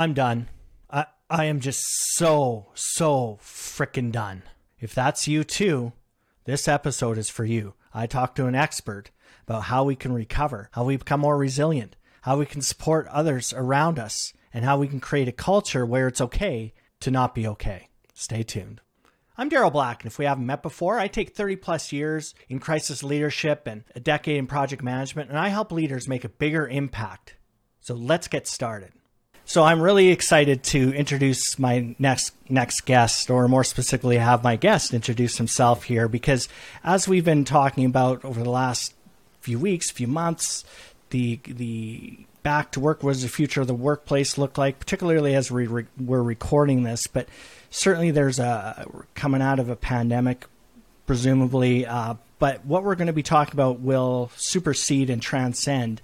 I'm 0.00 0.14
done. 0.14 0.48
I, 0.90 1.04
I 1.28 1.44
am 1.44 1.60
just 1.60 1.84
so, 2.14 2.68
so 2.72 3.38
freaking 3.42 4.10
done. 4.10 4.44
If 4.78 4.94
that's 4.94 5.28
you 5.28 5.44
too, 5.44 5.92
this 6.46 6.66
episode 6.66 7.18
is 7.18 7.28
for 7.28 7.44
you. 7.44 7.74
I 7.92 8.06
talked 8.06 8.36
to 8.36 8.46
an 8.46 8.54
expert 8.54 9.10
about 9.46 9.64
how 9.64 9.84
we 9.84 9.96
can 9.96 10.14
recover, 10.14 10.70
how 10.72 10.84
we 10.84 10.96
become 10.96 11.20
more 11.20 11.36
resilient, 11.36 11.96
how 12.22 12.38
we 12.38 12.46
can 12.46 12.62
support 12.62 13.08
others 13.08 13.52
around 13.52 13.98
us, 13.98 14.32
and 14.54 14.64
how 14.64 14.78
we 14.78 14.88
can 14.88 15.00
create 15.00 15.28
a 15.28 15.32
culture 15.32 15.84
where 15.84 16.08
it's 16.08 16.22
okay 16.22 16.72
to 17.00 17.10
not 17.10 17.34
be 17.34 17.46
okay. 17.46 17.90
Stay 18.14 18.42
tuned. 18.42 18.80
I'm 19.36 19.50
Daryl 19.50 19.70
Black, 19.70 20.02
and 20.02 20.10
if 20.10 20.18
we 20.18 20.24
haven't 20.24 20.46
met 20.46 20.62
before, 20.62 20.98
I 20.98 21.08
take 21.08 21.36
30 21.36 21.56
plus 21.56 21.92
years 21.92 22.34
in 22.48 22.58
crisis 22.58 23.02
leadership 23.02 23.66
and 23.66 23.84
a 23.94 24.00
decade 24.00 24.38
in 24.38 24.46
project 24.46 24.82
management, 24.82 25.28
and 25.28 25.38
I 25.38 25.48
help 25.48 25.70
leaders 25.70 26.08
make 26.08 26.24
a 26.24 26.30
bigger 26.30 26.66
impact. 26.66 27.34
So 27.82 27.92
let's 27.92 28.28
get 28.28 28.46
started. 28.46 28.92
So 29.50 29.64
I'm 29.64 29.82
really 29.82 30.10
excited 30.10 30.62
to 30.62 30.94
introduce 30.94 31.58
my 31.58 31.96
next 31.98 32.36
next 32.48 32.82
guest, 32.82 33.30
or 33.30 33.48
more 33.48 33.64
specifically, 33.64 34.16
have 34.16 34.44
my 34.44 34.54
guest 34.54 34.94
introduce 34.94 35.38
himself 35.38 35.82
here, 35.82 36.06
because 36.06 36.48
as 36.84 37.08
we've 37.08 37.24
been 37.24 37.44
talking 37.44 37.84
about 37.84 38.24
over 38.24 38.44
the 38.44 38.48
last 38.48 38.94
few 39.40 39.58
weeks, 39.58 39.90
few 39.90 40.06
months, 40.06 40.64
the 41.08 41.40
the 41.44 42.16
back 42.44 42.70
to 42.70 42.78
work, 42.78 43.00
does 43.00 43.22
the 43.22 43.28
future 43.28 43.62
of 43.62 43.66
the 43.66 43.74
workplace 43.74 44.38
look 44.38 44.56
like, 44.56 44.78
particularly 44.78 45.34
as 45.34 45.50
we 45.50 45.66
re- 45.66 45.86
we're 45.98 46.22
recording 46.22 46.84
this, 46.84 47.08
but 47.08 47.28
certainly 47.70 48.12
there's 48.12 48.38
a 48.38 48.86
coming 49.16 49.42
out 49.42 49.58
of 49.58 49.68
a 49.68 49.74
pandemic, 49.74 50.46
presumably. 51.06 51.84
Uh, 51.84 52.14
but 52.38 52.64
what 52.64 52.84
we're 52.84 52.94
going 52.94 53.08
to 53.08 53.12
be 53.12 53.24
talking 53.24 53.54
about 53.54 53.80
will 53.80 54.30
supersede 54.36 55.10
and 55.10 55.20
transcend 55.20 56.00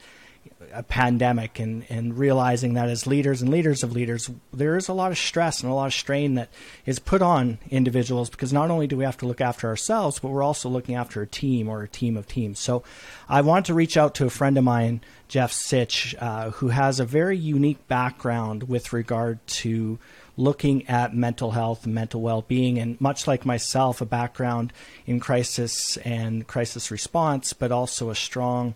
a 0.76 0.82
pandemic 0.82 1.58
and, 1.58 1.84
and 1.88 2.18
realizing 2.18 2.74
that 2.74 2.88
as 2.88 3.06
leaders 3.06 3.42
and 3.42 3.50
leaders 3.50 3.82
of 3.82 3.92
leaders, 3.92 4.30
there 4.52 4.76
is 4.76 4.88
a 4.88 4.92
lot 4.92 5.10
of 5.10 5.18
stress 5.18 5.62
and 5.62 5.70
a 5.70 5.74
lot 5.74 5.86
of 5.86 5.94
strain 5.94 6.34
that 6.34 6.48
is 6.84 6.98
put 6.98 7.22
on 7.22 7.58
individuals 7.70 8.30
because 8.30 8.52
not 8.52 8.70
only 8.70 8.86
do 8.86 8.96
we 8.96 9.04
have 9.04 9.16
to 9.16 9.26
look 9.26 9.40
after 9.40 9.68
ourselves, 9.68 10.18
but 10.18 10.28
we're 10.28 10.42
also 10.42 10.68
looking 10.68 10.94
after 10.94 11.22
a 11.22 11.26
team 11.26 11.68
or 11.68 11.82
a 11.82 11.88
team 11.88 12.16
of 12.16 12.26
teams. 12.26 12.58
So 12.58 12.82
I 13.28 13.40
want 13.40 13.66
to 13.66 13.74
reach 13.74 13.96
out 13.96 14.14
to 14.16 14.26
a 14.26 14.30
friend 14.30 14.58
of 14.58 14.64
mine, 14.64 15.00
Jeff 15.28 15.52
Sitch, 15.52 16.14
uh, 16.18 16.50
who 16.50 16.68
has 16.68 17.00
a 17.00 17.04
very 17.04 17.36
unique 17.36 17.88
background 17.88 18.64
with 18.68 18.92
regard 18.92 19.44
to 19.46 19.98
looking 20.36 20.86
at 20.86 21.14
mental 21.14 21.52
health 21.52 21.84
and 21.84 21.94
mental 21.94 22.20
well-being 22.20 22.78
and 22.78 23.00
much 23.00 23.26
like 23.26 23.46
myself 23.46 24.00
a 24.00 24.06
background 24.06 24.72
in 25.06 25.18
crisis 25.18 25.96
and 25.98 26.46
crisis 26.46 26.90
response 26.90 27.54
but 27.54 27.72
also 27.72 28.10
a 28.10 28.14
strong 28.14 28.74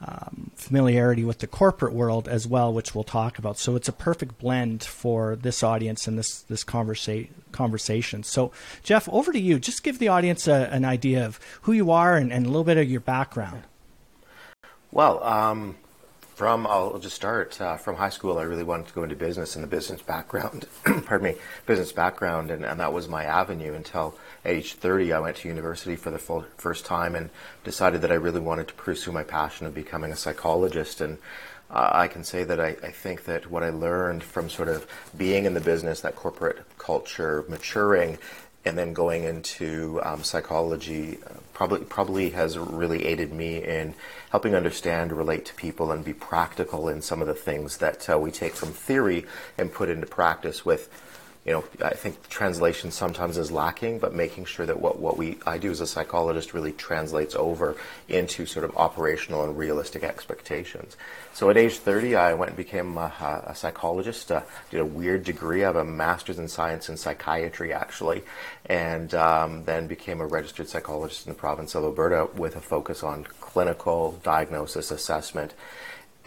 um, 0.00 0.50
familiarity 0.54 1.24
with 1.24 1.38
the 1.38 1.46
corporate 1.46 1.92
world 1.92 2.28
as 2.28 2.46
well, 2.46 2.72
which 2.72 2.94
we'll 2.94 3.04
talk 3.04 3.38
about. 3.38 3.58
So 3.58 3.74
it's 3.74 3.88
a 3.88 3.92
perfect 3.92 4.38
blend 4.38 4.84
for 4.84 5.34
this 5.34 5.62
audience 5.62 6.06
and 6.06 6.18
this 6.18 6.42
this 6.42 6.64
conversa- 6.64 7.28
conversation. 7.50 8.22
So, 8.22 8.52
Jeff, 8.82 9.08
over 9.08 9.32
to 9.32 9.40
you. 9.40 9.58
Just 9.58 9.82
give 9.82 9.98
the 9.98 10.08
audience 10.08 10.46
a, 10.46 10.68
an 10.70 10.84
idea 10.84 11.26
of 11.26 11.40
who 11.62 11.72
you 11.72 11.90
are 11.90 12.16
and, 12.16 12.32
and, 12.32 12.46
a 12.46 12.48
little 12.48 12.64
bit 12.64 12.76
of 12.76 12.88
your 12.88 13.00
background. 13.00 13.62
Well, 14.92 15.22
um, 15.24 15.76
from 16.38 16.68
I'll 16.68 17.00
just 17.00 17.16
start 17.16 17.60
uh, 17.60 17.76
from 17.78 17.96
high 17.96 18.10
school. 18.10 18.38
I 18.38 18.42
really 18.42 18.62
wanted 18.62 18.86
to 18.86 18.94
go 18.94 19.02
into 19.02 19.16
business 19.16 19.56
and 19.56 19.64
the 19.64 19.68
business 19.68 20.00
background. 20.02 20.68
pardon 20.84 21.32
me, 21.32 21.34
business 21.66 21.90
background, 21.90 22.52
and, 22.52 22.64
and 22.64 22.78
that 22.78 22.92
was 22.92 23.08
my 23.08 23.24
avenue 23.24 23.74
until 23.74 24.16
age 24.44 24.74
30. 24.74 25.12
I 25.12 25.18
went 25.18 25.38
to 25.38 25.48
university 25.48 25.96
for 25.96 26.12
the 26.12 26.18
full, 26.20 26.44
first 26.56 26.86
time 26.86 27.16
and 27.16 27.30
decided 27.64 28.02
that 28.02 28.12
I 28.12 28.14
really 28.14 28.38
wanted 28.38 28.68
to 28.68 28.74
pursue 28.74 29.10
my 29.10 29.24
passion 29.24 29.66
of 29.66 29.74
becoming 29.74 30.12
a 30.12 30.16
psychologist. 30.16 31.00
And 31.00 31.18
uh, 31.72 31.90
I 31.92 32.06
can 32.06 32.22
say 32.22 32.44
that 32.44 32.60
I, 32.60 32.76
I, 32.84 32.92
think 32.92 33.24
that 33.24 33.50
what 33.50 33.64
I 33.64 33.70
learned 33.70 34.22
from 34.22 34.48
sort 34.48 34.68
of 34.68 34.86
being 35.16 35.44
in 35.44 35.54
the 35.54 35.60
business, 35.60 36.02
that 36.02 36.14
corporate 36.14 36.60
culture, 36.78 37.44
maturing, 37.48 38.16
and 38.68 38.78
then 38.78 38.92
going 38.92 39.24
into 39.24 40.00
um, 40.04 40.22
psychology 40.22 41.18
probably 41.54 41.84
probably 41.86 42.30
has 42.30 42.56
really 42.56 43.06
aided 43.06 43.32
me 43.32 43.64
in 43.64 43.94
helping 44.30 44.54
understand, 44.54 45.10
relate 45.10 45.44
to 45.46 45.54
people, 45.54 45.90
and 45.90 46.04
be 46.04 46.12
practical 46.12 46.88
in 46.88 47.02
some 47.02 47.20
of 47.20 47.26
the 47.26 47.34
things 47.34 47.78
that 47.78 48.08
uh, 48.08 48.18
we 48.18 48.30
take 48.30 48.52
from 48.52 48.68
theory 48.68 49.26
and 49.56 49.72
put 49.72 49.88
into 49.88 50.06
practice 50.06 50.64
with 50.64 50.88
you 51.48 51.54
know, 51.54 51.64
I 51.82 51.94
think 51.94 52.28
translation 52.28 52.90
sometimes 52.90 53.38
is 53.38 53.50
lacking, 53.50 54.00
but 54.00 54.12
making 54.12 54.44
sure 54.44 54.66
that 54.66 54.78
what, 54.78 54.98
what 54.98 55.16
we 55.16 55.38
I 55.46 55.56
do 55.56 55.70
as 55.70 55.80
a 55.80 55.86
psychologist 55.86 56.52
really 56.52 56.72
translates 56.72 57.34
over 57.34 57.74
into 58.06 58.44
sort 58.44 58.66
of 58.66 58.76
operational 58.76 59.44
and 59.44 59.56
realistic 59.56 60.04
expectations. 60.04 60.94
So 61.32 61.48
at 61.48 61.56
age 61.56 61.78
30, 61.78 62.16
I 62.16 62.34
went 62.34 62.50
and 62.50 62.56
became 62.58 62.98
a, 62.98 63.44
a 63.46 63.54
psychologist. 63.54 64.30
Uh, 64.30 64.42
did 64.70 64.80
a 64.80 64.84
weird 64.84 65.24
degree. 65.24 65.64
I 65.64 65.68
have 65.68 65.76
a 65.76 65.86
master's 65.86 66.38
in 66.38 66.48
science 66.48 66.90
in 66.90 66.98
psychiatry, 66.98 67.72
actually, 67.72 68.24
and 68.66 69.14
um, 69.14 69.64
then 69.64 69.86
became 69.86 70.20
a 70.20 70.26
registered 70.26 70.68
psychologist 70.68 71.26
in 71.26 71.32
the 71.32 71.38
province 71.38 71.74
of 71.74 71.82
Alberta 71.82 72.28
with 72.36 72.56
a 72.56 72.60
focus 72.60 73.02
on 73.02 73.24
clinical 73.40 74.20
diagnosis 74.22 74.90
assessment 74.90 75.54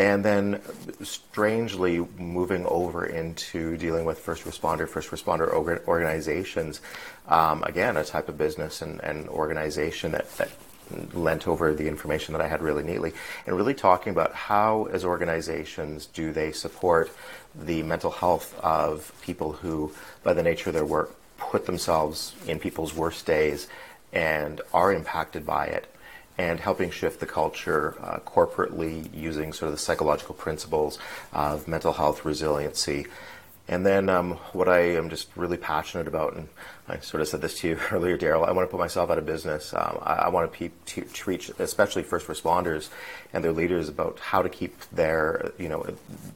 and 0.02 0.26
then 0.26 0.60
strangely 1.04 2.00
moving 2.18 2.66
over 2.66 3.06
into 3.06 3.78
dealing 3.78 4.04
with 4.04 4.18
first 4.18 4.46
responder, 4.46 4.90
first 4.90 5.12
responder 5.12 5.54
organizations. 5.88 6.82
Um, 7.28 7.62
again, 7.62 7.98
a 7.98 8.04
type 8.04 8.28
of 8.28 8.36
business 8.36 8.82
and, 8.82 9.00
and 9.04 9.30
organization 9.30 10.14
that, 10.14 10.28
that 10.38 10.50
lent 11.14 11.48
over 11.48 11.76
the 11.76 11.88
information 11.88 12.34
that 12.34 12.42
I 12.42 12.48
had 12.48 12.64
really 12.64 12.82
neatly, 12.82 13.14
and 13.46 13.56
really 13.56 13.76
talking 13.76 14.12
about 14.12 14.34
how, 14.34 14.88
as 14.92 15.06
organizations, 15.06 16.08
do 16.08 16.34
they 16.34 16.52
support 16.52 17.12
the 17.54 17.84
mental 17.84 18.10
health 18.10 18.60
of 18.60 19.14
people 19.22 19.52
who, 19.52 19.94
by 20.24 20.34
the 20.34 20.42
nature 20.42 20.72
of 20.72 20.74
their 20.74 20.84
work, 20.84 21.16
put 21.38 21.68
themselves 21.68 22.34
in 22.48 22.58
people's 22.58 22.96
worst 22.96 23.28
days 23.28 23.68
and 24.12 24.62
are 24.74 24.92
impacted 24.92 25.46
by 25.46 25.68
it 25.68 25.91
and 26.42 26.60
helping 26.60 26.90
shift 26.90 27.20
the 27.20 27.26
culture 27.28 27.94
uh, 28.02 28.18
corporately 28.26 29.08
using 29.14 29.54
sort 29.54 29.68
of 29.68 29.74
the 29.74 29.82
psychological 29.82 30.34
principles 30.34 30.98
of 31.34 31.68
mental 31.68 31.94
health 31.94 32.26
resiliency. 32.26 33.06
And 33.68 33.86
then 33.86 34.10
um, 34.10 34.32
what 34.52 34.68
I 34.68 34.80
am 34.96 35.12
just 35.12 35.28
really 35.36 35.58
passionate 35.58 36.08
about, 36.08 36.34
and 36.36 36.50
I 36.88 36.98
sort 36.98 37.22
of 37.22 37.28
said 37.28 37.42
this 37.42 37.60
to 37.60 37.70
you 37.70 37.80
earlier, 37.92 38.18
Daryl, 38.18 38.48
I 38.48 38.54
want 38.54 38.68
to 38.68 38.72
put 38.72 38.80
myself 38.80 39.12
out 39.12 39.20
of 39.20 39.26
business. 39.28 39.72
Um, 39.72 40.00
I, 40.02 40.14
I, 40.14 40.30
want 40.30 40.52
to, 40.52 40.70
pe- 40.70 41.02
to, 41.04 41.30
reach, 41.30 41.52
especially 41.60 42.02
first 42.02 42.26
responders 42.28 42.90
and 43.34 43.44
their 43.44 43.54
leaders, 43.54 43.88
about 43.88 44.20
how 44.20 44.42
to 44.42 44.50
keep 44.50 44.82
their, 44.90 45.52
you 45.60 45.70
know, 45.70 45.86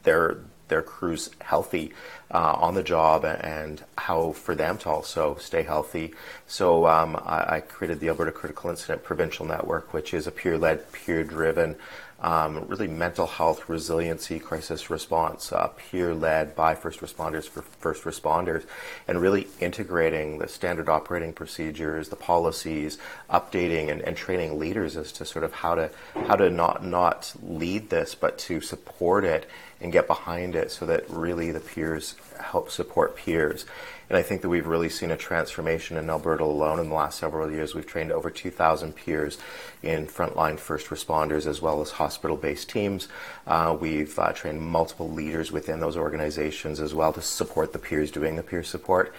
their 0.04 0.38
their 0.68 0.82
crews 0.82 1.30
healthy 1.42 1.94
uh, 2.32 2.54
on 2.60 2.74
the 2.74 2.84
job 2.84 3.24
and 3.24 3.84
how 3.98 4.32
for 4.32 4.56
them 4.56 4.78
to 4.80 4.90
also 4.90 5.36
stay 5.40 5.64
healthy. 5.64 6.14
So 6.48 6.88
um, 6.88 7.16
I, 7.24 7.58
I, 7.58 7.60
created 7.62 8.00
the 8.00 8.10
Alberta 8.10 8.32
Critical 8.32 8.70
Incident 8.70 9.04
Provincial 9.04 9.46
Network, 9.46 9.94
which 9.94 10.14
is 10.14 10.26
a 10.26 10.32
peer-led, 10.32 10.92
peer-driven, 10.92 11.76
um, 12.22 12.66
really 12.68 12.88
mental 12.88 13.28
health 13.28 13.70
resiliency 13.70 14.40
crisis 14.40 14.90
response, 14.90 15.52
uh, 15.52 15.68
peer-led 15.68 16.56
by 16.56 16.74
first 16.74 17.02
responders 17.02 17.48
for 17.48 17.62
first 17.62 18.04
responders, 18.04 18.64
and 19.08 19.22
really 19.22 19.48
integrating 19.60 20.40
the 20.40 20.48
standard 20.48 20.90
operating 20.90 21.34
procedures, 21.34 22.10
the 22.10 22.16
policies, 22.16 22.98
updating 23.30 23.92
and, 23.92 24.02
and 24.02 24.16
training 24.16 24.58
leaders 24.58 24.98
as 24.98 25.12
to 25.12 25.26
sort 25.26 25.44
of 25.44 25.54
how 25.54 25.76
to 25.76 25.90
how 26.28 26.36
to 26.36 26.50
not 26.50 26.84
not 26.84 27.34
lead 27.44 27.90
this, 27.90 28.16
but 28.16 28.38
to 28.40 28.62
support 28.62 29.24
it 29.26 29.48
and 29.86 29.94
get 29.94 30.08
behind 30.08 30.56
it 30.56 30.72
so 30.72 30.84
that 30.88 31.08
really 31.12 31.52
the 31.52 31.60
peers 31.60 32.16
help 32.40 32.72
support 32.72 33.16
peers. 33.16 33.66
And 34.10 34.18
I 34.18 34.24
think 34.24 34.42
that 34.42 34.50
we've 34.50 34.66
really 34.66 34.90
seen 34.90 35.12
a 35.12 35.18
transformation 35.18 35.96
in 35.96 36.10
Alberta 36.10 36.44
alone 36.44 36.80
in 36.80 36.90
the 36.90 36.96
last 36.96 37.20
several 37.20 37.52
years. 37.52 37.76
We've 37.76 37.86
trained 37.86 38.12
over 38.12 38.32
2,000 38.32 38.96
peers 38.96 39.38
in 39.84 40.08
frontline 40.08 40.58
first 40.58 40.88
responders 40.88 41.46
as 41.46 41.62
well 41.62 41.82
as 41.82 41.92
hospital 41.92 42.36
based 42.36 42.68
teams. 42.68 43.10
Uh, 43.46 43.78
we've 43.80 44.18
uh, 44.18 44.34
trained 44.34 44.60
multiple 44.60 45.10
leaders 45.10 45.52
within 45.52 45.80
those 45.80 45.98
organizations 45.98 46.80
as 46.80 46.96
well 46.96 47.14
to 47.14 47.22
support 47.22 47.72
the 47.72 47.80
peers 47.80 48.10
doing 48.10 48.38
the 48.38 48.44
peer 48.44 48.64
support. 48.64 49.14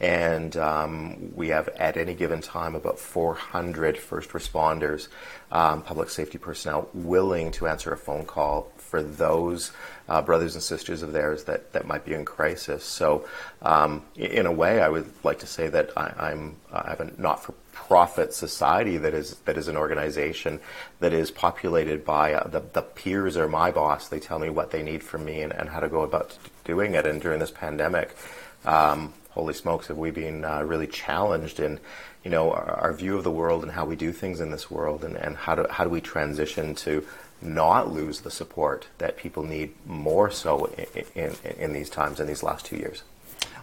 And 0.00 0.56
um, 0.56 1.34
we 1.34 1.48
have 1.48 1.68
at 1.68 1.98
any 1.98 2.14
given 2.14 2.40
time 2.40 2.74
about 2.74 2.98
400 2.98 3.98
first 3.98 4.30
responders, 4.30 5.08
um, 5.52 5.82
public 5.82 6.08
safety 6.08 6.38
personnel 6.38 6.88
willing 6.94 7.52
to 7.52 7.68
answer 7.68 7.92
a 7.92 7.98
phone 7.98 8.24
call 8.24 8.72
for 8.78 9.02
those 9.02 9.72
uh, 10.10 10.20
brothers 10.20 10.56
and 10.56 10.62
sisters 10.62 11.02
of 11.02 11.12
theirs 11.12 11.44
that, 11.44 11.72
that 11.72 11.86
might 11.86 12.04
be 12.04 12.12
in 12.12 12.24
crisis. 12.24 12.84
So, 12.84 13.28
um, 13.62 14.02
in 14.16 14.44
a 14.44 14.52
way, 14.52 14.82
I 14.82 14.88
would 14.88 15.08
like 15.22 15.38
to 15.38 15.46
say 15.46 15.68
that 15.68 15.90
I, 15.96 16.32
am 16.32 16.56
I 16.72 16.90
have 16.90 17.00
a 17.00 17.12
not-for-profit 17.16 18.34
society 18.34 18.96
that 18.98 19.14
is 19.14 19.36
that 19.44 19.56
is 19.56 19.68
an 19.68 19.76
organization 19.76 20.58
that 20.98 21.12
is 21.12 21.30
populated 21.30 22.04
by 22.04 22.34
uh, 22.34 22.48
the 22.48 22.60
the 22.72 22.82
peers 22.82 23.36
are 23.36 23.48
my 23.48 23.70
boss. 23.70 24.08
They 24.08 24.18
tell 24.18 24.40
me 24.40 24.50
what 24.50 24.72
they 24.72 24.82
need 24.82 25.04
from 25.04 25.24
me 25.24 25.42
and, 25.42 25.52
and 25.52 25.68
how 25.68 25.78
to 25.78 25.88
go 25.88 26.02
about 26.02 26.36
doing 26.64 26.94
it. 26.94 27.06
And 27.06 27.22
during 27.22 27.38
this 27.38 27.52
pandemic. 27.52 28.16
Um, 28.64 29.14
holy 29.30 29.54
smokes, 29.54 29.86
have 29.86 29.96
we 29.96 30.10
been 30.10 30.44
uh, 30.44 30.62
really 30.62 30.86
challenged 30.86 31.60
in, 31.60 31.78
you 32.24 32.30
know, 32.30 32.50
our, 32.50 32.72
our, 32.72 32.92
view 32.92 33.16
of 33.16 33.24
the 33.24 33.30
world 33.30 33.62
and 33.62 33.72
how 33.72 33.86
we 33.86 33.96
do 33.96 34.12
things 34.12 34.40
in 34.40 34.50
this 34.50 34.70
world, 34.70 35.02
and, 35.02 35.16
and 35.16 35.36
how 35.36 35.54
do 35.54 35.64
how 35.70 35.84
do 35.84 35.90
we 35.90 36.00
transition 36.00 36.74
to 36.74 37.06
not 37.42 37.92
lose 37.92 38.20
the 38.20 38.30
support 38.30 38.88
that 38.98 39.16
people 39.16 39.42
need 39.42 39.74
more 39.86 40.30
so 40.30 40.66
in, 40.94 41.04
in, 41.14 41.34
in 41.58 41.72
these 41.72 41.90
times 41.90 42.20
in 42.20 42.26
these 42.26 42.42
last 42.42 42.66
two 42.66 42.76
years. 42.76 43.02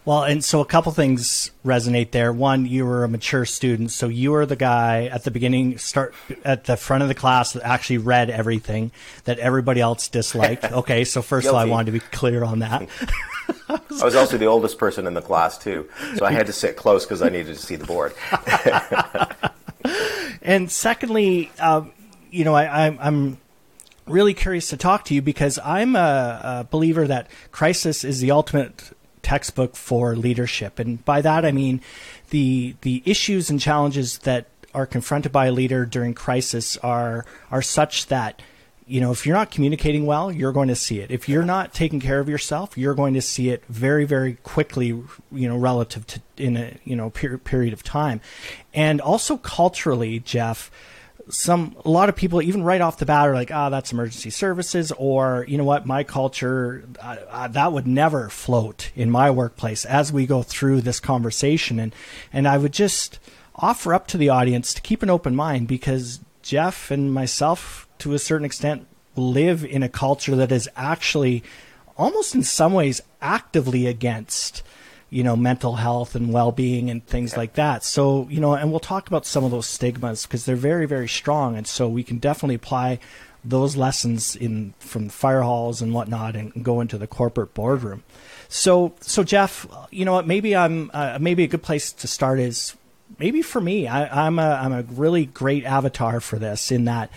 Well, 0.07 0.24
and 0.24 0.41
so 0.41 0.62
a 0.62 0.65
couple 0.65 0.94
things 0.94 1.51
resonate 1.65 2.12
there. 2.12 2.31
One, 2.31 2.65
you 2.65 2.85
were 2.85 3.03
a 3.03 3.09
mature 3.09 3.44
student, 3.44 3.91
so 3.91 4.07
you 4.07 4.31
were 4.31 4.45
the 4.45 4.56
guy 4.56 5.07
at 5.07 5.25
the 5.25 5.31
beginning, 5.31 5.79
start 5.79 6.15
at 6.45 6.63
the 6.63 6.77
front 6.77 7.03
of 7.03 7.09
the 7.09 7.13
class 7.13 7.51
that 7.51 7.63
actually 7.63 7.97
read 7.97 8.29
everything 8.29 8.91
that 9.25 9.38
everybody 9.39 9.81
else 9.81 10.07
disliked. 10.07 10.63
Okay, 10.77 11.03
so 11.03 11.21
first 11.21 11.47
of 11.47 11.56
all, 11.56 11.59
I 11.59 11.65
wanted 11.65 11.88
to 11.88 11.91
be 11.91 12.00
clear 12.00 12.45
on 12.45 12.59
that. 12.59 12.88
I 13.69 14.06
was 14.06 14.15
also 14.15 14.38
the 14.38 14.45
oldest 14.45 14.77
person 14.77 15.07
in 15.07 15.13
the 15.13 15.21
class 15.21 15.57
too, 15.57 15.89
so 16.15 16.25
I 16.25 16.31
had 16.31 16.45
to 16.47 16.53
sit 16.53 16.77
close 16.77 17.03
because 17.03 17.21
I 17.21 17.27
needed 17.27 17.56
to 17.56 17.62
see 17.62 17.75
the 17.75 17.85
board. 17.85 18.13
and 20.41 20.71
secondly, 20.71 21.51
um, 21.59 21.91
you 22.31 22.45
know, 22.45 22.53
I, 22.53 22.85
I'm, 22.85 22.97
I'm 23.01 23.38
really 24.09 24.33
curious 24.33 24.69
to 24.69 24.77
talk 24.77 25.06
to 25.06 25.13
you 25.13 25.21
because 25.21 25.59
I'm 25.63 25.95
a, 25.95 26.42
a 26.44 26.68
believer 26.69 27.07
that 27.07 27.30
crisis 27.51 28.04
is 28.04 28.19
the 28.19 28.31
ultimate 28.31 28.92
textbook 29.21 29.75
for 29.75 30.15
leadership. 30.15 30.80
And 30.80 31.04
by 31.04 31.21
that, 31.21 31.45
I 31.45 31.51
mean 31.51 31.81
the, 32.30 32.75
the 32.81 33.04
issues 33.06 33.50
and 33.50 33.59
challenges 33.59 34.19
that 34.19 34.48
are 34.74 34.86
confronted 34.86 35.31
by 35.31 35.48
a 35.48 35.51
leader 35.51 35.86
during 35.86 36.13
crisis 36.13 36.77
are, 36.77 37.25
are 37.51 37.62
such 37.62 38.07
that 38.07 38.42
you 38.88 39.01
know, 39.01 39.12
if 39.12 39.25
you're 39.25 39.36
not 39.36 39.51
communicating 39.51 40.06
well, 40.06 40.31
you're 40.31 40.54
going 40.54 40.69
to 40.69 40.75
see 40.75 41.00
it. 41.00 41.12
If 41.12 41.27
you're 41.27 41.44
not 41.44 41.74
taking 41.74 42.00
care 42.00 42.21
of 42.21 42.30
yourself, 42.30 42.77
you're 42.77 42.95
going 42.95 43.13
to 43.15 43.21
see 43.21 43.50
it 43.50 43.63
very, 43.68 44.06
very 44.06 44.36
quickly, 44.44 44.88
you 44.88 45.50
know, 45.50 45.57
relative 45.57 46.07
to 46.07 46.21
in 46.38 46.56
a, 46.56 46.77
you 46.86 46.95
know, 46.95 47.09
per- 47.09 47.38
period 47.38 47.74
of 47.74 47.83
time. 47.83 48.21
And 48.74 49.01
also 49.01 49.36
culturally, 49.36 50.19
Jeff, 50.21 50.71
some 51.29 51.75
a 51.83 51.89
lot 51.89 52.09
of 52.09 52.15
people 52.15 52.41
even 52.41 52.63
right 52.63 52.81
off 52.81 52.97
the 52.97 53.06
bat 53.06 53.27
are 53.27 53.33
like, 53.33 53.51
"Ah, 53.51 53.68
oh, 53.68 53.69
that's 53.69 53.91
emergency 53.91 54.29
services," 54.29 54.91
or 54.97 55.45
you 55.47 55.57
know 55.57 55.63
what, 55.63 55.85
my 55.85 56.03
culture 56.03 56.83
uh, 57.01 57.18
uh, 57.29 57.47
that 57.50 57.74
would 57.74 57.88
never 57.88 58.29
float 58.29 58.91
in 58.95 59.12
my 59.12 59.29
workplace. 59.29 59.85
As 59.85 60.12
we 60.12 60.25
go 60.25 60.44
through 60.44 60.81
this 60.81 61.00
conversation, 61.00 61.79
and 61.79 61.94
and 62.31 62.47
I 62.47 62.57
would 62.57 62.74
just 62.74 63.19
offer 63.56 63.94
up 63.94 64.07
to 64.07 64.18
the 64.18 64.29
audience 64.29 64.74
to 64.74 64.81
keep 64.81 65.03
an 65.03 65.09
open 65.09 65.35
mind 65.35 65.68
because 65.68 66.19
Jeff 66.41 66.91
and 66.91 67.13
myself, 67.13 67.88
to 68.00 68.13
a 68.13 68.19
certain 68.19 68.45
extent, 68.45 68.88
live 69.15 69.65
in 69.65 69.83
a 69.83 69.89
culture 69.89 70.35
that 70.35 70.51
is 70.51 70.69
actually 70.75 71.44
almost 71.97 72.35
in 72.35 72.44
some 72.44 72.73
ways 72.73 73.01
actively 73.21 73.88
against 73.88 74.62
you 75.09 75.24
know, 75.24 75.36
mental 75.36 75.75
health 75.75 76.15
and 76.15 76.33
well-being 76.33 76.89
and 76.89 77.06
things 77.06 77.38
like 77.38 77.54
that. 77.54 77.83
So, 77.83 78.27
you 78.30 78.42
know, 78.42 78.54
and 78.54 78.71
we'll 78.71 78.80
talk 78.80 79.07
about 79.07 79.25
some 79.25 79.44
of 79.44 79.51
those 79.51 79.65
stigmas 79.65 80.25
because 80.25 80.45
they're 80.45 80.56
very, 80.56 80.86
very 80.86 81.07
strong, 81.07 81.56
and 81.56 81.65
so 81.65 81.88
we 81.88 82.04
can 82.04 82.18
definitely 82.18 82.56
apply 82.56 83.00
those 83.44 83.77
lessons 83.77 84.36
in 84.36 84.74
from 84.80 85.07
fire 85.07 85.42
halls 85.42 85.81
and 85.81 85.94
whatnot 85.94 86.36
and 86.36 86.63
go 86.63 86.81
into 86.81 86.98
the 86.98 87.07
corporate 87.07 87.54
boardroom. 87.54 88.04
So, 88.50 88.94
so 89.00 89.24
Jeff, 89.24 89.65
you 89.92 90.04
know 90.04 90.13
what? 90.13 90.27
Maybe 90.27 90.56
I'm 90.56 90.92
uh, 90.94 91.18
maybe 91.21 91.44
a 91.44 91.48
good 91.48 91.63
place 91.63 91.92
to 91.94 92.07
start 92.07 92.39
is 92.39 92.75
maybe 93.19 93.42
for 93.42 93.62
me. 93.62 93.88
I, 93.88 94.25
I'm 94.25 94.39
a 94.39 94.50
I'm 94.50 94.74
a 94.74 94.83
really 94.83 95.25
great 95.25 95.63
avatar 95.63 96.19
for 96.19 96.38
this 96.38 96.71
in 96.71 96.86
that, 96.86 97.09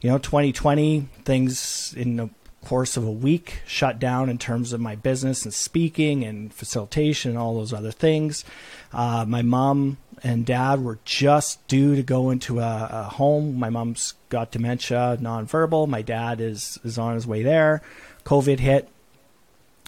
you 0.00 0.10
know, 0.10 0.18
2020 0.18 1.08
things 1.24 1.94
in 1.96 2.30
course 2.66 2.96
of 2.96 3.06
a 3.06 3.10
week 3.10 3.60
shut 3.64 4.00
down 4.00 4.28
in 4.28 4.38
terms 4.38 4.72
of 4.72 4.80
my 4.80 4.96
business 4.96 5.44
and 5.44 5.54
speaking 5.54 6.24
and 6.24 6.52
facilitation 6.52 7.30
and 7.30 7.38
all 7.38 7.54
those 7.54 7.72
other 7.72 7.92
things. 7.92 8.44
Uh, 8.92 9.24
my 9.26 9.40
mom 9.40 9.98
and 10.24 10.44
dad 10.44 10.82
were 10.82 10.98
just 11.04 11.64
due 11.68 11.94
to 11.94 12.02
go 12.02 12.28
into 12.30 12.58
a, 12.58 12.88
a, 12.90 13.02
home. 13.04 13.56
My 13.56 13.70
mom's 13.70 14.14
got 14.30 14.50
dementia, 14.50 15.16
nonverbal. 15.20 15.86
My 15.86 16.02
dad 16.02 16.40
is 16.40 16.76
is 16.84 16.98
on 16.98 17.14
his 17.14 17.24
way 17.24 17.44
there. 17.44 17.82
COVID 18.24 18.58
hit, 18.58 18.88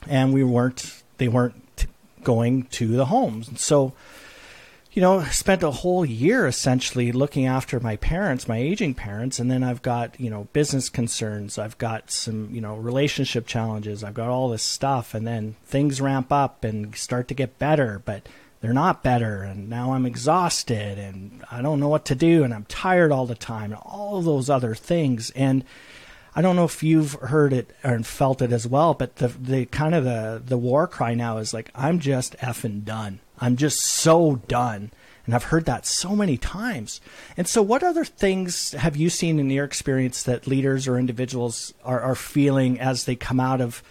and 0.07 0.33
we 0.33 0.45
weren't. 0.45 1.03
They 1.17 1.27
weren't 1.27 1.87
going 2.23 2.65
to 2.65 2.87
the 2.87 3.07
homes, 3.07 3.49
and 3.49 3.59
so 3.59 3.93
you 4.93 5.03
know, 5.03 5.23
spent 5.25 5.63
a 5.63 5.71
whole 5.71 6.05
year 6.05 6.47
essentially 6.47 7.13
looking 7.13 7.47
after 7.47 7.79
my 7.79 7.97
parents, 7.97 8.49
my 8.49 8.57
aging 8.57 8.95
parents, 8.95 9.39
and 9.39 9.51
then 9.51 9.63
I've 9.63 9.83
got, 9.83 10.19
you 10.19 10.31
know, 10.31 10.49
business 10.53 10.89
concerns, 10.89 11.59
I've 11.59 11.79
got 11.79 12.11
some, 12.11 12.49
you 12.53 12.61
know, 12.61 12.77
relationship 12.77 13.47
challenges, 13.47 14.03
I've 14.03 14.15
got 14.15 14.31
all 14.31 14.49
this 14.49 14.63
stuff, 14.63 15.15
and 15.15 15.27
then 15.27 15.57
things 15.65 16.01
ramp 16.01 16.33
up 16.33 16.65
and 16.65 16.97
start 16.97 17.29
to 17.29 17.35
get 17.35 17.59
better, 17.59 18.01
but 18.05 18.29
they're 18.61 18.73
not 18.73 19.03
better, 19.03 19.43
and 19.43 19.69
now 19.69 19.93
I'm 19.93 20.07
exhausted 20.07 20.99
and 20.99 21.45
I 21.51 21.63
don't 21.63 21.81
know 21.81 21.89
what 21.89 22.05
to 22.07 22.15
do, 22.15 22.43
and 22.43 22.53
I'm 22.53 22.65
tired 22.65 23.13
all 23.13 23.27
the 23.27 23.35
time, 23.35 23.73
and 23.73 23.81
all 23.83 24.21
those 24.21 24.51
other 24.51 24.75
things. 24.75 25.31
And 25.31 25.65
I 26.35 26.43
don't 26.43 26.57
know 26.57 26.65
if 26.65 26.83
you've 26.83 27.13
heard 27.15 27.53
it 27.53 27.75
and 27.83 28.07
felt 28.07 28.43
it 28.43 28.53
as 28.53 28.67
well, 28.67 28.95
but 28.95 29.17
the 29.17 29.29
the 29.29 29.67
kind 29.67 29.95
of 29.95 30.05
the 30.05 30.43
the 30.45 30.59
war 30.59 30.87
cry 30.87 31.15
now 31.15 31.39
is 31.39 31.55
like 31.55 31.71
I'm 31.75 31.99
just 32.01 32.37
effing 32.39 32.85
done. 32.85 33.21
I'm 33.41 33.57
just 33.57 33.81
so 33.81 34.37
done. 34.49 34.91
And 35.27 35.35
I've 35.35 35.45
heard 35.45 35.67
that 35.67 35.85
so 35.85 36.17
many 36.17 36.39
times. 36.39 37.03
And 37.37 37.47
so, 37.47 37.61
what 37.61 37.83
other 37.83 38.05
things 38.05 38.73
have 38.73 38.97
you 38.97 39.11
seen 39.11 39.39
in 39.39 39.51
your 39.51 39.67
experience 39.67 40.23
that 40.23 40.47
leaders 40.47 40.89
or 40.89 40.99
individuals 40.99 41.75
are, 41.85 42.01
are 42.01 42.15
feeling 42.15 42.81
as 42.81 43.05
they 43.05 43.15
come 43.15 43.39
out 43.39 43.61
of, 43.61 43.83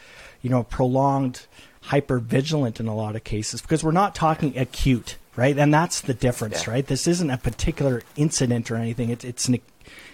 you 0.42 0.50
know, 0.50 0.64
prolonged 0.64 1.46
hyper 1.82 2.18
vigilant 2.18 2.80
in 2.80 2.88
a 2.88 2.96
lot 2.96 3.16
of 3.16 3.24
cases? 3.24 3.62
Because 3.62 3.84
we're 3.84 3.92
not 3.92 4.16
talking 4.16 4.58
acute, 4.58 5.18
right? 5.36 5.56
And 5.56 5.72
that's 5.72 6.02
the 6.02 6.16
difference, 6.16 6.66
yeah. 6.66 6.74
right? 6.74 6.88
This 6.88 7.06
isn't 7.06 7.30
a 7.30 7.38
particular 7.38 8.02
incident 8.16 8.72
or 8.72 8.76
anything. 8.76 9.12
It's 9.12 9.24
it's 9.24 9.48
an 9.48 9.60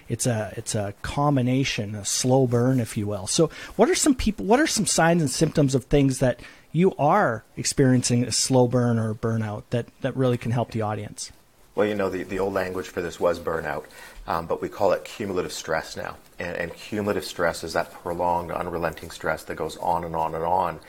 it's 0.10 0.26
a 0.26 0.54
it's 0.58 0.76
a 0.76 0.94
combination, 1.04 1.96
a 1.96 2.04
slow 2.04 2.48
burn, 2.48 2.82
if 2.82 2.98
you 2.98 3.08
will. 3.08 3.28
So, 3.28 3.50
what 3.78 3.90
are 3.90 3.96
some 3.96 4.14
people? 4.14 4.46
What 4.46 4.60
are 4.60 4.68
some 4.68 4.86
signs 4.86 5.22
and 5.22 5.32
symptoms 5.32 5.74
of 5.74 5.86
things 5.86 6.20
that 6.20 6.42
you 6.74 6.94
are 6.98 7.46
experiencing 7.56 8.24
a 8.24 8.32
slow 8.32 8.68
burn 8.68 8.98
or 8.98 9.14
burnout 9.14 9.64
that, 9.70 9.86
that 10.02 10.18
really 10.18 10.38
can 10.38 10.52
help 10.52 10.72
the 10.72 10.82
audience? 10.82 11.32
Well, 11.76 11.88
you 11.88 11.96
know, 11.96 12.10
the, 12.10 12.24
the 12.24 12.40
old 12.40 12.54
language 12.54 12.88
for 12.88 13.02
this 13.02 13.20
was 13.20 13.40
burnout, 13.40 13.86
um, 14.28 14.48
but 14.48 14.62
we 14.62 14.70
call 14.70 14.92
it 14.92 15.06
cumulative 15.06 15.54
stress 15.54 15.96
now. 15.96 16.18
And, 16.40 16.56
and, 16.58 16.74
cumulative 16.74 17.26
stress 17.26 17.64
is 17.64 17.74
that 17.74 17.92
prolonged, 17.92 18.52
unrelenting 18.52 19.12
stress 19.12 19.44
that 19.46 19.56
goes 19.56 19.78
on 19.78 20.04
and 20.04 20.16
on 20.16 20.36
and 20.36 20.44
on. 20.44 20.80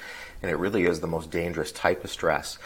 And 0.43 0.51
it 0.51 0.57
really 0.57 0.85
is 0.85 1.01
the 1.01 1.07
most 1.07 1.31
dangerous 1.31 1.71
type 1.71 2.03
of 2.05 2.11
stress. 2.11 2.59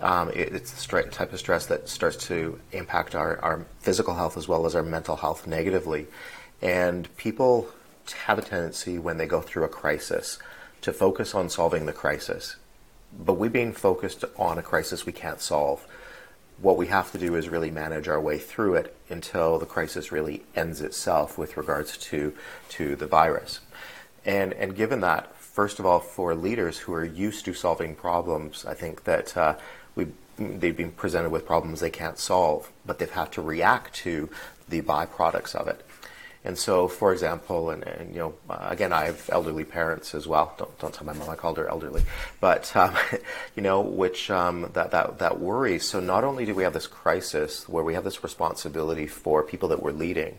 Um, 0.00 0.30
it, 0.30 0.54
it's 0.54 0.72
the 0.72 1.02
type 1.10 1.32
of 1.32 1.38
stress 1.38 1.66
that 1.66 1.88
starts 1.88 2.16
to 2.28 2.60
impact 2.72 3.14
our, 3.14 3.38
our 3.40 3.66
physical 3.80 4.14
health 4.14 4.36
as 4.36 4.48
well 4.48 4.66
as 4.66 4.74
our 4.74 4.82
mental 4.82 5.16
health 5.16 5.46
negatively. 5.46 6.06
And 6.60 7.14
people 7.16 7.68
have 8.26 8.38
a 8.38 8.42
tendency 8.42 8.98
when 8.98 9.16
they 9.16 9.26
go 9.26 9.40
through 9.40 9.64
a 9.64 9.68
crisis 9.68 10.38
to 10.82 10.92
focus 10.92 11.34
on 11.34 11.48
solving 11.50 11.86
the 11.86 11.92
crisis 11.92 12.56
but 13.18 13.34
we 13.34 13.48
being 13.48 13.72
focused 13.72 14.24
on 14.36 14.58
a 14.58 14.62
crisis 14.62 15.06
we 15.06 15.12
can't 15.12 15.40
solve, 15.40 15.86
what 16.60 16.76
we 16.76 16.86
have 16.86 17.12
to 17.12 17.18
do 17.18 17.34
is 17.34 17.48
really 17.48 17.70
manage 17.70 18.08
our 18.08 18.20
way 18.20 18.38
through 18.38 18.74
it 18.74 18.96
until 19.08 19.58
the 19.58 19.66
crisis 19.66 20.10
really 20.10 20.42
ends 20.54 20.80
itself 20.80 21.36
with 21.36 21.56
regards 21.56 21.96
to 21.98 22.32
to 22.70 22.96
the 22.96 23.06
virus. 23.06 23.60
And 24.24 24.52
and 24.54 24.74
given 24.74 25.00
that, 25.00 25.36
first 25.36 25.78
of 25.78 25.86
all, 25.86 26.00
for 26.00 26.34
leaders 26.34 26.78
who 26.78 26.92
are 26.94 27.04
used 27.04 27.44
to 27.44 27.54
solving 27.54 27.94
problems, 27.94 28.64
I 28.64 28.74
think 28.74 29.04
that 29.04 29.36
uh, 29.36 29.56
we 29.94 30.08
they've 30.38 30.76
been 30.76 30.92
presented 30.92 31.30
with 31.30 31.46
problems 31.46 31.80
they 31.80 31.90
can't 31.90 32.18
solve, 32.18 32.70
but 32.84 32.98
they've 32.98 33.10
had 33.10 33.32
to 33.32 33.42
react 33.42 33.94
to 33.94 34.28
the 34.68 34.82
byproducts 34.82 35.54
of 35.54 35.68
it. 35.68 35.85
And 36.46 36.56
so, 36.56 36.86
for 36.86 37.12
example, 37.12 37.70
and, 37.70 37.82
and 37.82 38.14
you 38.14 38.20
know, 38.20 38.34
uh, 38.48 38.68
again, 38.70 38.92
I 38.92 39.06
have 39.06 39.28
elderly 39.32 39.64
parents 39.64 40.14
as 40.14 40.28
well. 40.28 40.54
Don't 40.56 40.78
don't 40.78 40.94
tell 40.94 41.04
my 41.04 41.12
mom 41.12 41.28
I 41.28 41.34
called 41.34 41.58
her 41.58 41.68
elderly, 41.68 42.04
but 42.40 42.74
um, 42.76 42.94
you 43.56 43.62
know, 43.64 43.80
which 43.80 44.30
um, 44.30 44.70
that 44.74 44.92
that 44.92 45.18
that 45.18 45.40
worries. 45.40 45.88
So 45.88 45.98
not 45.98 46.22
only 46.22 46.44
do 46.46 46.54
we 46.54 46.62
have 46.62 46.72
this 46.72 46.86
crisis 46.86 47.68
where 47.68 47.82
we 47.82 47.94
have 47.94 48.04
this 48.04 48.22
responsibility 48.22 49.08
for 49.08 49.42
people 49.42 49.70
that 49.70 49.82
we're 49.82 49.90
leading, 49.90 50.38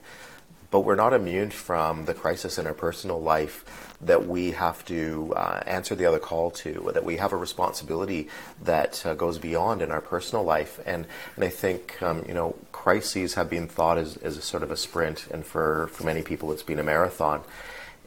but 0.71 0.81
we're 0.81 0.95
not 0.95 1.11
immune 1.11 1.49
from 1.49 2.05
the 2.05 2.13
crisis 2.13 2.57
in 2.57 2.67
our 2.67 2.73
personal 2.73 3.21
life 3.21 3.86
that 4.01 4.27
we 4.27 4.51
have 4.51 4.85
to 4.85 5.33
uh, 5.35 5.61
answer 5.65 5.95
the 5.95 6.05
other 6.05 6.19
call 6.19 6.51
to, 6.51 6.91
that 6.93 7.03
we 7.03 7.17
have 7.17 7.33
a 7.33 7.37
responsibility 7.37 8.27
that 8.63 9.03
uh, 9.05 9.15
goes 9.15 9.39
beyond 9.39 9.81
in 9.81 9.91
our 9.91 10.01
personal 10.01 10.43
life. 10.43 10.79
And, 10.85 11.07
and 11.35 11.43
I 11.43 11.49
think, 11.49 12.01
um, 12.01 12.23
you 12.27 12.33
know, 12.33 12.55
crises 12.71 13.33
have 13.33 13.49
been 13.49 13.67
thought 13.67 13.97
as, 13.97 14.17
as 14.17 14.37
a 14.37 14.41
sort 14.41 14.61
of 14.61 14.69
a 14.69 14.77
sprint, 14.77 15.27
and 15.31 15.45
for, 15.45 15.87
for 15.87 16.03
many 16.03 16.21
people, 16.21 16.51
it's 16.51 16.63
been 16.63 16.79
a 16.79 16.83
marathon. 16.83 17.41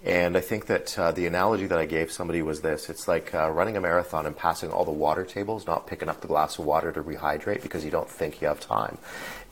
And 0.02 0.36
I 0.36 0.40
think 0.40 0.66
that 0.66 0.98
uh, 0.98 1.12
the 1.12 1.26
analogy 1.26 1.66
that 1.66 1.78
I 1.78 1.84
gave 1.84 2.10
somebody 2.10 2.40
was 2.40 2.62
this 2.62 2.88
it's 2.88 3.06
like 3.06 3.34
uh, 3.34 3.50
running 3.50 3.76
a 3.76 3.82
marathon 3.82 4.24
and 4.24 4.34
passing 4.34 4.70
all 4.70 4.86
the 4.86 4.90
water 4.90 5.24
tables, 5.24 5.66
not 5.66 5.86
picking 5.86 6.08
up 6.08 6.22
the 6.22 6.28
glass 6.28 6.58
of 6.58 6.64
water 6.64 6.90
to 6.92 7.02
rehydrate 7.02 7.62
because 7.62 7.84
you 7.84 7.90
don't 7.90 8.08
think 8.08 8.40
you 8.40 8.48
have 8.48 8.60
time, 8.60 8.96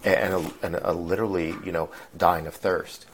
and, 0.05 0.15
and, 0.15 0.35
a, 0.35 0.67
and 0.67 0.75
a 0.77 0.93
literally, 0.95 1.55
you 1.65 1.73
know, 1.73 1.91
dying 2.17 2.47
of 2.47 2.55
thirst 2.55 3.05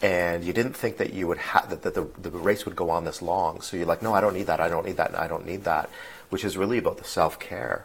and 0.00 0.44
you 0.44 0.52
didn't 0.52 0.74
think 0.74 0.98
that 0.98 1.12
you 1.12 1.26
would 1.26 1.38
have 1.38 1.70
that, 1.70 1.82
that 1.82 1.94
the, 1.94 2.06
the 2.20 2.30
race 2.30 2.64
would 2.64 2.76
go 2.76 2.90
on 2.90 3.04
this 3.04 3.20
long. 3.20 3.60
So 3.60 3.76
you're 3.76 3.86
like, 3.86 4.02
no, 4.02 4.14
I 4.14 4.20
don't 4.20 4.34
need 4.34 4.46
that. 4.46 4.60
I 4.60 4.68
don't 4.68 4.86
need 4.86 4.96
that. 4.96 5.18
I 5.18 5.26
don't 5.26 5.46
need 5.46 5.64
that, 5.64 5.90
which 6.30 6.44
is 6.44 6.56
really 6.56 6.78
about 6.78 6.98
the 6.98 7.04
self 7.04 7.38
care. 7.40 7.84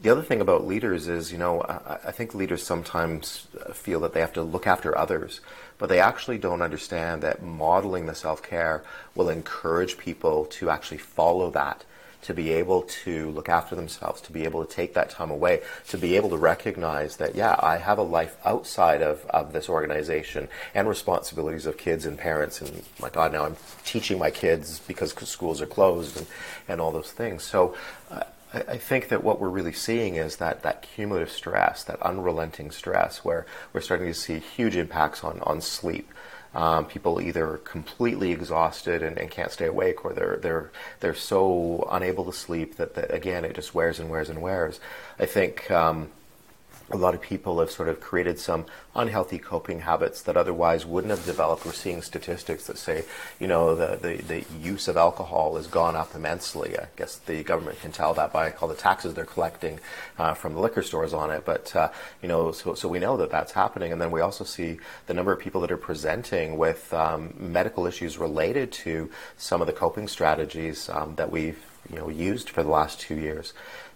the 0.00 0.10
other 0.10 0.22
thing 0.22 0.40
about 0.40 0.66
leaders 0.66 1.08
is, 1.08 1.32
you 1.32 1.38
know, 1.38 1.62
I, 1.62 2.08
I, 2.08 2.12
think 2.12 2.34
leaders 2.34 2.62
sometimes 2.62 3.46
uh, 3.64 3.72
feel 3.72 4.00
that 4.00 4.12
they 4.12 4.20
have 4.20 4.32
to 4.34 4.42
look 4.42 4.66
after 4.66 4.96
others, 4.96 5.40
but 5.78 5.88
they 5.88 6.00
actually 6.00 6.38
don't 6.38 6.62
understand 6.62 7.22
that 7.22 7.42
modeling 7.42 8.06
the 8.06 8.14
self 8.14 8.42
care 8.42 8.82
will 9.14 9.30
encourage 9.30 9.96
people 9.96 10.44
to 10.46 10.68
actually 10.68 10.98
follow 10.98 11.50
that 11.50 11.84
to 12.24 12.34
be 12.34 12.52
able 12.52 12.82
to 12.82 13.30
look 13.30 13.48
after 13.48 13.76
themselves, 13.76 14.20
to 14.22 14.32
be 14.32 14.44
able 14.44 14.64
to 14.64 14.74
take 14.74 14.94
that 14.94 15.10
time 15.10 15.30
away, 15.30 15.60
to 15.88 15.98
be 15.98 16.16
able 16.16 16.30
to 16.30 16.36
recognize 16.36 17.16
that, 17.18 17.34
yeah, 17.34 17.56
I 17.58 17.76
have 17.76 17.98
a 17.98 18.02
life 18.02 18.36
outside 18.44 19.02
of, 19.02 19.24
of 19.26 19.52
this 19.52 19.68
organization 19.68 20.48
and 20.74 20.88
responsibilities 20.88 21.66
of 21.66 21.76
kids 21.76 22.06
and 22.06 22.18
parents. 22.18 22.60
And 22.62 22.82
my 22.98 23.10
God, 23.10 23.32
now 23.32 23.44
I'm 23.44 23.56
teaching 23.84 24.18
my 24.18 24.30
kids 24.30 24.80
because 24.80 25.12
schools 25.12 25.60
are 25.60 25.66
closed 25.66 26.16
and, 26.16 26.26
and 26.66 26.80
all 26.80 26.92
those 26.92 27.12
things. 27.12 27.42
So 27.44 27.76
uh, 28.10 28.22
I, 28.54 28.60
I 28.60 28.78
think 28.78 29.08
that 29.08 29.22
what 29.22 29.40
we're 29.40 29.48
really 29.48 29.72
seeing 29.72 30.16
is 30.16 30.36
that, 30.36 30.62
that 30.62 30.82
cumulative 30.82 31.30
stress, 31.30 31.84
that 31.84 32.00
unrelenting 32.00 32.70
stress, 32.70 33.24
where 33.24 33.44
we're 33.72 33.82
starting 33.82 34.06
to 34.06 34.14
see 34.14 34.38
huge 34.38 34.76
impacts 34.76 35.22
on, 35.22 35.40
on 35.42 35.60
sleep. 35.60 36.10
Um, 36.54 36.86
people 36.86 37.20
either 37.20 37.58
completely 37.64 38.30
exhausted 38.30 39.02
and, 39.02 39.18
and, 39.18 39.30
can't 39.30 39.50
stay 39.50 39.66
awake, 39.66 40.04
or 40.04 40.12
they're 40.12 40.36
they're 40.36 40.70
they're 41.00 41.14
so 41.14 41.88
unable 41.90 42.24
to 42.26 42.32
sleep 42.32 42.76
that, 42.76 42.94
that 42.94 43.12
again 43.12 43.44
it 43.44 43.54
just 43.54 43.74
wears 43.74 43.98
and 43.98 44.08
wears 44.08 44.28
and 44.30 44.40
wears. 44.40 44.78
I 45.18 45.26
think 45.26 45.68
um, 45.70 46.10
a 46.90 46.96
lot 46.96 47.14
of 47.14 47.22
people 47.22 47.60
have 47.60 47.70
sort 47.70 47.88
of 47.88 47.98
created 47.98 48.38
some 48.38 48.66
unhealthy 48.94 49.38
coping 49.38 49.80
habits 49.80 50.22
that 50.22 50.36
otherwise 50.36 50.84
wouldn't 50.84 51.10
have 51.10 51.24
developed. 51.24 51.64
We're 51.64 51.72
seeing 51.72 52.02
statistics 52.02 52.66
that 52.66 52.76
say, 52.76 53.04
you 53.40 53.46
know, 53.46 53.74
the, 53.74 53.96
the, 53.96 54.22
the 54.22 54.44
use 54.60 54.86
of 54.86 54.96
alcohol 54.96 55.56
has 55.56 55.66
gone 55.66 55.96
up 55.96 56.14
immensely. 56.14 56.78
I 56.78 56.86
guess 56.96 57.16
the 57.16 57.42
government 57.42 57.80
can 57.80 57.90
tell 57.90 58.12
that 58.14 58.32
by 58.32 58.52
all 58.60 58.68
the 58.68 58.74
taxes 58.74 59.14
they're 59.14 59.24
collecting 59.24 59.80
uh, 60.18 60.34
from 60.34 60.54
the 60.54 60.60
liquor 60.60 60.82
stores 60.82 61.14
on 61.14 61.30
it. 61.30 61.44
But, 61.46 61.74
uh, 61.74 61.90
you 62.22 62.28
know, 62.28 62.52
so, 62.52 62.74
so 62.74 62.88
we 62.88 62.98
know 62.98 63.16
that 63.16 63.30
that's 63.30 63.52
happening. 63.52 63.90
And 63.90 64.00
then 64.00 64.10
we 64.10 64.20
also 64.20 64.44
see 64.44 64.78
the 65.06 65.14
number 65.14 65.32
of 65.32 65.40
people 65.40 65.62
that 65.62 65.72
are 65.72 65.78
presenting 65.78 66.58
with 66.58 66.92
um, 66.92 67.34
medical 67.38 67.86
issues 67.86 68.18
related 68.18 68.72
to 68.72 69.10
some 69.38 69.62
of 69.62 69.66
the 69.66 69.72
coping 69.72 70.06
strategies 70.06 70.90
um, 70.90 71.14
that 71.16 71.30
we've, 71.30 71.64
you 71.90 71.96
know, 71.96 72.08
used 72.08 72.50
for 72.50 72.62
the 72.62 72.68
last 72.68 73.00
two 73.00 73.16
years. 73.16 73.54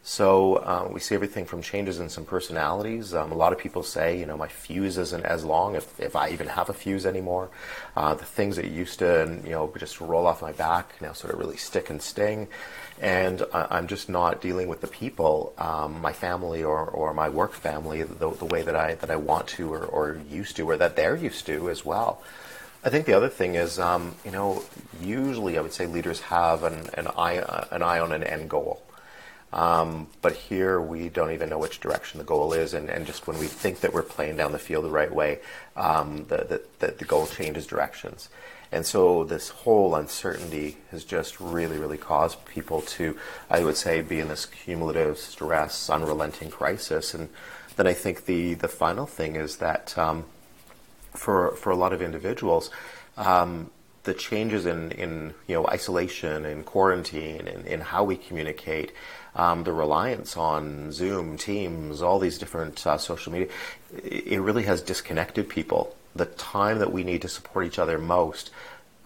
So 0.08 0.56
uh, 0.56 0.88
we 0.90 1.00
see 1.00 1.14
everything 1.14 1.44
from 1.44 1.60
changes 1.60 2.00
in 2.00 2.08
some 2.08 2.24
personalities. 2.24 3.12
Um, 3.12 3.30
a 3.30 3.34
lot 3.34 3.52
of 3.52 3.58
people 3.58 3.82
say, 3.82 4.18
you 4.18 4.24
know, 4.24 4.38
my 4.38 4.48
fuse 4.48 4.96
isn't 4.96 5.22
as 5.22 5.44
long 5.44 5.76
if, 5.76 6.00
if 6.00 6.16
I 6.16 6.30
even 6.30 6.46
have 6.46 6.70
a 6.70 6.72
fuse 6.72 7.04
anymore. 7.04 7.50
Uh, 7.94 8.14
the 8.14 8.24
things 8.24 8.56
that 8.56 8.68
used 8.68 9.00
to, 9.00 9.38
you 9.44 9.50
know, 9.50 9.70
just 9.78 10.00
roll 10.00 10.26
off 10.26 10.40
my 10.40 10.52
back 10.52 10.94
now 11.02 11.12
sort 11.12 11.34
of 11.34 11.38
really 11.38 11.58
stick 11.58 11.90
and 11.90 12.00
sting. 12.00 12.48
And 13.02 13.44
I'm 13.52 13.86
just 13.86 14.08
not 14.08 14.40
dealing 14.40 14.66
with 14.66 14.80
the 14.80 14.86
people, 14.86 15.52
um, 15.58 16.00
my 16.00 16.14
family 16.14 16.64
or, 16.64 16.86
or 16.86 17.12
my 17.12 17.28
work 17.28 17.52
family, 17.52 18.02
the, 18.02 18.30
the 18.30 18.46
way 18.46 18.62
that 18.62 18.74
I 18.74 18.94
that 18.94 19.10
I 19.10 19.16
want 19.16 19.46
to 19.48 19.70
or, 19.70 19.84
or 19.84 20.22
used 20.30 20.56
to, 20.56 20.70
or 20.70 20.78
that 20.78 20.96
they're 20.96 21.16
used 21.16 21.44
to 21.46 21.68
as 21.68 21.84
well. 21.84 22.22
I 22.82 22.88
think 22.88 23.04
the 23.04 23.12
other 23.12 23.28
thing 23.28 23.56
is, 23.56 23.78
um, 23.78 24.14
you 24.24 24.30
know, 24.30 24.64
usually 25.02 25.58
I 25.58 25.60
would 25.60 25.74
say 25.74 25.84
leaders 25.84 26.20
have 26.20 26.64
an, 26.64 26.88
an 26.94 27.08
eye 27.08 27.66
an 27.70 27.82
eye 27.82 27.98
on 27.98 28.12
an 28.12 28.24
end 28.24 28.48
goal. 28.48 28.82
Um, 29.52 30.08
but 30.20 30.34
here 30.34 30.80
we 30.80 31.08
don't 31.08 31.32
even 31.32 31.48
know 31.48 31.58
which 31.58 31.80
direction 31.80 32.18
the 32.18 32.24
goal 32.24 32.52
is, 32.52 32.74
and, 32.74 32.90
and 32.90 33.06
just 33.06 33.26
when 33.26 33.38
we 33.38 33.46
think 33.46 33.80
that 33.80 33.94
we're 33.94 34.02
playing 34.02 34.36
down 34.36 34.52
the 34.52 34.58
field 34.58 34.84
the 34.84 34.90
right 34.90 35.12
way, 35.12 35.38
um, 35.74 36.26
the, 36.28 36.60
the, 36.80 36.88
the 36.88 37.04
goal 37.04 37.26
changes 37.26 37.66
directions. 37.66 38.28
And 38.70 38.84
so 38.84 39.24
this 39.24 39.48
whole 39.48 39.94
uncertainty 39.94 40.76
has 40.90 41.04
just 41.04 41.40
really, 41.40 41.78
really 41.78 41.96
caused 41.96 42.44
people 42.44 42.82
to, 42.82 43.16
I 43.48 43.64
would 43.64 43.78
say, 43.78 44.02
be 44.02 44.20
in 44.20 44.28
this 44.28 44.44
cumulative 44.44 45.16
stress, 45.16 45.88
unrelenting 45.88 46.50
crisis. 46.50 47.14
And 47.14 47.30
then 47.76 47.86
I 47.86 47.94
think 47.94 48.26
the, 48.26 48.54
the 48.54 48.68
final 48.68 49.06
thing 49.06 49.36
is 49.36 49.56
that 49.56 49.96
um, 49.96 50.26
for, 51.14 51.52
for 51.52 51.70
a 51.70 51.76
lot 51.76 51.94
of 51.94 52.02
individuals, 52.02 52.70
um, 53.16 53.70
the 54.04 54.14
changes 54.14 54.64
in, 54.64 54.90
in 54.92 55.34
you 55.46 55.54
know 55.54 55.66
isolation 55.66 56.46
and 56.46 56.64
quarantine 56.64 57.46
and 57.46 57.66
in 57.66 57.80
how 57.80 58.04
we 58.04 58.16
communicate 58.16 58.92
um, 59.38 59.62
the 59.62 59.72
reliance 59.72 60.36
on 60.36 60.90
Zoom, 60.92 61.38
Teams, 61.38 62.02
all 62.02 62.18
these 62.18 62.38
different 62.38 62.84
uh, 62.86 62.98
social 62.98 63.32
media, 63.32 63.48
it 64.04 64.42
really 64.42 64.64
has 64.64 64.82
disconnected 64.82 65.48
people. 65.48 65.96
The 66.16 66.26
time 66.26 66.80
that 66.80 66.92
we 66.92 67.04
need 67.04 67.22
to 67.22 67.28
support 67.28 67.64
each 67.64 67.78
other 67.78 67.98
most, 67.98 68.50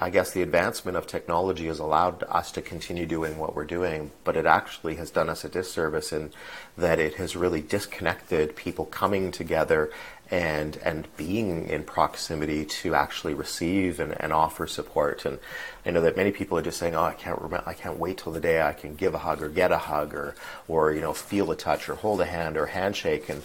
I 0.00 0.08
guess 0.08 0.32
the 0.32 0.42
advancement 0.42 0.96
of 0.96 1.06
technology 1.06 1.66
has 1.66 1.78
allowed 1.78 2.24
us 2.24 2.50
to 2.52 2.62
continue 2.62 3.04
doing 3.04 3.36
what 3.36 3.54
we're 3.54 3.66
doing, 3.66 4.10
but 4.24 4.36
it 4.36 4.46
actually 4.46 4.96
has 4.96 5.10
done 5.10 5.28
us 5.28 5.44
a 5.44 5.50
disservice 5.50 6.12
in 6.12 6.32
that 6.78 6.98
it 6.98 7.14
has 7.16 7.36
really 7.36 7.60
disconnected 7.60 8.56
people 8.56 8.86
coming 8.86 9.30
together 9.30 9.90
and 10.32 10.78
and 10.78 11.06
being 11.18 11.68
in 11.68 11.84
proximity 11.84 12.64
to 12.64 12.94
actually 12.94 13.34
receive 13.34 14.00
and, 14.00 14.18
and 14.18 14.32
offer 14.32 14.66
support. 14.66 15.26
And 15.26 15.38
I 15.84 15.90
know 15.90 16.00
that 16.00 16.16
many 16.16 16.32
people 16.32 16.56
are 16.56 16.62
just 16.62 16.78
saying, 16.78 16.96
"Oh, 16.96 17.02
I 17.02 17.12
can't 17.12 17.38
I 17.66 17.74
can't 17.74 17.98
wait 17.98 18.16
till 18.16 18.32
the 18.32 18.40
day 18.40 18.62
I 18.62 18.72
can 18.72 18.94
give 18.94 19.12
a 19.14 19.18
hug 19.18 19.42
or 19.42 19.50
get 19.50 19.70
a 19.70 19.78
hug 19.78 20.14
or 20.14 20.34
or 20.66 20.90
you 20.92 21.02
know 21.02 21.12
feel 21.12 21.50
a 21.50 21.56
touch 21.56 21.88
or 21.90 21.96
hold 21.96 22.22
a 22.22 22.24
hand 22.24 22.56
or 22.56 22.66
handshake." 22.66 23.28
And 23.28 23.42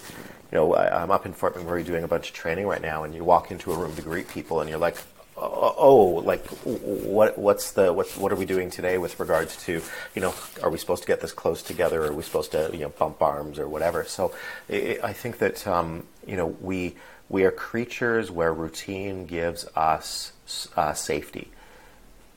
you 0.52 0.58
know, 0.58 0.74
I, 0.76 1.04
I'm 1.04 1.12
up 1.12 1.26
in 1.26 1.34
Fort 1.34 1.56
McMurray 1.56 1.86
doing 1.86 2.06
a 2.06 2.08
bunch 2.08 2.30
of 2.30 2.36
training 2.36 2.68
right 2.68 2.82
now, 2.82 3.04
and 3.04 3.14
you 3.14 3.26
walk 3.26 3.52
into 3.52 3.74
a 3.74 3.78
room 3.78 3.94
to 3.98 4.02
greet 4.02 4.30
people, 4.30 4.62
and 4.62 4.70
you're 4.70 4.80
like, 4.80 4.96
oh, 5.38 6.22
like 6.26 6.46
what 6.48 7.38
what's 7.38 7.72
the 7.72 7.94
what 7.94 8.08
what 8.18 8.32
are 8.32 8.36
we 8.36 8.46
doing 8.46 8.70
today 8.70 8.98
with 8.98 9.20
regards 9.20 9.56
to 9.66 9.82
you 10.16 10.22
know 10.22 10.34
are 10.64 10.70
we 10.70 10.78
supposed 10.78 11.04
to 11.04 11.08
get 11.08 11.22
this 11.22 11.32
close 11.32 11.62
together? 11.62 12.04
Are 12.06 12.14
we 12.14 12.24
supposed 12.24 12.52
to 12.52 12.70
you 12.74 12.80
know 12.80 12.90
bump 12.90 13.22
arms 13.22 13.60
or 13.60 13.68
whatever? 13.68 14.04
So 14.04 14.34
it, 14.68 15.04
I 15.04 15.14
think 15.14 15.38
that 15.40 15.68
um, 15.68 16.06
you 16.26 16.36
know 16.36 16.48
we 16.48 16.96
we 17.30 17.44
are 17.44 17.52
creatures 17.52 18.32
where 18.32 18.54
routine 18.54 19.26
gives 19.26 19.68
us 19.76 20.32
uh, 20.76 20.94
safety. 20.94 21.50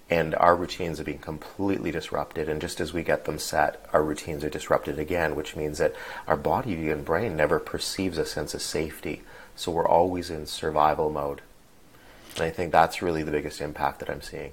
And 0.09 0.35
our 0.35 0.57
routines 0.57 0.99
are 0.99 1.04
being 1.04 1.19
completely 1.19 1.92
disrupted. 1.92 2.49
And 2.49 2.61
just 2.61 2.80
as 2.80 2.92
we 2.92 3.04
get 3.04 3.26
them 3.26 3.38
set, 3.38 3.87
our 3.92 4.02
routines 4.02 4.42
are 4.42 4.50
disrupted 4.50 4.99
again, 4.99 5.37
which 5.37 5.54
means 5.54 5.78
that 5.78 5.95
our 6.26 6.37
body 6.37 6.90
and 6.90 7.04
brain 7.04 7.37
never 7.37 7.61
perceives 7.61 8.19
a 8.19 8.26
sense 8.26 8.52
of 8.52 8.61
safety. 8.61 9.23
So 9.54 9.71
we're 9.71 9.87
always 9.87 10.28
in 10.28 10.47
survival 10.47 11.11
mode. 11.11 11.42
And 12.37 12.45
I 12.45 12.51
think 12.51 12.73
that's 12.73 13.03
really 13.03 13.23
the 13.23 13.33
biggest 13.33 13.61
impact 13.61 14.01
that 14.01 14.11
I'm 14.11 14.23
seeing. 14.23 14.53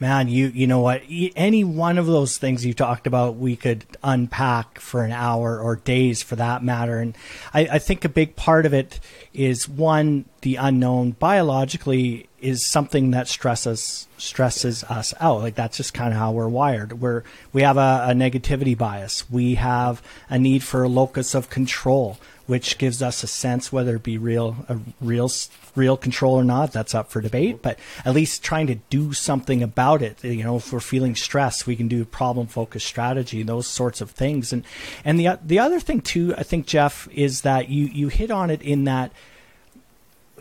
Man, 0.00 0.28
you 0.28 0.48
you 0.48 0.66
know 0.66 0.80
what? 0.80 1.02
Any 1.08 1.62
one 1.62 1.98
of 1.98 2.06
those 2.06 2.36
things 2.36 2.66
you 2.66 2.74
talked 2.74 3.06
about, 3.06 3.36
we 3.36 3.54
could 3.54 3.84
unpack 4.02 4.80
for 4.80 5.04
an 5.04 5.12
hour 5.12 5.60
or 5.60 5.76
days, 5.76 6.20
for 6.20 6.34
that 6.34 6.64
matter. 6.64 6.98
And 6.98 7.16
I, 7.52 7.60
I 7.72 7.78
think 7.78 8.04
a 8.04 8.08
big 8.08 8.34
part 8.34 8.66
of 8.66 8.74
it 8.74 8.98
is 9.32 9.68
one, 9.68 10.24
the 10.40 10.56
unknown 10.56 11.12
biologically 11.12 12.28
is 12.40 12.68
something 12.68 13.12
that 13.12 13.28
stresses 13.28 14.08
stresses 14.18 14.82
us 14.84 15.14
out. 15.20 15.42
Like 15.42 15.54
that's 15.54 15.76
just 15.76 15.94
kind 15.94 16.12
of 16.12 16.18
how 16.18 16.32
we're 16.32 16.48
wired. 16.48 17.00
We're 17.00 17.22
we 17.52 17.62
have 17.62 17.76
a, 17.76 18.06
a 18.08 18.12
negativity 18.14 18.76
bias. 18.76 19.30
We 19.30 19.54
have 19.54 20.02
a 20.28 20.40
need 20.40 20.64
for 20.64 20.82
a 20.82 20.88
locus 20.88 21.36
of 21.36 21.50
control 21.50 22.18
which 22.46 22.78
gives 22.78 23.02
us 23.02 23.22
a 23.22 23.26
sense 23.26 23.72
whether 23.72 23.96
it 23.96 24.02
be 24.02 24.18
real 24.18 24.64
a 24.68 24.78
real 25.00 25.30
real 25.74 25.96
control 25.96 26.34
or 26.34 26.44
not. 26.44 26.72
That's 26.72 26.94
up 26.94 27.10
for 27.10 27.20
debate, 27.20 27.62
but 27.62 27.78
at 28.04 28.14
least 28.14 28.42
trying 28.42 28.66
to 28.68 28.76
do 28.90 29.12
something 29.12 29.62
about 29.62 30.02
it. 30.02 30.22
You 30.22 30.44
know, 30.44 30.56
if 30.56 30.72
we're 30.72 30.80
feeling 30.80 31.14
stressed, 31.14 31.66
we 31.66 31.76
can 31.76 31.88
do 31.88 32.04
problem 32.04 32.46
focused 32.46 32.86
strategy, 32.86 33.42
those 33.42 33.66
sorts 33.66 34.00
of 34.00 34.10
things. 34.10 34.52
And 34.52 34.64
and 35.04 35.18
the 35.18 35.38
the 35.44 35.58
other 35.58 35.80
thing 35.80 36.00
too, 36.00 36.34
I 36.36 36.42
think 36.42 36.66
Jeff 36.66 37.08
is 37.12 37.42
that 37.42 37.68
you 37.68 37.86
you 37.86 38.08
hit 38.08 38.30
on 38.30 38.50
it 38.50 38.62
in 38.62 38.84
that. 38.84 39.12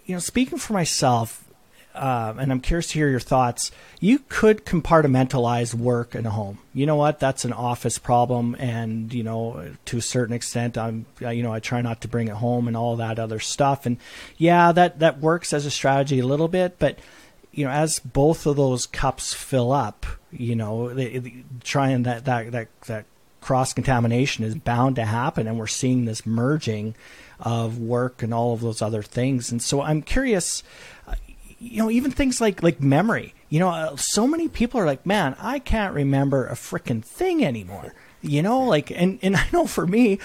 You 0.05 0.15
know, 0.15 0.19
speaking 0.19 0.57
for 0.57 0.73
myself, 0.73 1.42
uh, 1.93 2.33
and 2.39 2.51
I'm 2.51 2.59
curious 2.59 2.87
to 2.87 2.93
hear 2.93 3.09
your 3.09 3.19
thoughts. 3.19 3.71
You 3.99 4.19
could 4.27 4.65
compartmentalize 4.65 5.73
work 5.73 6.15
and 6.15 6.25
home. 6.25 6.59
You 6.73 6.85
know 6.85 6.95
what? 6.95 7.19
That's 7.19 7.45
an 7.45 7.53
office 7.53 7.99
problem, 7.99 8.55
and 8.59 9.13
you 9.13 9.23
know, 9.23 9.75
to 9.85 9.97
a 9.97 10.01
certain 10.01 10.35
extent, 10.35 10.77
I'm, 10.77 11.05
you 11.19 11.43
know, 11.43 11.53
I 11.53 11.59
try 11.59 11.81
not 11.81 12.01
to 12.01 12.07
bring 12.07 12.27
it 12.27 12.35
home 12.35 12.67
and 12.67 12.75
all 12.75 12.95
that 12.95 13.19
other 13.19 13.39
stuff. 13.39 13.85
And 13.85 13.97
yeah, 14.37 14.71
that 14.71 14.99
that 14.99 15.19
works 15.19 15.53
as 15.53 15.65
a 15.65 15.71
strategy 15.71 16.19
a 16.19 16.25
little 16.25 16.47
bit, 16.47 16.79
but 16.79 16.97
you 17.51 17.65
know, 17.65 17.71
as 17.71 17.99
both 17.99 18.47
of 18.47 18.55
those 18.55 18.87
cups 18.87 19.33
fill 19.33 19.71
up, 19.71 20.05
you 20.31 20.55
know, 20.55 20.93
they, 20.93 21.19
they, 21.19 21.43
trying 21.63 22.03
that 22.03 22.25
that 22.25 22.51
that 22.51 22.67
that 22.87 23.05
cross 23.39 23.73
contamination 23.73 24.43
is 24.43 24.55
bound 24.55 24.95
to 24.95 25.05
happen, 25.05 25.47
and 25.47 25.59
we're 25.59 25.67
seeing 25.67 26.05
this 26.05 26.25
merging 26.25 26.95
of 27.39 27.77
work 27.77 28.23
and 28.23 28.33
all 28.33 28.53
of 28.53 28.61
those 28.61 28.81
other 28.81 29.03
things. 29.03 29.51
And 29.51 29.61
so, 29.61 29.81
I'm 29.81 30.01
curious 30.01 30.63
you 31.63 31.77
know, 31.77 31.89
even 31.89 32.11
things 32.11 32.41
like 32.41 32.61
like 32.61 32.81
memory. 32.81 33.33
You 33.49 33.59
know, 33.59 33.69
uh, 33.69 33.95
so 33.95 34.27
many 34.27 34.47
people 34.47 34.79
are 34.79 34.85
like, 34.85 35.05
"Man, 35.05 35.35
I 35.39 35.59
can't 35.59 35.93
remember 35.93 36.45
a 36.47 36.53
freaking 36.53 37.03
thing 37.03 37.43
anymore." 37.43 37.93
You 38.21 38.41
know, 38.41 38.61
like, 38.61 38.91
and 38.91 39.19
and 39.21 39.35
I 39.37 39.47
know 39.53 39.65
for 39.65 39.87
me, 39.87 40.19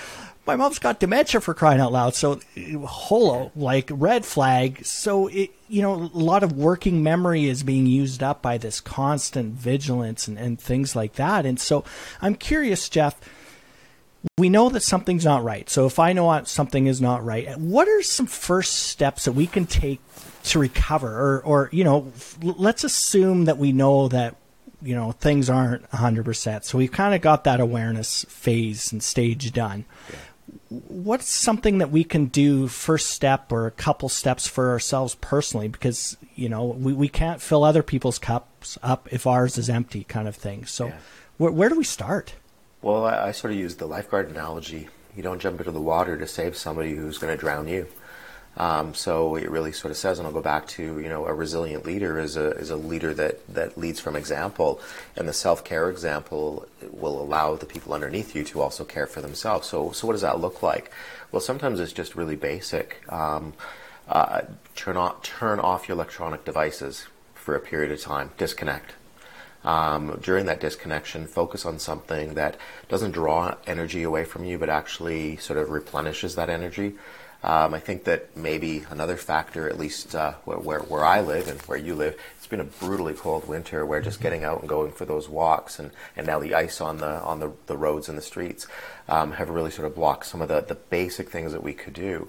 my 0.46 0.56
mom's 0.56 0.78
got 0.78 0.98
dementia 0.98 1.40
for 1.40 1.54
crying 1.54 1.80
out 1.80 1.92
loud. 1.92 2.14
So, 2.14 2.40
holo, 2.84 3.52
like 3.54 3.90
red 3.92 4.24
flag. 4.24 4.84
So, 4.84 5.28
it, 5.28 5.50
you 5.68 5.82
know, 5.82 5.94
a 5.94 6.18
lot 6.18 6.42
of 6.42 6.52
working 6.52 7.02
memory 7.02 7.44
is 7.44 7.62
being 7.62 7.86
used 7.86 8.22
up 8.22 8.42
by 8.42 8.58
this 8.58 8.80
constant 8.80 9.54
vigilance 9.54 10.26
and, 10.26 10.38
and 10.38 10.60
things 10.60 10.96
like 10.96 11.14
that. 11.14 11.44
And 11.44 11.60
so, 11.60 11.84
I'm 12.22 12.34
curious, 12.34 12.88
Jeff, 12.88 13.20
we 14.38 14.48
know 14.48 14.68
that 14.70 14.82
something's 14.82 15.24
not 15.24 15.44
right. 15.44 15.68
So 15.68 15.86
if 15.86 15.98
I 15.98 16.12
know 16.12 16.42
something 16.44 16.86
is 16.86 17.00
not 17.00 17.24
right, 17.24 17.56
what 17.58 17.86
are 17.88 18.02
some 18.02 18.26
first 18.26 18.74
steps 18.74 19.24
that 19.26 19.32
we 19.32 19.46
can 19.46 19.66
take 19.66 20.00
to 20.48 20.58
recover? 20.58 21.08
Or, 21.08 21.42
or 21.42 21.68
you 21.72 21.84
know, 21.84 22.12
let's 22.42 22.84
assume 22.84 23.46
that 23.46 23.58
we 23.58 23.72
know 23.72 24.08
that 24.08 24.36
you 24.82 24.94
know 24.94 25.12
things 25.12 25.50
aren't 25.50 25.88
100%. 25.90 26.64
So 26.64 26.78
we've 26.78 26.92
kind 26.92 27.14
of 27.14 27.20
got 27.20 27.44
that 27.44 27.60
awareness 27.60 28.24
phase 28.28 28.92
and 28.92 29.02
stage 29.02 29.52
done. 29.52 29.84
What's 30.68 31.32
something 31.32 31.78
that 31.78 31.90
we 31.90 32.04
can 32.04 32.26
do 32.26 32.68
first 32.68 33.10
step 33.10 33.52
or 33.52 33.66
a 33.66 33.70
couple 33.70 34.08
steps 34.08 34.46
for 34.46 34.70
ourselves 34.70 35.14
personally? 35.16 35.68
Because 35.68 36.16
you 36.34 36.48
know 36.48 36.64
we, 36.64 36.92
we 36.92 37.08
can't 37.08 37.40
fill 37.40 37.64
other 37.64 37.82
people's 37.82 38.18
cups 38.18 38.78
up 38.82 39.08
if 39.12 39.26
ours 39.26 39.58
is 39.58 39.68
empty, 39.68 40.04
kind 40.04 40.28
of 40.28 40.36
thing. 40.36 40.64
So 40.66 40.86
yeah. 40.86 40.98
where, 41.38 41.52
where 41.52 41.68
do 41.68 41.76
we 41.76 41.84
start? 41.84 42.34
Well, 42.80 43.04
I, 43.04 43.28
I 43.28 43.32
sort 43.32 43.52
of 43.52 43.58
use 43.58 43.76
the 43.76 43.86
lifeguard 43.86 44.30
analogy. 44.30 44.88
You 45.16 45.22
don't 45.22 45.40
jump 45.40 45.58
into 45.58 45.72
the 45.72 45.80
water 45.80 46.16
to 46.16 46.26
save 46.28 46.56
somebody 46.56 46.94
who's 46.94 47.18
going 47.18 47.34
to 47.34 47.40
drown 47.40 47.66
you. 47.66 47.88
Um, 48.58 48.92
so 48.92 49.36
it 49.36 49.48
really 49.50 49.70
sort 49.70 49.92
of 49.92 49.96
says, 49.96 50.18
and 50.18 50.26
I'll 50.26 50.34
go 50.34 50.42
back 50.42 50.66
to 50.68 50.82
you 50.82 51.08
know 51.08 51.26
a 51.26 51.32
resilient 51.32 51.86
leader 51.86 52.18
is 52.18 52.36
a 52.36 52.50
is 52.52 52.70
a 52.70 52.76
leader 52.76 53.14
that 53.14 53.46
that 53.54 53.78
leads 53.78 54.00
from 54.00 54.16
example, 54.16 54.80
and 55.16 55.28
the 55.28 55.32
self 55.32 55.64
care 55.64 55.88
example 55.88 56.66
will 56.90 57.20
allow 57.20 57.54
the 57.54 57.66
people 57.66 57.94
underneath 57.94 58.34
you 58.34 58.42
to 58.44 58.60
also 58.60 58.84
care 58.84 59.06
for 59.06 59.20
themselves. 59.20 59.68
So 59.68 59.92
so 59.92 60.06
what 60.06 60.14
does 60.14 60.22
that 60.22 60.40
look 60.40 60.62
like? 60.62 60.90
Well, 61.30 61.40
sometimes 61.40 61.78
it's 61.78 61.92
just 61.92 62.16
really 62.16 62.36
basic. 62.36 63.00
Um, 63.08 63.54
uh, 64.08 64.42
turn 64.74 64.96
off 64.96 65.22
turn 65.22 65.60
off 65.60 65.88
your 65.88 65.94
electronic 65.94 66.44
devices 66.44 67.06
for 67.34 67.54
a 67.54 67.60
period 67.60 67.92
of 67.92 68.00
time. 68.00 68.32
Disconnect 68.38 68.94
um, 69.64 70.18
during 70.22 70.46
that 70.46 70.60
disconnection, 70.60 71.26
focus 71.26 71.66
on 71.66 71.78
something 71.78 72.34
that 72.34 72.56
doesn't 72.88 73.12
draw 73.12 73.54
energy 73.66 74.02
away 74.02 74.24
from 74.24 74.44
you, 74.44 74.58
but 74.58 74.68
actually 74.68 75.36
sort 75.36 75.58
of 75.58 75.70
replenishes 75.70 76.36
that 76.36 76.48
energy. 76.48 76.94
Um, 77.42 77.72
I 77.72 77.78
think 77.78 78.04
that 78.04 78.36
maybe 78.36 78.84
another 78.90 79.16
factor, 79.16 79.68
at 79.68 79.78
least 79.78 80.14
uh, 80.14 80.32
where, 80.44 80.58
where, 80.58 80.80
where 80.80 81.04
I 81.04 81.20
live 81.20 81.46
and 81.46 81.60
where 81.62 81.78
you 81.78 81.94
live, 81.94 82.16
it's 82.36 82.48
been 82.48 82.58
a 82.58 82.64
brutally 82.64 83.14
cold 83.14 83.46
winter 83.46 83.86
where 83.86 84.00
just 84.00 84.20
getting 84.20 84.42
out 84.42 84.60
and 84.60 84.68
going 84.68 84.90
for 84.90 85.04
those 85.04 85.28
walks 85.28 85.78
and, 85.78 85.92
and 86.16 86.26
now 86.26 86.40
the 86.40 86.54
ice 86.54 86.80
on 86.80 86.96
the 86.98 87.20
on 87.20 87.38
the, 87.38 87.52
the 87.66 87.76
roads 87.76 88.08
and 88.08 88.18
the 88.18 88.22
streets 88.22 88.66
um, 89.08 89.32
have 89.32 89.50
really 89.50 89.70
sort 89.70 89.86
of 89.86 89.94
blocked 89.94 90.26
some 90.26 90.42
of 90.42 90.48
the, 90.48 90.62
the 90.62 90.74
basic 90.74 91.30
things 91.30 91.52
that 91.52 91.62
we 91.62 91.74
could 91.74 91.94
do. 91.94 92.28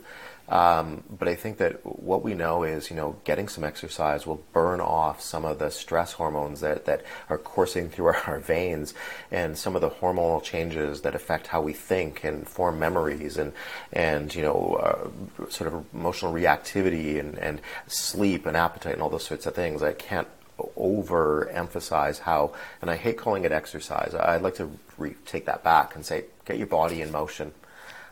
Um, 0.49 1.03
but 1.09 1.27
I 1.27 1.35
think 1.35 1.57
that 1.57 1.85
what 1.85 2.23
we 2.23 2.33
know 2.33 2.63
is, 2.63 2.89
you 2.89 2.95
know, 2.95 3.15
getting 3.23 3.47
some 3.47 3.63
exercise 3.63 4.25
will 4.25 4.43
burn 4.51 4.81
off 4.81 5.21
some 5.21 5.45
of 5.45 5.59
the 5.59 5.69
stress 5.69 6.13
hormones 6.13 6.61
that, 6.61 6.85
that 6.85 7.03
are 7.29 7.37
coursing 7.37 7.89
through 7.89 8.07
our, 8.07 8.21
our 8.25 8.39
veins 8.39 8.95
and 9.31 9.57
some 9.57 9.75
of 9.75 9.81
the 9.81 9.91
hormonal 9.91 10.41
changes 10.41 11.01
that 11.01 11.13
affect 11.13 11.47
how 11.47 11.61
we 11.61 11.73
think 11.73 12.23
and 12.23 12.47
form 12.47 12.79
memories 12.79 13.37
and, 13.37 13.53
and 13.93 14.33
you 14.33 14.41
know, 14.41 14.79
uh, 14.81 15.49
sort 15.49 15.71
of 15.71 15.85
emotional 15.93 16.33
reactivity 16.33 17.19
and, 17.19 17.37
and 17.37 17.61
sleep 17.87 18.47
and 18.47 18.57
appetite 18.57 18.93
and 18.93 19.03
all 19.03 19.09
those 19.09 19.25
sorts 19.25 19.45
of 19.45 19.53
things. 19.53 19.83
I 19.83 19.93
can't 19.93 20.27
overemphasize 20.57 22.19
how, 22.19 22.53
and 22.81 22.89
I 22.89 22.95
hate 22.95 23.17
calling 23.17 23.45
it 23.45 23.51
exercise. 23.51 24.15
I'd 24.15 24.41
like 24.41 24.55
to 24.55 24.71
re- 24.97 25.15
take 25.25 25.45
that 25.45 25.63
back 25.63 25.95
and 25.95 26.05
say, 26.05 26.25
get 26.45 26.57
your 26.57 26.67
body 26.67 27.01
in 27.01 27.11
motion. 27.11 27.51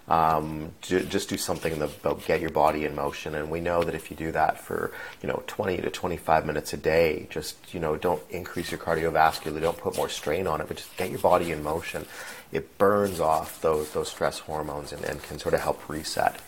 Um, 0.08 0.72
just 0.82 1.28
do 1.28 1.36
something 1.36 1.74
about 1.82 2.26
get 2.26 2.40
your 2.40 2.50
body 2.50 2.86
in 2.86 2.96
motion. 2.96 3.36
And 3.36 3.52
we 3.52 3.60
know 3.60 3.84
that 3.84 3.94
if 3.94 4.10
you 4.10 4.16
do 4.16 4.32
that 4.32 4.58
for, 4.58 4.94
you 5.22 5.28
know, 5.28 5.44
20 5.48 5.78
to 5.78 5.90
25 5.90 6.46
minutes 6.46 6.72
a 6.72 6.78
day, 6.78 7.28
just, 7.30 7.74
you 7.74 7.82
know, 7.82 7.98
don't 7.98 8.22
increase 8.30 8.72
your 8.72 8.80
cardiovascular, 8.80 9.60
don't 9.60 9.78
put 9.78 9.98
more 9.98 10.08
strain 10.08 10.48
on 10.48 10.62
it, 10.62 10.68
but 10.70 10.78
just 10.78 10.96
get 10.96 11.10
your 11.10 11.20
body 11.20 11.52
in 11.52 11.62
motion. 11.62 12.06
It 12.54 12.78
burns 12.78 13.20
off 13.20 13.62
those, 13.62 13.92
those 13.92 14.08
stress 14.08 14.40
hormones 14.40 14.94
and, 14.94 15.04
and 15.04 15.22
can 15.22 15.40
sort 15.40 15.54
of 15.54 15.60
help 15.60 15.90
reset. 15.90 16.40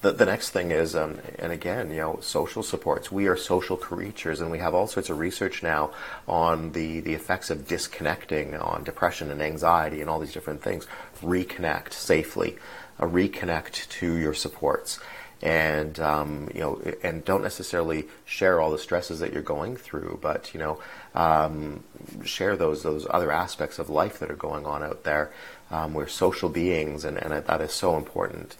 The, 0.00 0.12
the 0.12 0.26
next 0.26 0.50
thing 0.50 0.70
is, 0.70 0.94
um, 0.94 1.18
and 1.40 1.50
again, 1.50 1.90
you 1.90 1.96
know, 1.96 2.18
social 2.20 2.62
supports. 2.62 3.10
We 3.10 3.26
are 3.26 3.36
social 3.36 3.76
creatures, 3.76 4.40
and 4.40 4.48
we 4.48 4.58
have 4.58 4.72
all 4.72 4.86
sorts 4.86 5.10
of 5.10 5.18
research 5.18 5.60
now 5.60 5.90
on 6.28 6.70
the, 6.70 7.00
the 7.00 7.14
effects 7.14 7.50
of 7.50 7.66
disconnecting 7.66 8.54
on 8.56 8.84
depression 8.84 9.32
and 9.32 9.42
anxiety 9.42 10.00
and 10.00 10.08
all 10.08 10.20
these 10.20 10.32
different 10.32 10.62
things. 10.62 10.86
Reconnect 11.20 11.92
safely 11.92 12.58
a 12.98 13.06
reconnect 13.06 13.88
to 13.88 14.16
your 14.16 14.34
supports 14.34 14.98
and 15.40 16.00
um, 16.00 16.48
you 16.54 16.60
know 16.60 16.80
and 17.02 17.24
don't 17.24 17.42
necessarily 17.42 18.06
share 18.24 18.60
all 18.60 18.70
the 18.70 18.78
stresses 18.78 19.20
that 19.20 19.32
you're 19.32 19.42
going 19.42 19.76
through 19.76 20.18
but 20.20 20.52
you 20.52 20.58
know 20.58 20.80
um, 21.14 21.84
share 22.24 22.56
those 22.56 22.82
those 22.82 23.06
other 23.10 23.30
aspects 23.30 23.78
of 23.78 23.88
life 23.88 24.18
that 24.18 24.30
are 24.30 24.36
going 24.36 24.66
on 24.66 24.82
out 24.82 25.04
there 25.04 25.32
um, 25.70 25.94
we're 25.94 26.08
social 26.08 26.48
beings 26.48 27.04
and, 27.04 27.16
and 27.18 27.32
that 27.32 27.60
is 27.60 27.72
so 27.72 27.96
important 27.96 28.56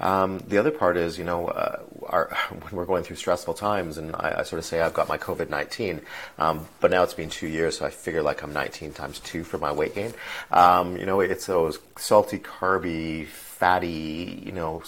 um, 0.00 0.38
the 0.48 0.58
other 0.58 0.72
part 0.72 0.96
is, 0.96 1.18
you 1.18 1.24
know, 1.24 1.46
uh, 1.48 1.80
our, 2.06 2.36
when 2.50 2.72
we're 2.72 2.84
going 2.84 3.04
through 3.04 3.16
stressful 3.16 3.54
times, 3.54 3.96
and 3.96 4.14
I, 4.16 4.36
I 4.38 4.42
sort 4.42 4.58
of 4.58 4.64
say 4.64 4.80
I've 4.80 4.94
got 4.94 5.08
my 5.08 5.18
COVID 5.18 5.50
19, 5.50 6.00
um, 6.38 6.66
but 6.80 6.90
now 6.90 7.02
it's 7.02 7.14
been 7.14 7.30
two 7.30 7.46
years, 7.46 7.78
so 7.78 7.86
I 7.86 7.90
figure 7.90 8.22
like 8.22 8.42
I'm 8.42 8.52
19 8.52 8.92
times 8.92 9.20
two 9.20 9.44
for 9.44 9.58
my 9.58 9.72
weight 9.72 9.94
gain. 9.94 10.12
Um, 10.50 10.96
you 10.96 11.06
know, 11.06 11.20
it's 11.20 11.46
those 11.46 11.78
salty, 11.96 12.38
carby, 12.38 13.26
fatty, 13.58 14.42
you 14.44 14.52
know, 14.52 14.82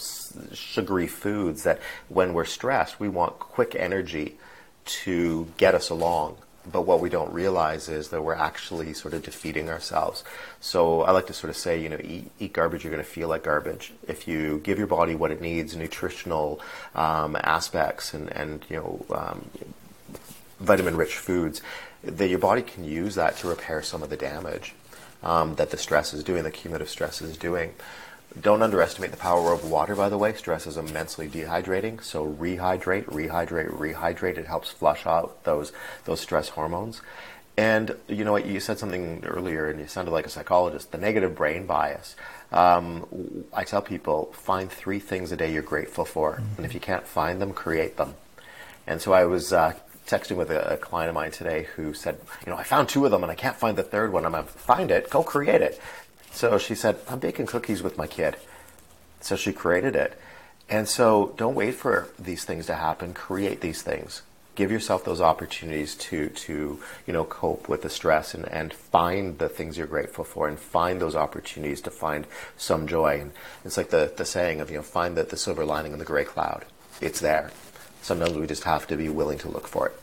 sugary 0.53 1.07
foods 1.07 1.63
that 1.63 1.79
when 2.09 2.33
we're 2.33 2.45
stressed, 2.45 2.99
we 2.99 3.09
want 3.09 3.39
quick 3.39 3.75
energy 3.75 4.37
to 4.85 5.47
get 5.57 5.73
us 5.73 5.89
along. 5.89 6.37
But 6.69 6.81
what 6.81 6.99
we 6.99 7.09
don't 7.09 7.31
realize 7.31 7.87
is 7.87 8.09
that 8.09 8.21
we're 8.21 8.33
actually 8.35 8.93
sort 8.93 9.13
of 9.13 9.23
defeating 9.23 9.69
ourselves. 9.69 10.25
So 10.59 11.03
I 11.03 11.11
like 11.11 11.27
to 11.27 11.33
sort 11.33 11.49
of 11.49 11.55
say, 11.55 11.81
you 11.81 11.87
know, 11.87 11.99
eat, 12.03 12.29
eat 12.39 12.51
garbage, 12.51 12.83
you're 12.83 12.91
going 12.91 13.03
to 13.03 13.09
feel 13.09 13.29
like 13.29 13.43
garbage. 13.43 13.93
If 14.05 14.27
you 14.27 14.59
give 14.59 14.77
your 14.77 14.87
body 14.87 15.15
what 15.15 15.31
it 15.31 15.39
needs, 15.39 15.77
nutritional 15.77 16.59
um, 16.93 17.37
aspects 17.41 18.13
and, 18.13 18.29
and, 18.33 18.65
you 18.69 18.75
know, 18.75 19.05
um, 19.15 19.49
vitamin-rich 20.59 21.15
foods, 21.15 21.61
that 22.03 22.27
your 22.27 22.39
body 22.39 22.63
can 22.63 22.83
use 22.83 23.15
that 23.15 23.37
to 23.37 23.47
repair 23.47 23.81
some 23.81 24.03
of 24.03 24.09
the 24.09 24.17
damage 24.17 24.73
um, 25.23 25.55
that 25.55 25.69
the 25.71 25.77
stress 25.77 26.13
is 26.13 26.21
doing, 26.21 26.43
the 26.43 26.51
cumulative 26.51 26.89
stress 26.89 27.21
is 27.21 27.37
doing. 27.37 27.73
Don't 28.39 28.61
underestimate 28.61 29.11
the 29.11 29.17
power 29.17 29.51
of 29.51 29.69
water, 29.69 29.95
by 29.95 30.09
the 30.09 30.17
way. 30.17 30.33
Stress 30.33 30.67
is 30.67 30.77
immensely 30.77 31.27
dehydrating, 31.27 32.03
so 32.03 32.25
rehydrate, 32.25 33.05
rehydrate, 33.05 33.69
rehydrate. 33.71 34.37
It 34.37 34.45
helps 34.45 34.69
flush 34.69 35.05
out 35.05 35.43
those 35.43 35.71
those 36.05 36.19
stress 36.19 36.49
hormones. 36.49 37.01
And 37.57 37.95
you 38.07 38.23
know 38.23 38.33
what? 38.33 38.45
You 38.45 38.59
said 38.59 38.77
something 38.77 39.23
earlier, 39.25 39.69
and 39.69 39.79
you 39.79 39.87
sounded 39.87 40.11
like 40.11 40.27
a 40.27 40.29
psychologist. 40.29 40.91
The 40.91 40.99
negative 40.99 41.35
brain 41.35 41.65
bias. 41.65 42.15
Um, 42.51 43.45
I 43.51 43.63
tell 43.63 43.81
people 43.81 44.31
find 44.33 44.71
three 44.71 44.99
things 44.99 45.31
a 45.31 45.37
day 45.37 45.51
you're 45.51 45.63
grateful 45.63 46.05
for, 46.05 46.33
mm-hmm. 46.33 46.57
and 46.57 46.65
if 46.65 46.73
you 46.73 46.79
can't 46.79 47.07
find 47.07 47.41
them, 47.41 47.53
create 47.53 47.97
them. 47.97 48.13
And 48.85 49.01
so 49.01 49.11
I 49.13 49.25
was 49.25 49.51
uh, 49.51 49.73
texting 50.07 50.37
with 50.37 50.49
a, 50.49 50.73
a, 50.73 50.77
client 50.77 51.09
of 51.09 51.15
mine 51.15 51.31
today 51.31 51.67
who 51.75 51.93
said, 51.93 52.17
you 52.45 52.51
know, 52.51 52.57
I 52.57 52.63
found 52.63 52.87
two 52.87 53.03
of 53.03 53.11
them 53.11 53.23
and 53.23 53.31
I 53.31 53.35
can't 53.35 53.57
find 53.57 53.77
the 53.77 53.83
third 53.83 54.13
one. 54.13 54.25
I'm 54.25 54.31
going 54.31 54.45
to 54.45 54.49
find 54.49 54.89
it, 54.89 55.09
go 55.09 55.21
create 55.21 55.61
it. 55.61 55.79
So 56.31 56.57
she 56.57 56.75
said, 56.75 56.97
I'm 57.07 57.19
baking 57.19 57.47
cookies 57.47 57.81
with 57.81 57.97
my 57.97 58.07
kid. 58.07 58.37
So 59.21 59.35
she 59.35 59.53
created 59.53 59.95
it. 59.95 60.19
And 60.69 60.87
so 60.87 61.33
don't 61.37 61.55
wait 61.55 61.75
for 61.75 62.09
these 62.19 62.43
things 62.43 62.65
to 62.67 62.75
happen. 62.75 63.13
Create 63.13 63.61
these 63.61 63.81
things. 63.81 64.21
Give 64.55 64.71
yourself 64.71 65.05
those 65.05 65.21
opportunities 65.21 65.95
to, 65.95 66.29
to 66.29 66.79
you 67.05 67.13
know, 67.13 67.23
cope 67.23 67.69
with 67.69 67.83
the 67.83 67.89
stress 67.89 68.33
and, 68.33 68.47
and 68.49 68.73
find 68.73 69.37
the 69.37 69.49
things 69.49 69.77
you're 69.77 69.87
grateful 69.87 70.23
for 70.23 70.47
and 70.47 70.59
find 70.59 70.99
those 70.99 71.15
opportunities 71.15 71.79
to 71.81 71.91
find 71.91 72.25
some 72.57 72.87
joy. 72.87 73.21
And 73.21 73.31
it's 73.63 73.77
like 73.77 73.91
the, 73.91 74.11
the 74.15 74.25
saying 74.25 74.59
of, 74.59 74.69
you 74.69 74.77
know, 74.77 74.83
find 74.83 75.15
the, 75.15 75.23
the 75.23 75.37
silver 75.37 75.63
lining 75.63 75.93
in 75.93 75.99
the 75.99 76.05
gray 76.05 76.23
cloud. 76.23 76.65
It's 77.01 77.19
there. 77.19 77.51
Sometimes 78.01 78.33
we 78.33 78.47
just 78.47 78.63
have 78.63 78.87
to 78.87 78.97
be 78.97 79.09
willing 79.09 79.37
to 79.39 79.49
look 79.49 79.67
for 79.67 79.87
it. 79.87 79.99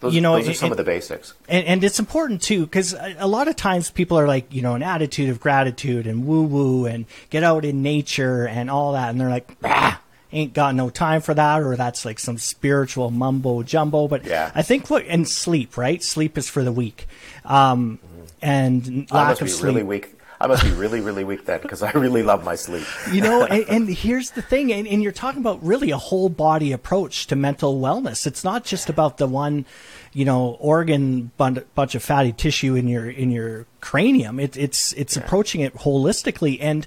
Those, 0.00 0.14
you 0.14 0.20
know, 0.20 0.36
those 0.36 0.48
are 0.48 0.54
some 0.54 0.70
of 0.70 0.78
the 0.78 0.84
basics. 0.84 1.34
And, 1.48 1.66
and 1.66 1.84
it's 1.84 1.98
important 1.98 2.40
too, 2.40 2.64
because 2.64 2.94
a 3.18 3.26
lot 3.26 3.48
of 3.48 3.56
times 3.56 3.90
people 3.90 4.18
are 4.18 4.26
like, 4.26 4.52
you 4.52 4.62
know, 4.62 4.74
an 4.74 4.82
attitude 4.82 5.28
of 5.28 5.40
gratitude 5.40 6.06
and 6.06 6.26
woo 6.26 6.44
woo 6.44 6.86
and 6.86 7.04
get 7.28 7.44
out 7.44 7.64
in 7.64 7.82
nature 7.82 8.46
and 8.46 8.70
all 8.70 8.92
that. 8.92 9.10
And 9.10 9.20
they're 9.20 9.28
like, 9.28 9.60
bah, 9.60 9.98
ain't 10.32 10.54
got 10.54 10.74
no 10.74 10.90
time 10.90 11.20
for 11.20 11.34
that, 11.34 11.62
or 11.62 11.76
that's 11.76 12.04
like 12.04 12.18
some 12.18 12.38
spiritual 12.38 13.10
mumbo 13.10 13.62
jumbo. 13.62 14.08
But 14.08 14.24
yeah. 14.24 14.50
I 14.54 14.62
think 14.62 14.88
what, 14.88 15.04
and 15.06 15.28
sleep, 15.28 15.76
right? 15.76 16.02
Sleep 16.02 16.38
is 16.38 16.48
for 16.48 16.64
the 16.64 16.72
weak. 16.72 17.06
Um, 17.44 17.98
mm-hmm. 17.98 18.24
and 18.40 19.10
lack 19.12 19.40
of 19.40 19.50
sleep. 19.50 19.64
Really 19.64 19.82
weak 19.82 20.13
I 20.44 20.46
must 20.46 20.62
be 20.62 20.72
really, 20.72 21.00
really 21.00 21.24
weak 21.24 21.46
then 21.46 21.62
because 21.62 21.82
I 21.82 21.90
really 21.92 22.22
love 22.22 22.44
my 22.44 22.54
sleep. 22.54 22.86
you 23.10 23.22
know, 23.22 23.46
and, 23.46 23.64
and, 23.66 23.88
here's 23.88 24.32
the 24.32 24.42
thing, 24.42 24.70
and, 24.74 24.86
and, 24.86 25.02
you're 25.02 25.10
talking 25.10 25.40
about 25.40 25.64
really 25.64 25.90
a 25.90 25.96
whole 25.96 26.28
body 26.28 26.70
approach 26.70 27.28
to 27.28 27.36
mental 27.36 27.80
wellness. 27.80 28.26
It's 28.26 28.44
not 28.44 28.62
just 28.62 28.90
about 28.90 29.16
the 29.16 29.26
one, 29.26 29.64
you 30.12 30.26
know, 30.26 30.58
organ 30.60 31.30
bunch 31.38 31.94
of 31.94 32.02
fatty 32.02 32.32
tissue 32.32 32.74
in 32.74 32.88
your 32.88 33.08
in 33.08 33.30
your 33.30 33.64
cranium. 33.80 34.38
It, 34.38 34.54
it's 34.58 34.92
it's 34.92 35.16
yeah. 35.16 35.22
approaching 35.22 35.62
it 35.62 35.74
holistically, 35.76 36.58
and 36.60 36.86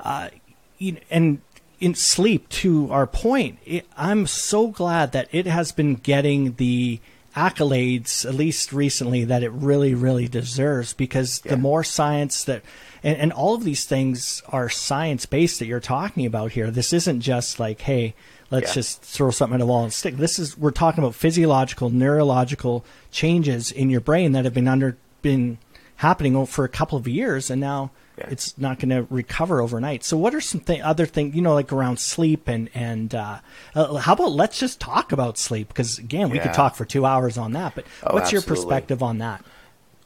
uh, 0.00 0.30
you 0.78 0.96
and 1.10 1.42
in 1.78 1.94
sleep. 1.94 2.48
To 2.48 2.90
our 2.90 3.06
point, 3.06 3.58
it, 3.66 3.86
I'm 3.98 4.26
so 4.26 4.68
glad 4.68 5.12
that 5.12 5.28
it 5.32 5.44
has 5.44 5.70
been 5.70 5.96
getting 5.96 6.54
the 6.54 7.00
accolades, 7.36 8.24
at 8.26 8.34
least 8.34 8.72
recently, 8.72 9.24
that 9.24 9.42
it 9.42 9.52
really, 9.52 9.94
really 9.94 10.26
deserves 10.26 10.94
because 10.94 11.42
Yeah. 11.44 11.52
the 11.52 11.56
more 11.58 11.84
science 11.84 12.42
that, 12.44 12.62
and, 13.04 13.16
and 13.18 13.32
all 13.32 13.54
of 13.54 13.62
these 13.64 13.84
things 13.84 14.42
are 14.48 14.68
science 14.68 15.26
based 15.26 15.58
that 15.58 15.66
you're 15.66 15.78
talking 15.80 16.24
about 16.26 16.52
here. 16.52 16.70
This 16.70 16.92
isn't 16.92 17.20
just 17.20 17.60
like, 17.60 17.82
hey, 17.82 18.14
let's 18.50 18.68
Yeah. 18.70 18.74
just 18.74 19.02
throw 19.02 19.30
something 19.30 19.56
at 19.56 19.60
a 19.60 19.66
wall 19.66 19.84
and 19.84 19.92
stick. 19.92 20.16
This 20.16 20.38
is, 20.38 20.56
we're 20.56 20.70
talking 20.70 21.04
about 21.04 21.14
physiological, 21.14 21.90
neurological 21.90 22.84
changes 23.10 23.70
in 23.70 23.90
your 23.90 24.00
brain 24.00 24.32
that 24.32 24.44
have 24.44 24.54
been 24.54 24.68
under, 24.68 24.96
been 25.22 25.58
happening 25.96 26.46
for 26.46 26.64
a 26.64 26.68
couple 26.68 26.96
of 26.98 27.06
years 27.06 27.50
and 27.50 27.60
now 27.60 27.90
Yeah. 28.18 28.28
it's 28.30 28.56
not 28.56 28.78
going 28.78 28.88
to 28.90 29.06
recover 29.12 29.60
overnight. 29.60 30.02
So, 30.02 30.16
what 30.16 30.34
are 30.34 30.40
some 30.40 30.60
th- 30.60 30.80
other 30.80 31.04
things, 31.04 31.34
you 31.34 31.42
know, 31.42 31.54
like 31.54 31.72
around 31.72 31.98
sleep 31.98 32.48
and 32.48 32.70
and 32.74 33.14
uh, 33.14 33.40
uh, 33.74 33.96
how 33.96 34.14
about 34.14 34.32
let's 34.32 34.58
just 34.58 34.80
talk 34.80 35.12
about 35.12 35.36
sleep 35.38 35.68
because 35.68 35.98
again, 35.98 36.30
we 36.30 36.38
could 36.38 36.54
talk 36.54 36.76
for 36.76 36.84
two 36.84 37.04
hours 37.04 37.36
on 37.36 37.52
that. 37.52 37.74
But 37.74 37.86
Oh, 38.02 38.14
what's 38.14 38.32
your 38.32 38.42
perspective 38.42 39.02
on 39.02 39.18
that? 39.18 39.44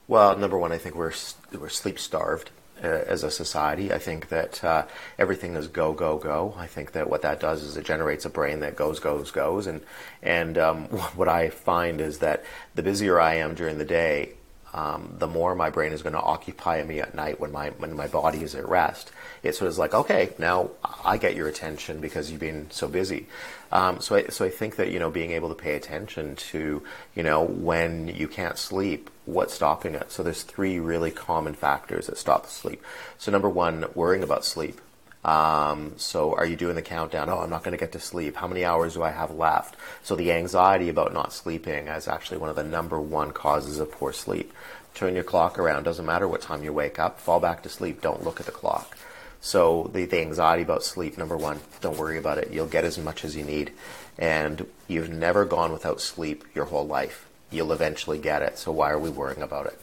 Well, 0.07 0.37
number 0.37 0.57
one, 0.57 0.71
I 0.71 0.77
think 0.77 0.95
we're 0.95 1.13
we're 1.57 1.69
sleep 1.69 1.97
starved 1.97 2.51
uh, 2.83 2.87
as 2.87 3.23
a 3.23 3.31
society. 3.31 3.93
I 3.93 3.97
think 3.97 4.27
that 4.29 4.61
uh, 4.63 4.85
everything 5.17 5.55
is 5.55 5.67
go 5.67 5.93
go 5.93 6.17
go. 6.17 6.53
I 6.57 6.67
think 6.67 6.91
that 6.93 7.09
what 7.09 7.21
that 7.21 7.39
does 7.39 7.63
is 7.63 7.77
it 7.77 7.85
generates 7.85 8.25
a 8.25 8.29
brain 8.29 8.59
that 8.59 8.75
goes 8.75 8.99
goes 8.99 9.31
goes, 9.31 9.67
and 9.67 9.81
and 10.21 10.57
um, 10.57 10.85
what 11.15 11.29
I 11.29 11.49
find 11.49 12.01
is 12.01 12.19
that 12.19 12.43
the 12.75 12.83
busier 12.83 13.21
I 13.21 13.35
am 13.35 13.55
during 13.55 13.77
the 13.77 13.85
day, 13.85 14.33
um, 14.73 15.15
the 15.17 15.27
more 15.27 15.53
my 15.55 15.69
brain 15.69 15.91
is 15.91 16.01
going 16.01 16.13
to 16.13 16.21
occupy 16.21 16.81
me 16.83 16.99
at 16.99 17.13
night 17.13 17.39
when 17.39 17.51
my 17.51 17.69
when 17.71 17.95
my 17.95 18.07
body 18.07 18.41
is 18.41 18.55
at 18.55 18.67
rest. 18.67 19.11
It 19.43 19.55
sort 19.55 19.67
of 19.67 19.73
is 19.73 19.79
like, 19.79 19.93
okay, 19.93 20.33
now 20.37 20.71
I 21.03 21.17
get 21.17 21.35
your 21.35 21.47
attention 21.47 21.99
because 21.99 22.31
you've 22.31 22.39
been 22.39 22.69
so 22.71 22.87
busy. 22.87 23.27
Um, 23.71 23.99
so 23.99 24.15
I, 24.15 24.27
so 24.27 24.45
I 24.45 24.49
think 24.49 24.77
that 24.77 24.89
you 24.89 24.99
know 24.99 25.11
being 25.11 25.31
able 25.31 25.49
to 25.49 25.55
pay 25.55 25.75
attention 25.75 26.35
to 26.37 26.83
you 27.15 27.23
know 27.23 27.43
when 27.43 28.07
you 28.07 28.27
can't 28.27 28.57
sleep, 28.57 29.09
what's 29.25 29.53
stopping 29.53 29.95
it. 29.95 30.11
So 30.11 30.23
there's 30.23 30.43
three 30.43 30.79
really 30.79 31.11
common 31.11 31.53
factors 31.53 32.07
that 32.07 32.17
stop 32.17 32.45
sleep. 32.47 32.81
So 33.17 33.31
number 33.31 33.49
one, 33.49 33.85
worrying 33.93 34.23
about 34.23 34.45
sleep. 34.45 34.79
Um, 35.23 35.93
so 35.97 36.33
are 36.33 36.45
you 36.45 36.55
doing 36.55 36.75
the 36.75 36.81
countdown? 36.81 37.29
Oh, 37.29 37.39
I'm 37.39 37.49
not 37.49 37.63
going 37.63 37.73
to 37.73 37.77
get 37.77 37.91
to 37.91 37.99
sleep. 37.99 38.35
How 38.35 38.47
many 38.47 38.65
hours 38.65 38.95
do 38.95 39.03
I 39.03 39.11
have 39.11 39.31
left? 39.31 39.75
So 40.03 40.15
the 40.15 40.31
anxiety 40.31 40.89
about 40.89 41.13
not 41.13 41.33
sleeping 41.33 41.87
is 41.87 42.07
actually 42.07 42.39
one 42.39 42.49
of 42.49 42.55
the 42.55 42.63
number 42.63 42.99
one 42.99 43.31
causes 43.31 43.79
of 43.79 43.91
poor 43.91 44.13
sleep. 44.13 44.51
Turn 44.93 45.13
your 45.15 45.23
clock 45.23 45.59
around. 45.59 45.83
Doesn't 45.83 46.05
matter 46.05 46.27
what 46.27 46.41
time 46.41 46.63
you 46.63 46.73
wake 46.73 46.99
up. 46.99 47.19
Fall 47.19 47.39
back 47.39 47.63
to 47.63 47.69
sleep. 47.69 48.01
Don't 48.01 48.23
look 48.23 48.39
at 48.39 48.45
the 48.45 48.51
clock. 48.51 48.97
So 49.41 49.89
the, 49.93 50.05
the 50.05 50.21
anxiety 50.21 50.63
about 50.63 50.83
sleep, 50.83 51.17
number 51.17 51.37
one, 51.37 51.61
don't 51.81 51.97
worry 51.97 52.17
about 52.17 52.37
it. 52.37 52.51
You'll 52.51 52.67
get 52.67 52.85
as 52.85 52.97
much 52.97 53.25
as 53.25 53.35
you 53.35 53.43
need. 53.43 53.71
And 54.17 54.67
you've 54.87 55.09
never 55.09 55.45
gone 55.45 55.71
without 55.71 56.01
sleep 56.01 56.45
your 56.53 56.65
whole 56.65 56.85
life. 56.85 57.27
You'll 57.49 57.73
eventually 57.73 58.19
get 58.19 58.41
it. 58.41 58.57
So 58.57 58.71
why 58.71 58.91
are 58.91 58.99
we 58.99 59.09
worrying 59.09 59.41
about 59.41 59.67
it? 59.67 59.79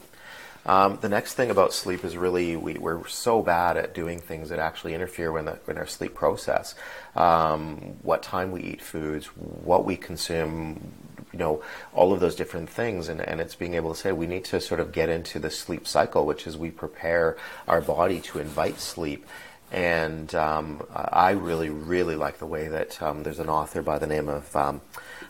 Um, 0.65 0.99
the 1.01 1.09
next 1.09 1.33
thing 1.33 1.49
about 1.49 1.73
sleep 1.73 2.03
is 2.03 2.17
really 2.17 2.55
we, 2.55 2.75
we're 2.75 3.07
so 3.07 3.41
bad 3.41 3.77
at 3.77 3.93
doing 3.93 4.19
things 4.19 4.49
that 4.49 4.59
actually 4.59 4.93
interfere 4.93 5.37
in 5.37 5.77
our 5.77 5.87
sleep 5.87 6.13
process. 6.13 6.75
Um, 7.15 7.97
what 8.01 8.21
time 8.21 8.51
we 8.51 8.61
eat 8.61 8.81
foods, 8.81 9.27
what 9.27 9.85
we 9.85 9.95
consume, 9.95 10.91
you 11.31 11.39
know, 11.39 11.63
all 11.93 12.13
of 12.13 12.19
those 12.19 12.35
different 12.35 12.69
things. 12.69 13.07
And, 13.07 13.21
and 13.21 13.39
it's 13.39 13.55
being 13.55 13.75
able 13.75 13.93
to 13.93 13.99
say 13.99 14.11
we 14.11 14.27
need 14.27 14.45
to 14.45 14.59
sort 14.59 14.79
of 14.79 14.91
get 14.91 15.09
into 15.09 15.39
the 15.39 15.49
sleep 15.49 15.87
cycle, 15.87 16.25
which 16.25 16.45
is 16.45 16.57
we 16.57 16.71
prepare 16.71 17.37
our 17.67 17.81
body 17.81 18.19
to 18.21 18.39
invite 18.39 18.79
sleep. 18.79 19.25
And 19.71 20.33
um, 20.33 20.85
I 20.93 21.31
really, 21.31 21.69
really 21.69 22.15
like 22.15 22.39
the 22.39 22.47
way 22.47 22.67
that 22.69 23.01
um, 23.01 23.23
there's 23.23 23.39
an 23.39 23.49
author 23.49 23.83
by 23.83 23.99
the 23.99 24.07
name 24.07 24.27
of 24.27 24.55
um, 24.55 24.81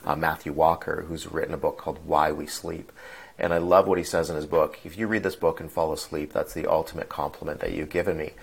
uh, 0.06 0.16
Matthew 0.16 0.54
Walker 0.54 1.06
who's 1.08 1.28
written 1.28 1.54
a 1.54 1.58
book 1.58 1.78
called 1.78 2.00
Why 2.06 2.32
We 2.32 2.48
Sleep. 2.48 2.92
And 3.40 3.54
I 3.54 3.58
love 3.58 3.88
what 3.88 3.98
he 3.98 4.04
says 4.04 4.30
in 4.30 4.36
his 4.36 4.46
book. 4.46 4.80
If 4.84 4.98
you 4.98 5.08
read 5.08 5.24
this 5.24 5.38
book 5.38 5.62
and 5.62 5.72
fall 5.72 5.94
asleep, 5.94 6.34
that's 6.34 6.54
the 6.54 6.68
ultimate 6.68 7.08
compliment 7.08 7.62
that 7.62 7.72
you've 7.72 7.90
given 7.90 8.18
me. 8.18 8.34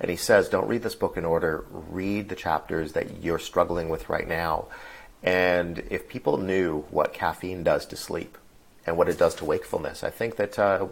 And 0.00 0.10
he 0.10 0.16
says, 0.16 0.48
don't 0.48 0.68
read 0.68 0.82
this 0.82 0.94
book 0.94 1.16
in 1.16 1.24
order. 1.24 1.64
Read 1.70 2.28
the 2.28 2.34
chapters 2.34 2.92
that 2.92 3.22
you're 3.22 3.38
struggling 3.38 3.90
with 3.90 4.08
right 4.08 4.26
now. 4.26 4.68
And 5.22 5.82
if 5.90 6.08
people 6.08 6.38
knew 6.38 6.82
what 6.90 7.12
caffeine 7.12 7.64
does 7.64 7.86
to 7.86 7.96
sleep 7.96 8.38
and 8.86 8.96
what 8.96 9.08
it 9.08 9.18
does 9.18 9.34
to 9.36 9.44
wakefulness, 9.44 10.02
I 10.02 10.10
think 10.10 10.36
that 10.36 10.58
uh, 10.58 10.86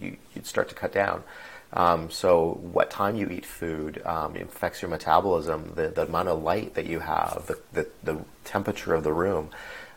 you, 0.00 0.16
you'd 0.34 0.46
start 0.46 0.68
to 0.68 0.74
cut 0.74 0.92
down. 0.92 1.24
Um, 1.72 2.10
so, 2.10 2.58
what 2.62 2.90
time 2.90 3.16
you 3.16 3.28
eat 3.28 3.44
food 3.44 4.00
um, 4.06 4.36
affects 4.36 4.80
your 4.80 4.90
metabolism, 4.90 5.72
the, 5.74 5.88
the 5.88 6.06
amount 6.06 6.28
of 6.28 6.42
light 6.42 6.74
that 6.74 6.86
you 6.86 7.00
have, 7.00 7.44
the, 7.46 7.58
the, 7.72 7.88
the 8.02 8.24
temperature 8.44 8.94
of 8.94 9.04
the 9.04 9.12
room. 9.12 9.50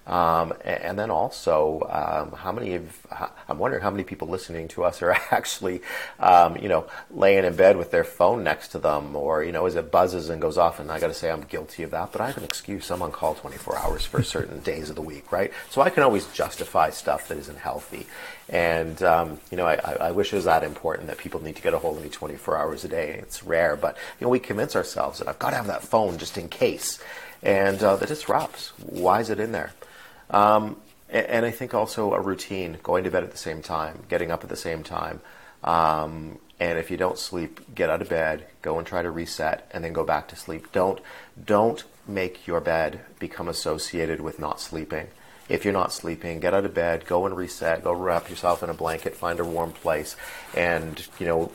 Um, 0.08 0.54
and 0.66 0.98
then 0.98 1.12
also, 1.12 1.88
um, 1.90 2.38
how 2.38 2.52
many 2.52 2.74
of, 2.74 3.08
I'm 3.48 3.60
wondering 3.60 3.84
how 3.84 3.92
many 3.92 4.04
people 4.04 4.28
listening 4.28 4.68
to 4.70 4.84
us 4.84 5.02
are 5.04 5.12
actually, 5.32 5.82
um, 6.20 6.58
you 6.58 6.70
know, 6.70 6.88
laying 7.12 7.46
in 7.46 7.56
bed 7.56 7.78
with 7.78 7.92
their 7.92 8.04
phone 8.04 8.44
next 8.44 8.70
to 8.70 8.80
them, 8.80 9.16
or, 9.16 9.44
you 9.44 9.52
know, 9.52 9.66
as 9.68 9.76
it 9.76 9.92
buzzes 9.92 10.30
and 10.30 10.42
goes 10.42 10.58
off. 10.58 10.80
And 10.80 10.92
I 10.92 11.00
got 11.00 11.08
to 11.08 11.14
say, 11.14 11.30
I'm 11.30 11.42
guilty 11.42 11.84
of 11.84 11.92
that, 11.92 12.12
but 12.12 12.20
I 12.20 12.28
have 12.28 12.38
an 12.38 12.44
excuse. 12.44 12.90
I'm 12.90 13.04
on 13.04 13.12
call 13.12 13.36
24 13.36 13.78
hours 13.78 14.06
for 14.06 14.24
certain 14.24 14.60
days 14.64 14.90
of 14.90 14.96
the 14.96 15.02
week, 15.04 15.32
right? 15.32 15.54
So 15.70 15.82
I 15.82 15.92
can 15.92 16.02
always 16.04 16.26
justify 16.28 16.90
stuff 16.90 17.28
that 17.28 17.38
isn't 17.38 17.60
healthy. 17.60 18.08
And, 18.50 19.02
um, 19.04 19.40
you 19.52 19.58
know, 19.58 19.66
I, 19.66 19.76
I 19.76 20.12
wish 20.12 20.34
it 20.34 20.36
was 20.36 20.46
that 20.46 20.64
important 20.64 21.08
that 21.08 21.20
people 21.20 21.44
need 21.44 21.56
to 21.58 21.62
get 21.62 21.74
a 21.74 21.78
hold 21.78 21.98
of 21.98 22.04
me 22.04 22.10
24 22.10 22.58
hours 22.58 22.84
a 22.84 22.88
day. 22.88 23.12
It's 23.12 23.44
rare, 23.44 23.76
but, 23.76 23.96
you 24.20 24.26
know, 24.26 24.32
we 24.32 24.40
convince 24.40 24.76
ourselves 24.76 25.20
that 25.20 25.28
I've 25.28 25.40
got 25.40 25.52
to 25.52 25.58
have 25.58 25.68
that 25.68 25.84
phone 25.84 26.18
just 26.18 26.38
in 26.38 26.50
case. 26.50 27.00
And 27.44 27.82
uh, 27.82 27.96
that 27.96 28.08
disrupts. 28.08 28.74
Why 28.80 29.20
is 29.20 29.30
it 29.30 29.40
in 29.40 29.52
there? 29.52 29.72
Um, 30.32 30.78
and 31.10 31.46
I 31.46 31.52
think 31.52 31.74
also 31.74 32.14
a 32.14 32.22
routine, 32.22 32.78
going 32.84 33.04
to 33.04 33.12
bed 33.12 33.24
at 33.24 33.32
the 33.32 33.38
same 33.38 33.62
time, 33.62 34.04
getting 34.08 34.32
up 34.32 34.44
at 34.44 34.50
the 34.50 34.56
same 34.56 34.82
time. 34.82 35.20
Um, 35.64 36.40
and 36.60 36.80
if 36.80 36.90
you 36.90 36.98
don't 36.98 37.18
sleep, 37.18 37.76
get 37.76 37.90
out 37.90 38.02
of 38.02 38.10
bed, 38.10 38.48
go 38.62 38.78
and 38.78 38.88
try 38.88 39.02
to 39.02 39.12
reset, 39.12 39.70
and 39.72 39.84
then 39.84 39.94
go 39.94 40.04
back 40.04 40.30
to 40.30 40.36
sleep. 40.36 40.72
Don't 40.72 41.02
don't 41.44 41.84
make 42.08 42.48
your 42.48 42.62
bed 42.62 43.02
become 43.20 43.48
associated 43.48 44.22
with 44.22 44.40
not 44.40 44.62
sleeping. 44.62 45.08
If 45.50 45.66
you're 45.66 45.74
not 45.74 45.92
sleeping, 45.92 46.40
get 46.40 46.54
out 46.54 46.64
of 46.64 46.74
bed, 46.74 47.06
go 47.06 47.26
and 47.26 47.36
reset, 47.36 47.84
go 47.84 47.92
wrap 47.92 48.30
yourself 48.30 48.64
in 48.64 48.70
a 48.70 48.74
blanket, 48.74 49.16
find 49.16 49.40
a 49.40 49.44
warm 49.44 49.74
place, 49.74 50.16
and 50.56 51.06
you 51.20 51.26
know 51.26 51.52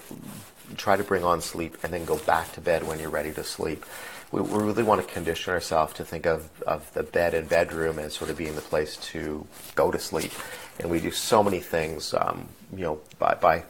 try 0.77 0.97
to 0.97 1.05
bring 1.05 1.25
on 1.25 1.41
sleep, 1.41 1.79
and 1.83 1.93
then 1.93 2.05
go 2.05 2.19
back 2.19 2.53
to 2.53 2.61
bed 2.61 2.87
when 2.87 2.99
you're 2.99 3.09
ready 3.09 3.33
to 3.33 3.45
sleep 3.45 3.87
we, 4.33 4.41
we 4.41 4.63
really 4.63 4.83
want 4.83 5.07
to 5.07 5.13
condition 5.13 5.53
ourselves 5.53 5.95
to 5.95 6.05
think 6.05 6.27
of, 6.27 6.51
of 6.67 6.93
the 6.95 7.03
bed 7.03 7.35
and 7.35 7.49
bedroom 7.49 7.99
as 7.99 8.15
sort 8.15 8.31
of 8.31 8.37
being 8.37 8.55
the 8.55 8.61
place 8.61 8.97
to 8.97 9.47
go 9.75 9.91
to 9.91 9.99
sleep. 9.99 10.33
And 10.79 10.91
we 10.91 11.01
do 11.01 11.11
so 11.11 11.43
many 11.43 11.61
things, 11.61 12.13
um, 12.15 12.49
you 12.73 12.83
know, 12.83 13.01
by, 13.19 13.35
by 13.35 13.65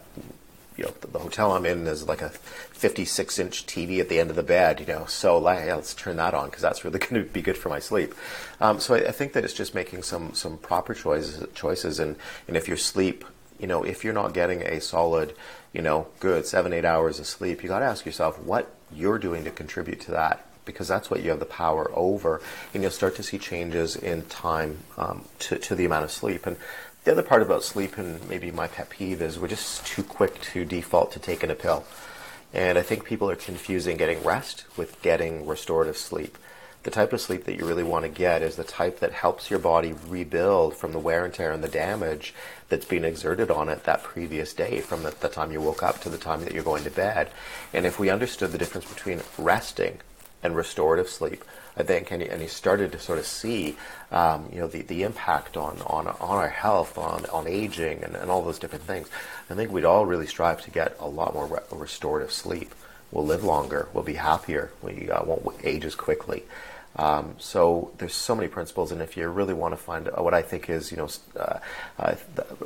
you 0.77 0.85
know, 0.85 0.93
the, 1.01 1.07
the 1.09 1.19
hotel 1.19 1.53
I'm 1.53 1.67
in 1.67 1.87
is 1.87 2.07
like 2.07 2.23
a 2.23 2.31
56 2.31 3.39
inch 3.39 3.67
TV 3.67 4.01
at 4.01 4.09
the 4.09 4.19
end 4.19 4.31
of 4.31 4.37
the 4.37 4.43
bed, 4.43 4.81
you 4.81 4.87
know, 4.87 5.07
so 5.07 5.41
yeah, 5.41 5.75
let's 5.75 5.95
turn 5.95 6.17
that 6.17 6.35
on 6.35 6.47
because 6.47 6.63
that's 6.63 6.85
really 6.85 6.99
going 7.07 7.15
to 7.15 7.31
be 7.31 7.43
good 7.43 7.57
for 7.57 7.69
my 7.69 7.79
sleep. 7.79 8.15
Um, 8.61 8.81
so 8.81 8.95
I, 8.95 9.09
I 9.09 9.13
think 9.13 9.33
that 9.35 9.45
it's 9.45 9.55
just 9.55 9.75
making 9.75 10.03
some, 10.03 10.35
some 10.35 10.59
proper 10.59 10.95
choices, 10.95 11.47
choices. 11.55 11.99
And, 11.99 12.17
and 12.49 12.57
if 12.57 12.69
your 12.69 12.77
sleep, 12.77 13.25
you 13.59 13.67
know, 13.67 13.83
if 13.83 14.05
you're 14.05 14.13
not 14.13 14.35
getting 14.35 14.63
a 14.63 14.81
solid, 14.81 15.35
you 15.73 15.83
know, 15.83 16.09
good 16.21 16.47
seven, 16.47 16.73
eight 16.73 16.85
hours 16.85 17.19
of 17.19 17.27
sleep, 17.27 17.63
you 17.63 17.69
got 17.69 17.81
to 17.81 17.87
ask 17.87 18.05
yourself 18.05 18.39
what 18.39 18.75
you're 18.93 19.19
doing 19.19 19.45
to 19.45 19.51
contribute 19.51 20.01
to 20.01 20.11
that 20.13 20.46
because 20.67 20.89
that's 20.89 21.11
what 21.11 21.23
you 21.23 21.31
have 21.31 21.41
the 21.41 21.47
power 21.47 21.91
over, 21.95 22.43
and 22.75 22.83
you'll 22.83 22.93
start 22.93 23.17
to 23.17 23.23
see 23.23 23.39
changes 23.39 23.97
in 23.97 24.23
time 24.27 24.77
um, 24.99 25.25
to, 25.39 25.59
to 25.59 25.75
the 25.75 25.87
amount 25.87 26.05
of 26.05 26.11
sleep. 26.11 26.47
And 26.47 26.59
the 27.05 27.13
other 27.13 27.23
part 27.23 27.41
about 27.41 27.63
sleep, 27.63 27.97
and 27.97 28.29
maybe 28.29 28.51
my 28.51 28.67
pet 28.67 28.91
peeve, 28.91 29.23
is 29.23 29.39
we're 29.39 29.49
just 29.49 29.87
too 29.87 30.03
quick 30.03 30.43
to 30.53 30.67
default 30.67 31.13
to 31.13 31.19
taking 31.19 31.51
a 31.51 31.55
pill. 31.55 31.87
And 32.53 32.77
I 32.77 32.83
think 32.83 33.05
people 33.05 33.31
are 33.31 33.37
confusing 33.37 33.97
getting 33.97 34.23
rest 34.23 34.65
with 34.77 35.01
getting 35.03 35.47
restorative 35.47 35.97
sleep. 35.97 36.37
The 36.83 36.91
type 36.91 37.13
of 37.13 37.21
sleep 37.21 37.45
that 37.45 37.57
you 37.57 37.67
really 37.67 37.83
want 37.83 38.05
to 38.05 38.09
get 38.09 38.43
is 38.43 38.55
the 38.55 38.63
type 38.65 39.01
that 39.01 39.13
helps 39.13 39.51
your 39.51 39.59
body 39.59 39.95
rebuild 40.07 40.77
from 40.77 40.93
the 40.93 41.01
wear 41.01 41.25
and 41.25 41.35
tear 41.35 41.51
and 41.51 41.63
the 41.63 41.69
damage 41.69 42.33
that's 42.69 42.87
been 42.87 43.05
exerted 43.05 43.51
on 43.51 43.69
it 43.69 43.85
that 43.85 44.05
previous 44.05 44.53
day, 44.53 44.81
from 44.81 45.03
the, 45.03 45.11
the 45.21 45.29
time 45.29 45.51
you 45.51 45.61
woke 45.61 45.83
up 45.83 46.01
to 46.01 46.09
the 46.09 46.19
time 46.19 46.45
that 46.45 46.55
you're 46.55 46.63
going 46.63 46.85
to 46.85 46.91
bed. 46.91 47.29
And 47.73 47.87
if 47.87 47.99
we 47.99 48.09
understood 48.09 48.53
the 48.53 48.59
difference 48.59 48.89
between 48.89 49.21
resting 49.37 49.99
and 50.47 50.57
restorative 50.57 51.09
sleep, 51.09 51.45
I 51.77 51.83
think, 51.83 52.11
and, 52.11 52.23
and 52.23 52.41
he 52.41 52.49
started 52.49 52.93
to 52.93 52.99
sort 52.99 53.19
of 53.19 53.27
see, 53.27 53.77
um, 54.11 54.49
you 54.53 54.61
know, 54.61 54.67
the, 54.67 54.83
the 54.83 55.03
impact 55.03 55.57
on, 55.57 55.83
on, 55.87 56.07
on 56.07 56.37
our 56.39 56.49
health, 56.49 56.97
on, 56.97 57.27
on 57.27 57.47
aging, 57.47 58.03
and, 58.03 58.17
and 58.17 58.31
all 58.31 58.43
those 58.43 58.59
different 58.59 58.85
things. 58.85 59.09
I 59.51 59.55
think 59.55 59.71
we'd 59.71 59.85
all 59.85 60.07
really 60.07 60.27
strive 60.27 60.63
to 60.63 60.71
get 60.71 60.97
a 60.99 61.09
lot 61.09 61.35
more 61.35 61.47
re- 61.47 61.79
restorative 61.79 62.33
sleep. 62.33 62.75
We'll 63.13 63.27
live 63.27 63.45
longer. 63.45 63.89
We'll 63.93 64.05
be 64.05 64.15
happier. 64.15 64.71
We 64.83 65.11
uh, 65.11 65.25
won't 65.25 65.65
age 65.65 65.85
as 65.85 65.95
quickly. 65.95 66.45
Um, 66.97 67.35
so 67.39 67.91
there's 67.99 68.15
so 68.15 68.35
many 68.35 68.49
principles, 68.49 68.91
and 68.91 69.03
if 69.03 69.17
you 69.17 69.29
really 69.29 69.53
want 69.53 69.73
to 69.73 69.77
find 69.77 70.09
uh, 70.09 70.23
what 70.23 70.33
I 70.33 70.41
think 70.41 70.71
is, 70.71 70.91
you 70.91 70.97
know, 70.97 71.09
uh, 71.39 71.59
uh, 71.99 72.15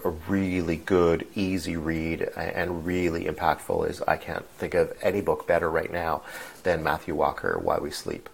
a 0.04 0.10
really 0.10 0.76
good, 0.76 1.26
easy 1.34 1.76
read 1.76 2.22
and 2.36 2.86
really 2.86 3.24
impactful 3.24 3.88
is 3.90 4.00
I 4.02 4.16
can't 4.16 4.46
think 4.50 4.74
of 4.74 4.96
any 5.02 5.20
book 5.20 5.48
better 5.48 5.68
right 5.68 5.92
now 5.92 6.22
than 6.62 6.82
Matthew 6.82 7.14
Walker, 7.14 7.58
Why 7.60 7.78
We 7.78 7.90
Sleep. 7.90 8.28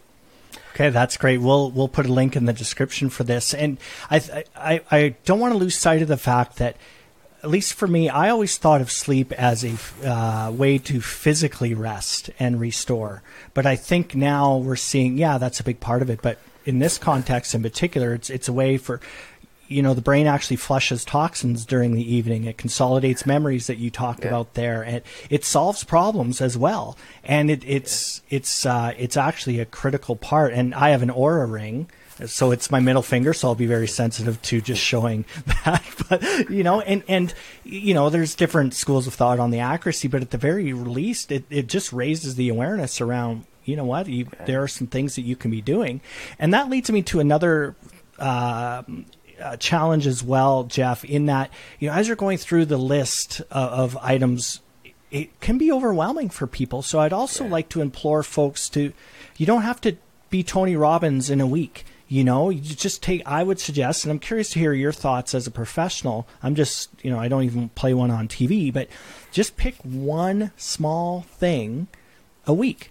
Okay, 0.75 0.91
that's 0.91 1.17
great. 1.17 1.39
We'll 1.39 1.71
we'll 1.71 1.89
put 1.89 2.05
a 2.05 2.13
link 2.13 2.37
in 2.37 2.45
the 2.45 2.53
description 2.53 3.09
for 3.09 3.25
this, 3.25 3.55
and 3.55 3.79
I 4.11 4.45
I 4.55 4.81
I 4.91 5.15
don't 5.25 5.41
want 5.41 5.55
to 5.55 5.59
lose 5.59 5.79
sight 5.79 6.03
of 6.03 6.09
the 6.09 6.19
fact 6.19 6.57
that 6.57 6.77
at 7.47 7.53
least 7.53 7.75
for 7.75 7.87
me, 7.87 8.09
I 8.09 8.31
always 8.31 8.59
thought 8.59 8.81
of 8.81 8.91
sleep 8.91 9.31
as 9.31 9.65
a 9.65 9.77
uh, 10.05 10.51
way 10.51 10.79
to 10.79 11.01
physically 11.01 11.75
rest 11.75 12.29
and 12.41 12.59
restore. 12.59 13.23
But 13.55 13.67
I 13.67 13.77
think 13.77 14.17
now 14.17 14.57
we're 14.57 14.75
seeing, 14.75 15.17
yeah, 15.17 15.39
that's 15.39 15.61
a 15.61 15.65
big 15.65 15.79
part 15.79 16.03
of 16.03 16.11
it. 16.11 16.21
But 16.23 16.41
in 16.65 16.81
this 16.81 16.99
context 16.99 17.55
in 17.55 17.63
particular, 17.63 18.15
it's 18.15 18.31
it's 18.31 18.49
a 18.49 18.53
way 18.53 18.79
for 18.79 19.01
you 19.69 19.81
know 19.81 19.95
the 19.95 20.03
brain 20.03 20.27
actually 20.27 20.57
flushes 20.57 21.05
toxins 21.05 21.65
during 21.65 21.95
the 21.95 22.15
evening 22.15 22.45
it 22.45 22.57
consolidates 22.59 23.27
memories 23.27 23.69
that 23.69 23.79
you 23.79 23.91
talked 23.91 24.21
yeah. 24.21 24.29
about 24.29 24.55
there 24.55 24.83
and 24.83 25.03
it 25.29 25.45
solves 25.45 25.83
problems 25.83 26.41
as 26.41 26.57
well 26.57 26.97
and 27.25 27.51
it, 27.51 27.65
it's 27.67 28.23
yeah. 28.29 28.37
it's 28.37 28.65
uh, 28.65 28.95
it's 28.97 29.17
actually 29.17 29.59
a 29.59 29.65
critical 29.65 30.15
part 30.15 30.53
and 30.53 30.73
i 30.73 30.91
have 30.91 31.03
an 31.03 31.09
Oura 31.09 31.51
ring 31.51 31.89
so 32.25 32.51
it's 32.51 32.71
my 32.71 32.81
middle 32.81 33.03
finger 33.03 33.35
so 33.35 33.49
i'll 33.49 33.55
be 33.55 33.67
very 33.67 33.87
sensitive 33.87 34.41
to 34.43 34.61
just 34.61 34.83
showing 34.83 35.25
that. 35.65 35.85
But 36.09 36.51
you 36.51 36.63
know 36.63 36.81
and 36.81 37.03
and 37.09 37.35
you 37.65 37.95
know 37.95 38.11
there's 38.11 38.35
different 38.35 38.75
schools 38.75 39.07
of 39.07 39.15
thought 39.15 39.39
on 39.39 39.51
the 39.51 39.61
accuracy 39.61 40.09
but 40.09 40.23
at 40.23 40.31
the 40.31 40.39
very 40.39 40.73
least 40.73 41.31
it, 41.31 41.45
it 41.51 41.67
just 41.67 41.93
raises 41.93 42.37
the 42.37 42.49
awareness 42.49 43.01
around 43.01 43.45
you 43.67 43.77
know 43.77 43.85
what 43.85 44.09
you, 44.09 44.29
there 44.47 44.63
are 44.63 44.69
some 44.69 44.87
things 44.87 45.17
that 45.17 45.23
you 45.23 45.37
can 45.37 45.51
be 45.51 45.61
doing. 45.61 46.01
And 46.39 46.55
that 46.55 46.71
leads 46.71 46.91
me 46.91 47.03
to 47.03 47.21
another 47.21 47.75
uh, 48.19 48.83
uh, 49.41 49.57
challenge 49.59 50.07
as 50.07 50.23
well 50.23 50.65
jeff 50.65 51.05
in 51.05 51.27
that 51.27 51.51
you 51.79 51.89
know 51.89 51.95
as 51.95 52.07
you're 52.07 52.17
going 52.17 52.39
through 52.39 52.65
the 52.65 52.79
list 52.79 53.41
of, 53.51 53.95
of 53.95 53.97
items 53.99 54.61
it 55.11 55.39
can 55.41 55.59
be 55.59 55.71
overwhelming 55.71 56.31
for 56.31 56.47
people. 56.47 56.81
So 56.81 57.01
i'd 57.01 57.13
also 57.13 57.45
yeah. 57.45 57.51
like 57.51 57.69
to 57.71 57.83
implore 57.83 58.23
folks 58.23 58.71
to 58.71 58.95
you 59.37 59.45
don't 59.45 59.63
have 59.63 59.81
to 59.83 59.99
be 60.31 60.43
tony 60.43 60.75
robbins 60.75 61.29
in 61.29 61.43
a 61.43 61.47
week 61.47 61.85
you 62.09 62.23
know 62.23 62.51
you 62.51 62.61
just 62.61 63.03
take 63.03 63.23
i 63.27 63.43
would 63.43 63.59
suggest 63.59 64.05
and 64.05 64.13
i'm 64.13 64.19
curious 64.19 64.51
to 64.51 64.59
hear 64.59 64.73
your 64.73 64.93
thoughts 64.93 65.35
as 65.35 65.47
a 65.47 65.51
professional 65.51 66.27
i'm 66.43 66.55
just 66.55 66.89
you 67.03 67.11
know 67.11 67.19
i 67.19 67.29
don't 67.29 67.45
even 67.45 67.69
play 67.71 67.93
one 67.93 68.11
on 68.11 68.29
tv 68.29 68.73
but 68.73 68.89
just 69.33 69.57
pick 69.57 69.75
one 69.83 70.51
small 70.57 71.23
thing 71.23 71.89
a 72.47 72.55
week 72.55 72.91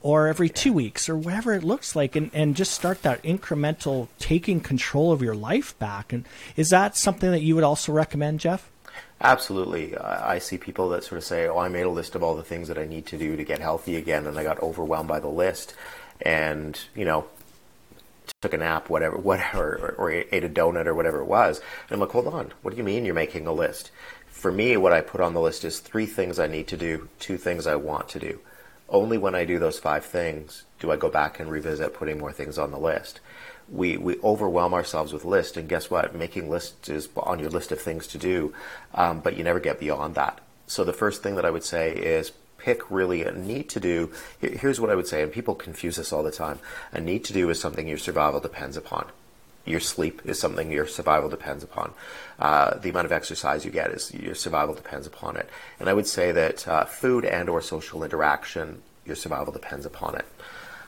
or 0.00 0.26
every 0.26 0.48
two 0.48 0.72
weeks 0.72 1.08
or 1.08 1.16
whatever 1.16 1.52
it 1.54 1.62
looks 1.62 1.94
like 1.94 2.16
and, 2.16 2.30
and 2.32 2.56
just 2.56 2.72
start 2.72 3.02
that 3.02 3.22
incremental 3.22 4.08
taking 4.18 4.60
control 4.60 5.12
of 5.12 5.22
your 5.22 5.34
life 5.34 5.78
back 5.78 6.12
and 6.12 6.24
is 6.56 6.70
that 6.70 6.96
something 6.96 7.30
that 7.30 7.42
you 7.42 7.54
would 7.54 7.64
also 7.64 7.92
recommend 7.92 8.40
jeff 8.40 8.68
Absolutely. 9.24 9.96
I 9.96 10.40
see 10.40 10.58
people 10.58 10.88
that 10.88 11.04
sort 11.04 11.18
of 11.18 11.24
say, 11.24 11.46
Oh, 11.46 11.56
I 11.56 11.68
made 11.68 11.84
a 11.84 11.90
list 11.90 12.16
of 12.16 12.24
all 12.24 12.34
the 12.34 12.42
things 12.42 12.66
that 12.66 12.76
I 12.76 12.86
need 12.86 13.06
to 13.06 13.16
do 13.16 13.36
to 13.36 13.44
get 13.44 13.60
healthy 13.60 13.94
again, 13.94 14.26
and 14.26 14.36
I 14.36 14.42
got 14.42 14.60
overwhelmed 14.60 15.08
by 15.08 15.20
the 15.20 15.28
list. 15.28 15.76
And, 16.22 16.78
you 16.96 17.04
know, 17.04 17.26
took 18.40 18.54
a 18.54 18.58
nap, 18.58 18.90
whatever, 18.90 19.16
whatever, 19.16 19.94
or, 19.98 20.06
or, 20.06 20.10
ate 20.10 20.44
a 20.44 20.48
donut 20.48 20.86
or 20.86 20.94
whatever 20.94 21.20
it 21.20 21.26
was. 21.26 21.60
And 21.88 21.94
I'm 21.94 22.00
like, 22.00 22.10
hold 22.10 22.26
on, 22.26 22.52
what 22.62 22.72
do 22.72 22.76
you 22.76 22.84
mean 22.84 23.04
you're 23.04 23.14
making 23.14 23.46
a 23.46 23.52
list? 23.52 23.90
For 24.26 24.50
me, 24.50 24.76
what 24.76 24.92
I 24.92 25.00
put 25.00 25.20
on 25.20 25.34
the 25.34 25.40
list 25.40 25.64
is 25.64 25.78
three 25.78 26.06
things 26.06 26.38
I 26.38 26.46
need 26.46 26.66
to 26.68 26.76
do, 26.76 27.08
two 27.18 27.36
things 27.36 27.66
I 27.66 27.76
want 27.76 28.08
to 28.10 28.18
do. 28.18 28.40
Only 28.88 29.16
when 29.16 29.34
I 29.34 29.44
do 29.44 29.58
those 29.58 29.78
five 29.78 30.04
things 30.04 30.64
do 30.80 30.90
I 30.90 30.96
go 30.96 31.08
back 31.08 31.38
and 31.38 31.50
revisit 31.50 31.94
putting 31.94 32.18
more 32.18 32.32
things 32.32 32.58
on 32.58 32.72
the 32.72 32.78
list. 32.78 33.20
We, 33.68 33.96
we 33.96 34.18
overwhelm 34.20 34.74
ourselves 34.74 35.12
with 35.12 35.24
lists, 35.24 35.56
and 35.56 35.68
guess 35.68 35.88
what? 35.90 36.14
Making 36.14 36.50
lists 36.50 36.88
is 36.88 37.08
on 37.16 37.38
your 37.38 37.48
list 37.48 37.72
of 37.72 37.80
things 37.80 38.06
to 38.08 38.18
do, 38.18 38.52
um, 38.94 39.20
but 39.20 39.36
you 39.36 39.44
never 39.44 39.60
get 39.60 39.80
beyond 39.80 40.16
that. 40.16 40.40
So 40.66 40.84
the 40.84 40.92
first 40.92 41.22
thing 41.22 41.36
that 41.36 41.44
I 41.44 41.50
would 41.50 41.64
say 41.64 41.92
is 41.92 42.32
pick 42.62 42.90
really 42.90 43.24
a 43.24 43.32
need 43.32 43.68
to 43.70 43.80
do. 43.80 44.12
Here's 44.40 44.80
what 44.80 44.90
I 44.90 44.94
would 44.94 45.08
say, 45.08 45.22
and 45.22 45.32
people 45.32 45.54
confuse 45.54 45.96
this 45.96 46.12
all 46.12 46.22
the 46.22 46.30
time. 46.30 46.60
A 46.92 47.00
need 47.00 47.24
to 47.24 47.32
do 47.32 47.50
is 47.50 47.60
something 47.60 47.88
your 47.88 47.98
survival 47.98 48.40
depends 48.40 48.76
upon. 48.76 49.06
Your 49.64 49.80
sleep 49.80 50.22
is 50.24 50.38
something 50.40 50.70
your 50.72 50.86
survival 50.86 51.28
depends 51.28 51.62
upon. 51.64 51.92
Uh, 52.38 52.78
the 52.78 52.90
amount 52.90 53.06
of 53.06 53.12
exercise 53.12 53.64
you 53.64 53.70
get 53.70 53.90
is 53.90 54.12
your 54.14 54.34
survival 54.34 54.74
depends 54.74 55.06
upon 55.06 55.36
it. 55.36 55.48
And 55.78 55.88
I 55.88 55.92
would 55.92 56.06
say 56.06 56.32
that 56.32 56.66
uh, 56.66 56.84
food 56.84 57.24
and 57.24 57.48
or 57.48 57.60
social 57.60 58.02
interaction, 58.02 58.82
your 59.06 59.16
survival 59.16 59.52
depends 59.52 59.86
upon 59.86 60.16
it. 60.16 60.26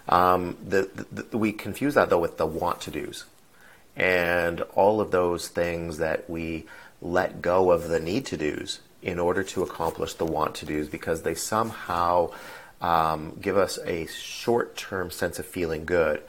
Um, 0.09 0.57
the, 0.65 0.91
the, 1.13 1.37
we 1.37 1.53
confuse 1.53 1.95
that 1.95 2.11
though 2.11 2.19
with 2.19 2.37
the 2.37 2.47
want 2.47 2.81
to 2.83 2.91
dos, 2.91 3.25
and 3.97 4.61
all 4.75 5.01
of 5.01 5.11
those 5.11 5.49
things 5.49 5.99
that 5.99 6.29
we 6.29 6.67
let 7.01 7.41
go 7.41 7.71
of 7.71 7.89
the 7.89 8.01
need 8.01 8.27
to 8.27 8.37
dos 8.37 8.81
in 9.05 9.19
order 9.19 9.43
to 9.45 9.63
accomplish 9.63 10.15
the 10.15 10.25
want 10.25 10.55
to 10.57 10.67
do's 10.67 10.89
because 10.89 11.23
they 11.23 11.35
somehow 11.35 12.31
um, 12.81 13.39
give 13.41 13.57
us 13.57 13.79
a 13.85 14.07
short 14.07 14.77
term 14.77 15.11
sense 15.11 15.39
of 15.39 15.47
feeling 15.47 15.85
good, 15.85 16.23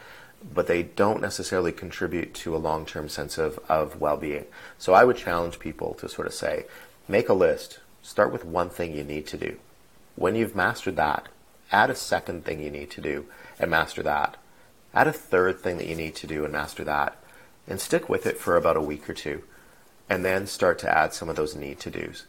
but 0.54 0.68
they 0.68 0.84
don't 0.84 1.22
necessarily 1.22 1.72
contribute 1.72 2.34
to 2.34 2.54
a 2.54 2.58
long 2.58 2.86
term 2.86 3.08
sense 3.08 3.38
of, 3.38 3.60
of 3.70 4.00
well 4.02 4.18
being. 4.18 4.46
So 4.78 4.94
I 4.94 5.06
would 5.06 5.16
challenge 5.16 5.58
people 5.58 5.94
to 5.96 6.10
sort 6.10 6.28
of 6.28 6.34
say, 6.34 6.66
make 7.08 7.30
a 7.30 7.34
list, 7.34 7.80
start 8.04 8.34
with 8.34 8.44
one 8.44 8.70
thing 8.70 8.94
you 8.94 9.06
need 9.06 9.26
to 9.28 9.38
do. 9.38 9.58
When 10.18 10.36
you've 10.36 10.56
mastered 10.56 10.98
that, 10.98 11.30
add 11.72 11.90
a 11.90 11.96
second 11.96 12.44
thing 12.44 12.62
you 12.62 12.72
need 12.72 12.92
to 12.92 13.02
do 13.02 13.26
and 13.58 13.72
master 13.72 14.04
that. 14.04 14.36
Add 14.94 15.08
a 15.08 15.14
third 15.14 15.60
thing 15.60 15.78
that 15.78 15.88
you 15.88 15.96
need 15.96 16.16
to 16.16 16.28
do 16.28 16.44
and 16.44 16.52
master 16.52 16.84
that. 16.84 17.18
And 17.68 17.80
stick 17.80 18.10
with 18.10 18.26
it 18.26 18.38
for 18.38 18.58
about 18.58 18.78
a 18.78 18.82
week 18.82 19.10
or 19.10 19.14
two. 19.14 19.44
And 20.10 20.24
then 20.24 20.46
start 20.46 20.78
to 20.80 20.98
add 20.98 21.14
some 21.14 21.30
of 21.30 21.36
those 21.36 21.56
need 21.56 21.80
to 21.80 21.90
do's. 21.90 22.26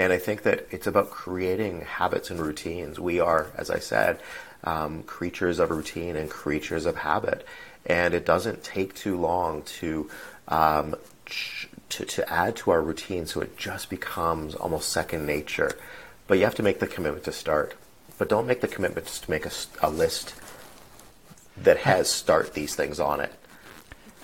And 0.00 0.14
I 0.14 0.18
think 0.18 0.44
that 0.44 0.66
it's 0.70 0.86
about 0.86 1.10
creating 1.10 1.82
habits 1.82 2.30
and 2.30 2.40
routines. 2.40 2.98
We 2.98 3.20
are, 3.20 3.48
as 3.54 3.68
I 3.68 3.80
said, 3.80 4.18
um, 4.64 5.02
creatures 5.02 5.58
of 5.58 5.70
routine 5.70 6.16
and 6.16 6.30
creatures 6.30 6.86
of 6.86 6.96
habit. 6.96 7.46
And 7.84 8.14
it 8.14 8.24
doesn't 8.24 8.64
take 8.64 8.94
too 8.94 9.20
long 9.20 9.60
to, 9.80 10.08
um, 10.48 10.96
to, 11.90 12.06
to 12.06 12.32
add 12.32 12.56
to 12.56 12.70
our 12.70 12.80
routine 12.80 13.26
so 13.26 13.42
it 13.42 13.58
just 13.58 13.90
becomes 13.90 14.54
almost 14.54 14.88
second 14.88 15.26
nature. 15.26 15.72
But 16.26 16.38
you 16.38 16.44
have 16.44 16.54
to 16.54 16.62
make 16.62 16.80
the 16.80 16.86
commitment 16.86 17.24
to 17.24 17.32
start. 17.32 17.74
But 18.16 18.30
don't 18.30 18.46
make 18.46 18.62
the 18.62 18.68
commitment 18.68 19.06
to 19.06 19.30
make 19.30 19.44
a, 19.44 19.52
a 19.82 19.90
list 19.90 20.34
that 21.58 21.76
has 21.76 22.10
start 22.10 22.54
these 22.54 22.74
things 22.74 23.00
on 23.00 23.20
it. 23.20 23.34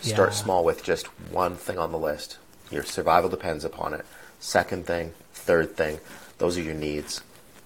Start 0.00 0.30
yeah. 0.30 0.36
small 0.36 0.64
with 0.64 0.82
just 0.82 1.08
one 1.30 1.56
thing 1.56 1.76
on 1.76 1.92
the 1.92 1.98
list. 1.98 2.38
Your 2.70 2.82
survival 2.82 3.28
depends 3.28 3.62
upon 3.62 3.92
it. 3.92 4.06
Second 4.40 4.86
thing, 4.86 5.12
third 5.46 5.76
thing. 5.76 6.00
Those 6.38 6.58
are 6.58 6.62
your 6.62 6.74
needs. 6.74 7.22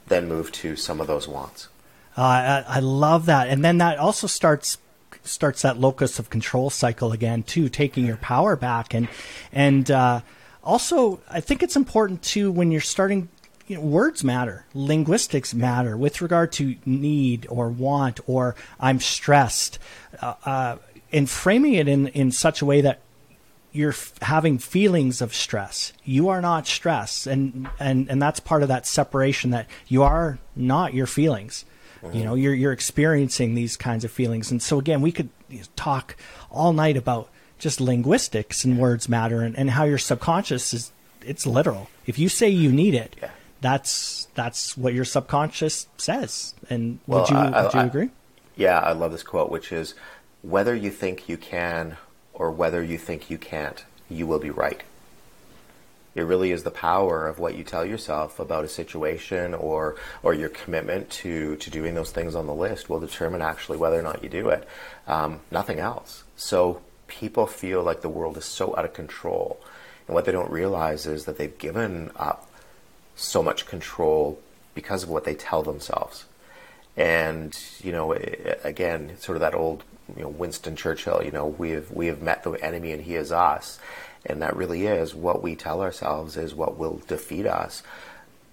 Then 0.06 0.28
move 0.28 0.52
to 0.52 0.76
some 0.76 1.00
of 1.00 1.06
those 1.06 1.26
wants. 1.26 1.68
Uh, 2.16 2.22
I, 2.22 2.64
I 2.76 2.80
love 2.80 3.26
that, 3.26 3.48
and 3.48 3.64
then 3.64 3.78
that 3.78 3.98
also 3.98 4.26
starts 4.26 4.78
starts 5.22 5.62
that 5.62 5.78
locus 5.78 6.18
of 6.18 6.30
control 6.30 6.70
cycle 6.70 7.12
again 7.12 7.42
too, 7.42 7.68
taking 7.68 8.06
your 8.06 8.16
power 8.16 8.56
back, 8.56 8.94
and 8.94 9.08
and 9.52 9.90
uh, 9.90 10.20
also 10.62 11.20
I 11.30 11.40
think 11.40 11.62
it's 11.62 11.76
important 11.76 12.22
too 12.22 12.50
when 12.50 12.70
you're 12.70 12.80
starting. 12.80 13.28
You 13.66 13.76
know, 13.76 13.82
words 13.82 14.24
matter, 14.24 14.66
linguistics 14.74 15.54
matter 15.54 15.96
with 15.96 16.20
regard 16.20 16.50
to 16.54 16.74
need 16.84 17.46
or 17.48 17.68
want 17.68 18.18
or 18.26 18.56
I'm 18.80 18.98
stressed, 18.98 19.78
uh, 20.20 20.34
uh 20.44 20.76
and 21.12 21.30
framing 21.30 21.74
it 21.74 21.86
in 21.86 22.08
in 22.08 22.32
such 22.32 22.62
a 22.62 22.66
way 22.66 22.80
that 22.80 23.00
you're 23.72 23.90
f- 23.90 24.12
having 24.22 24.58
feelings 24.58 25.20
of 25.20 25.34
stress. 25.34 25.92
You 26.04 26.28
are 26.28 26.40
not 26.40 26.66
stress, 26.66 27.26
and 27.26 27.68
and 27.78 28.10
and 28.10 28.20
that's 28.20 28.40
part 28.40 28.62
of 28.62 28.68
that 28.68 28.86
separation 28.86 29.50
that 29.50 29.66
you 29.88 30.02
are 30.02 30.38
not 30.56 30.94
your 30.94 31.06
feelings. 31.06 31.64
Mm-hmm. 32.02 32.16
You 32.16 32.24
know, 32.24 32.34
you're 32.34 32.54
you're 32.54 32.72
experiencing 32.72 33.54
these 33.54 33.76
kinds 33.76 34.04
of 34.04 34.10
feelings, 34.10 34.50
and 34.50 34.62
so 34.62 34.78
again, 34.78 35.00
we 35.00 35.12
could 35.12 35.28
talk 35.76 36.16
all 36.50 36.72
night 36.72 36.96
about 36.96 37.28
just 37.58 37.80
linguistics 37.80 38.64
and 38.64 38.78
words 38.78 39.08
matter, 39.08 39.40
and, 39.42 39.56
and 39.56 39.70
how 39.70 39.84
your 39.84 39.98
subconscious 39.98 40.72
is 40.72 40.92
it's 41.24 41.46
literal. 41.46 41.88
If 42.06 42.18
you 42.18 42.28
say 42.28 42.48
you 42.48 42.72
need 42.72 42.94
it, 42.94 43.16
yeah. 43.20 43.30
that's 43.60 44.28
that's 44.34 44.76
what 44.76 44.94
your 44.94 45.04
subconscious 45.04 45.86
says. 45.96 46.54
And 46.68 46.98
well, 47.06 47.20
would 47.20 47.30
you 47.30 47.36
I, 47.36 47.62
would 47.62 47.74
you 47.74 47.80
I, 47.80 47.84
agree? 47.84 48.10
Yeah, 48.56 48.78
I 48.78 48.92
love 48.92 49.12
this 49.12 49.22
quote, 49.22 49.50
which 49.50 49.72
is 49.72 49.94
whether 50.42 50.74
you 50.74 50.90
think 50.90 51.28
you 51.28 51.36
can 51.36 51.96
or 52.40 52.50
whether 52.50 52.82
you 52.82 52.96
think 52.96 53.28
you 53.28 53.36
can't, 53.36 53.84
you 54.08 54.26
will 54.26 54.38
be 54.38 54.48
right. 54.48 54.80
It 56.14 56.22
really 56.22 56.52
is 56.52 56.62
the 56.62 56.70
power 56.70 57.28
of 57.28 57.38
what 57.38 57.54
you 57.54 57.64
tell 57.64 57.84
yourself 57.84 58.40
about 58.40 58.64
a 58.64 58.68
situation 58.68 59.52
or 59.52 59.96
or 60.22 60.32
your 60.32 60.48
commitment 60.48 61.10
to, 61.10 61.56
to 61.56 61.70
doing 61.70 61.94
those 61.94 62.10
things 62.10 62.34
on 62.34 62.46
the 62.46 62.54
list 62.54 62.88
will 62.88 62.98
determine 62.98 63.42
actually 63.42 63.76
whether 63.76 63.98
or 63.98 64.02
not 64.02 64.22
you 64.22 64.30
do 64.30 64.48
it. 64.48 64.66
Um, 65.06 65.40
nothing 65.50 65.80
else. 65.80 66.24
So 66.34 66.80
people 67.08 67.46
feel 67.46 67.82
like 67.82 68.00
the 68.00 68.08
world 68.08 68.38
is 68.38 68.46
so 68.46 68.74
out 68.74 68.86
of 68.86 68.94
control. 68.94 69.60
And 70.08 70.14
what 70.14 70.24
they 70.24 70.32
don't 70.32 70.50
realize 70.50 71.06
is 71.06 71.26
that 71.26 71.36
they've 71.36 71.58
given 71.58 72.10
up 72.16 72.50
so 73.16 73.42
much 73.42 73.66
control 73.66 74.40
because 74.74 75.02
of 75.02 75.10
what 75.10 75.24
they 75.24 75.34
tell 75.34 75.62
themselves. 75.62 76.24
And, 76.96 77.56
you 77.82 77.92
know, 77.92 78.14
again, 78.64 79.16
sort 79.18 79.36
of 79.36 79.40
that 79.42 79.54
old 79.54 79.84
you 80.16 80.22
know, 80.22 80.28
Winston 80.28 80.76
Churchill, 80.76 81.22
you 81.24 81.30
know, 81.30 81.46
we 81.46 81.70
have, 81.70 81.90
we 81.90 82.06
have 82.06 82.22
met 82.22 82.42
the 82.42 82.52
enemy 82.52 82.92
and 82.92 83.02
he 83.02 83.14
is 83.14 83.32
us. 83.32 83.78
And 84.26 84.42
that 84.42 84.56
really 84.56 84.86
is 84.86 85.14
what 85.14 85.42
we 85.42 85.56
tell 85.56 85.80
ourselves 85.80 86.36
is 86.36 86.54
what 86.54 86.76
will 86.76 87.00
defeat 87.06 87.46
us. 87.46 87.82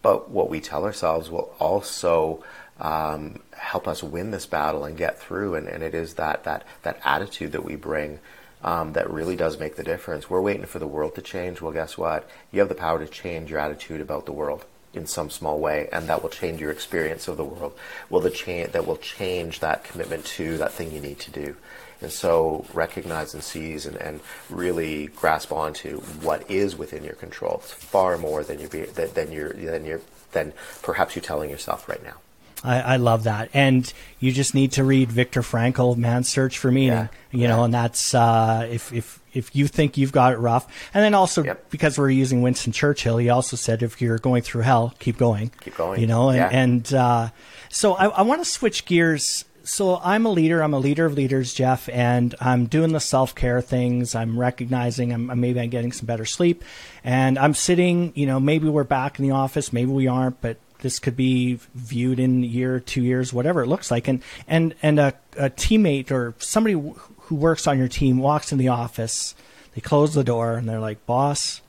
But 0.02 0.30
what 0.30 0.50
we 0.50 0.62
tell 0.62 0.86
ourselves 0.86 1.30
will 1.30 1.54
also 1.60 2.44
um, 2.80 3.42
help 3.52 3.88
us 3.88 4.02
win 4.02 4.32
this 4.32 4.46
battle 4.46 4.86
and 4.86 4.98
get 4.98 5.20
through. 5.20 5.56
And, 5.56 5.68
and 5.68 5.84
it 5.84 5.94
is 5.94 6.14
that, 6.14 6.46
that, 6.46 6.64
that 6.84 7.02
attitude 7.04 7.52
that 7.52 7.66
we 7.66 7.76
bring 7.76 8.20
um, 8.64 8.94
that 8.94 9.10
really 9.10 9.36
does 9.36 9.60
make 9.60 9.76
the 9.76 9.84
difference. 9.84 10.30
We're 10.30 10.42
waiting 10.42 10.66
for 10.66 10.80
the 10.80 10.88
world 10.88 11.16
to 11.16 11.22
change. 11.22 11.62
Well, 11.62 11.74
guess 11.74 11.98
what? 11.98 12.30
You 12.52 12.62
have 12.62 12.70
the 12.70 12.76
power 12.76 13.00
to 13.00 13.08
change 13.08 13.52
your 13.52 13.60
attitude 13.60 14.02
about 14.02 14.26
the 14.26 14.32
world 14.32 14.66
in 14.98 15.08
some 15.08 15.30
small 15.30 15.60
way, 15.60 15.88
and 15.92 16.08
that 16.08 16.22
will 16.22 16.30
change 16.30 16.60
your 16.60 16.72
experience 16.72 17.28
of 17.28 17.38
the 17.38 17.46
world. 17.46 17.74
Will 18.10 18.20
the 18.20 18.30
change 18.30 18.72
that 18.74 18.86
will 18.86 18.98
change 18.98 19.60
that 19.60 19.84
commitment 19.84 20.26
to 20.26 20.58
that 20.58 20.74
thing 20.74 20.92
you 20.92 21.00
need 21.00 21.20
to 21.20 21.32
do. 21.32 21.56
And 22.02 22.12
so 22.12 22.66
recognize 22.74 23.34
and 23.34 23.44
seize 23.44 23.86
and, 23.86 23.96
and 23.98 24.20
really 24.50 25.08
grasp 25.08 25.52
onto 25.52 26.00
what 26.22 26.50
is 26.50 26.76
within 26.76 27.04
your 27.04 27.16
control. 27.16 27.62
It's 27.64 27.72
far 27.72 28.18
more 28.18 28.44
than 28.44 28.60
you 28.60 28.68
than 28.68 29.32
you're 29.32 29.54
than 29.54 29.86
you're 29.86 30.02
than 30.32 30.54
perhaps 30.84 31.16
you're 31.16 31.24
telling 31.24 31.50
yourself 31.50 31.90
right 31.90 32.04
now. 32.04 32.18
I, 32.64 32.82
I, 32.82 32.96
love 32.98 33.24
that. 33.24 33.50
And 33.54 33.92
you 34.20 34.32
just 34.32 34.56
need 34.56 34.74
to 34.74 34.84
read 34.84 35.12
Viktor 35.12 35.42
Frankl, 35.42 35.96
Man's 35.96 36.28
Search 36.28 36.58
for 36.58 36.72
Meaning. 36.72 36.90
Yeah. 36.90 37.08
You 37.32 37.42
yeah. 37.42 37.48
know, 37.50 37.64
and 37.64 37.74
that's 37.74 38.14
uh, 38.14 38.68
if 38.70 38.92
if 38.94 39.22
if 39.34 39.56
you 39.56 39.68
think 39.68 39.98
you've 39.98 40.12
got 40.12 40.34
it 40.34 40.38
rough, 40.38 40.68
and 40.94 41.04
then 41.04 41.14
also 41.14 41.44
yep. 41.44 41.70
because 41.70 41.98
we're 41.98 42.10
using 42.10 42.42
Winston 42.42 42.72
Churchill, 42.74 43.18
he 43.18 43.30
also 43.30 43.56
said 43.56 43.84
if 43.84 44.02
you're 44.02 44.18
going 44.18 44.42
through 44.42 44.64
hell, 44.64 44.94
keep 45.00 45.18
going. 45.18 45.52
Keep 45.62 45.78
going. 45.78 46.02
You 46.02 46.08
know, 46.08 46.30
and, 46.30 46.38
yeah. 46.38 46.50
and 46.52 46.94
uh, 46.94 47.30
so 47.70 47.94
I, 47.94 48.08
I 48.08 48.22
want 48.24 48.44
to 48.44 48.50
switch 48.50 48.86
gears. 48.86 49.46
So 49.64 49.98
I'm 50.02 50.26
a 50.26 50.30
leader. 50.30 50.64
I'm 50.64 50.74
a 50.74 50.80
leader 50.80 51.06
of 51.06 51.14
leaders, 51.14 51.54
Jeff, 51.54 51.90
and 51.90 52.34
I'm 52.40 52.68
doing 52.68 52.94
the 52.94 53.02
self 53.02 53.36
care 53.36 53.62
things. 53.62 54.16
I'm 54.16 54.40
recognizing. 54.40 55.12
I'm 55.12 55.40
maybe 55.40 55.60
I'm 55.60 55.70
getting 55.70 55.92
some 55.92 56.06
better 56.06 56.26
sleep, 56.26 56.64
and 57.04 57.38
I'm 57.38 57.54
sitting. 57.54 58.14
You 58.16 58.26
know, 58.26 58.40
maybe 58.40 58.70
we're 58.70 58.86
back 58.86 59.20
in 59.20 59.28
the 59.28 59.36
office, 59.36 59.74
maybe 59.74 59.92
we 59.92 60.08
aren't, 60.08 60.40
but 60.42 60.58
this 60.82 61.00
could 61.00 61.16
be 61.16 61.60
viewed 61.74 62.20
in 62.20 62.44
a 62.44 62.48
year, 62.48 62.80
two 62.80 63.02
years, 63.02 63.34
whatever 63.34 63.64
it 63.64 63.68
looks 63.68 63.92
like. 63.92 64.08
And 64.08 64.22
and 64.48 64.76
and 64.82 65.00
a, 65.00 65.14
a 65.38 65.50
teammate 65.50 66.12
or 66.12 66.36
somebody 66.38 66.74
who 66.74 67.36
works 67.36 67.68
on 67.68 67.78
your 67.78 67.88
team 67.88 68.18
walks 68.18 68.52
in 68.52 68.58
the 68.58 68.70
office, 68.70 69.36
they 69.76 69.82
close 69.82 70.14
the 70.14 70.24
door, 70.24 70.54
and 70.54 70.68
they're 70.68 70.80
like, 70.80 71.06
"Boss, 71.06 71.62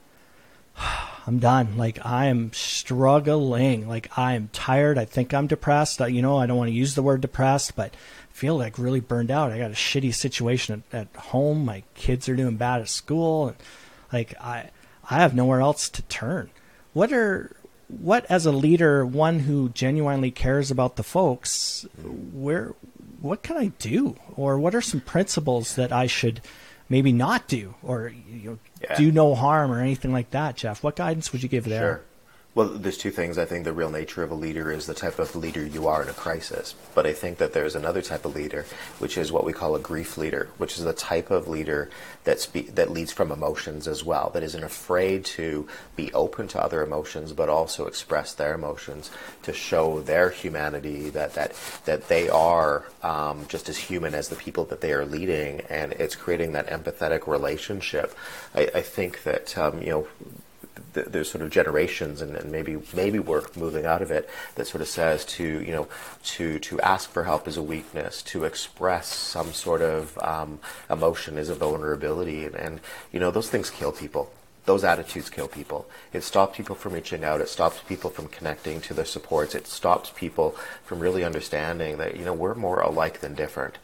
I'm 1.26 1.38
done. 1.38 1.76
Like 1.76 2.04
I 2.06 2.26
am 2.26 2.52
struggling. 2.52 3.86
Like 3.88 4.16
I 4.16 4.34
am 4.34 4.48
tired. 4.52 4.98
I 4.98 5.04
think 5.04 5.34
I'm 5.34 5.46
depressed. 5.46 6.00
You 6.00 6.22
know, 6.22 6.38
I 6.38 6.46
don't 6.46 6.56
want 6.56 6.68
to 6.68 6.74
use 6.74 6.94
the 6.94 7.02
word 7.02 7.20
depressed, 7.20 7.76
but 7.76 7.92
I 7.92 8.32
feel 8.32 8.56
like 8.56 8.78
really 8.78 9.00
burned 9.00 9.30
out. 9.30 9.52
I 9.52 9.58
got 9.58 9.70
a 9.70 9.74
shitty 9.74 10.14
situation 10.14 10.82
at, 10.92 11.00
at 11.00 11.20
home. 11.20 11.64
My 11.64 11.82
kids 11.94 12.28
are 12.28 12.36
doing 12.36 12.56
bad 12.56 12.80
at 12.80 12.88
school. 12.88 13.54
Like 14.12 14.34
I, 14.40 14.70
I 15.10 15.16
have 15.16 15.34
nowhere 15.34 15.60
else 15.60 15.88
to 15.90 16.02
turn. 16.02 16.50
What 16.94 17.12
are 17.12 17.54
what 17.88 18.26
as 18.30 18.46
a 18.46 18.52
leader, 18.52 19.04
one 19.04 19.40
who 19.40 19.70
genuinely 19.70 20.30
cares 20.30 20.70
about 20.70 20.96
the 20.96 21.02
folks, 21.02 21.86
where 22.32 22.74
what 23.20 23.42
can 23.42 23.56
I 23.56 23.68
do, 23.78 24.16
or 24.36 24.58
what 24.58 24.74
are 24.74 24.80
some 24.80 25.00
principles 25.00 25.74
that 25.76 25.92
I 25.92 26.06
should 26.06 26.40
maybe 26.88 27.12
not 27.12 27.48
do, 27.48 27.74
or 27.82 28.12
you 28.30 28.50
know, 28.50 28.58
yeah. 28.82 28.96
do 28.96 29.10
no 29.10 29.34
harm, 29.34 29.72
or 29.72 29.80
anything 29.80 30.12
like 30.12 30.30
that, 30.30 30.56
Jeff? 30.56 30.82
What 30.82 30.96
guidance 30.96 31.32
would 31.32 31.42
you 31.42 31.48
give 31.48 31.64
there? 31.64 31.80
Sure. 31.80 32.04
Well, 32.58 32.70
there's 32.70 32.98
two 32.98 33.12
things. 33.12 33.38
I 33.38 33.44
think 33.44 33.62
the 33.62 33.72
real 33.72 33.88
nature 33.88 34.24
of 34.24 34.32
a 34.32 34.34
leader 34.34 34.72
is 34.72 34.86
the 34.86 34.92
type 34.92 35.20
of 35.20 35.36
leader 35.36 35.64
you 35.64 35.86
are 35.86 36.02
in 36.02 36.08
a 36.08 36.12
crisis. 36.12 36.74
But 36.92 37.06
I 37.06 37.12
think 37.12 37.38
that 37.38 37.52
there's 37.52 37.76
another 37.76 38.02
type 38.02 38.24
of 38.24 38.34
leader, 38.34 38.66
which 38.98 39.16
is 39.16 39.30
what 39.30 39.44
we 39.44 39.52
call 39.52 39.76
a 39.76 39.78
grief 39.78 40.18
leader, 40.18 40.48
which 40.58 40.76
is 40.76 40.82
the 40.82 40.92
type 40.92 41.30
of 41.30 41.46
leader 41.46 41.88
that 42.24 42.40
spe- 42.40 42.74
that 42.74 42.90
leads 42.90 43.12
from 43.12 43.30
emotions 43.30 43.86
as 43.86 44.02
well, 44.02 44.30
that 44.30 44.42
isn't 44.42 44.64
afraid 44.64 45.24
to 45.26 45.68
be 45.94 46.12
open 46.14 46.48
to 46.48 46.60
other 46.60 46.82
emotions, 46.82 47.32
but 47.32 47.48
also 47.48 47.86
express 47.86 48.34
their 48.34 48.54
emotions 48.54 49.12
to 49.44 49.52
show 49.52 50.00
their 50.00 50.30
humanity, 50.30 51.10
that 51.10 51.34
that 51.34 51.52
that 51.84 52.08
they 52.08 52.28
are 52.28 52.86
um, 53.04 53.46
just 53.46 53.68
as 53.68 53.78
human 53.78 54.14
as 54.14 54.30
the 54.30 54.34
people 54.34 54.64
that 54.64 54.80
they 54.80 54.92
are 54.92 55.06
leading, 55.06 55.60
and 55.70 55.92
it's 55.92 56.16
creating 56.16 56.50
that 56.54 56.66
empathetic 56.66 57.28
relationship. 57.28 58.16
I, 58.52 58.62
I 58.74 58.80
think 58.82 59.22
that 59.22 59.56
um, 59.56 59.80
you 59.80 59.90
know 59.90 60.08
there's 60.92 61.30
sort 61.30 61.42
of 61.42 61.50
generations, 61.50 62.20
and, 62.20 62.36
and, 62.36 62.50
maybe 62.50 62.78
maybe 62.94 63.18
we're 63.18 63.42
moving 63.56 63.86
out 63.86 64.02
of 64.02 64.10
it. 64.10 64.28
That 64.56 64.66
sort 64.66 64.82
of 64.82 64.88
says 64.88 65.24
to 65.36 65.44
you 65.44 65.72
know 65.72 65.88
to 66.34 66.58
to 66.58 66.80
ask 66.80 67.10
for 67.10 67.24
help 67.24 67.48
is 67.48 67.56
a 67.56 67.62
weakness, 67.62 68.22
to 68.24 68.44
express 68.44 69.08
some 69.08 69.52
sort 69.52 69.82
of 69.82 70.18
um, 70.18 70.58
emotion 70.90 71.38
is 71.38 71.48
a 71.48 71.54
vulnerability, 71.54 72.44
and, 72.44 72.54
and 72.54 72.80
you 73.12 73.20
know 73.20 73.30
those 73.30 73.50
things 73.50 73.70
kill 73.70 73.92
people. 73.92 74.30
Those 74.64 74.84
attitudes 74.84 75.30
kill 75.30 75.48
people. 75.48 75.88
It 76.12 76.22
stops 76.22 76.58
people 76.58 76.74
from 76.74 76.92
reaching 76.92 77.24
out. 77.24 77.40
It 77.40 77.48
stops 77.48 77.80
people 77.88 78.10
from 78.10 78.28
connecting 78.28 78.82
to 78.82 78.92
their 78.92 79.06
supports. 79.06 79.54
It 79.54 79.66
stops 79.66 80.12
people 80.14 80.54
from 80.84 81.00
really 81.00 81.24
understanding 81.24 81.96
that 81.98 82.16
you 82.16 82.24
know 82.24 82.34
we're 82.34 82.54
more 82.54 82.80
alike 82.80 83.20
than 83.20 83.34
different 83.34 83.78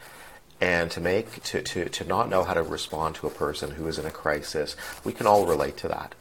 and 0.60 0.90
to 0.90 1.00
make 1.00 1.42
to, 1.42 1.62
to, 1.62 1.88
to 1.88 2.04
not 2.04 2.28
know 2.28 2.44
how 2.44 2.54
to 2.54 2.62
respond 2.62 3.14
to 3.16 3.26
a 3.26 3.30
person 3.30 3.72
who 3.72 3.86
is 3.86 3.98
in 3.98 4.06
a 4.06 4.10
crisis 4.10 4.76
we 5.04 5.12
can 5.12 5.26
all 5.26 5.46
relate 5.46 5.76
to 5.76 5.88
that 5.88 6.14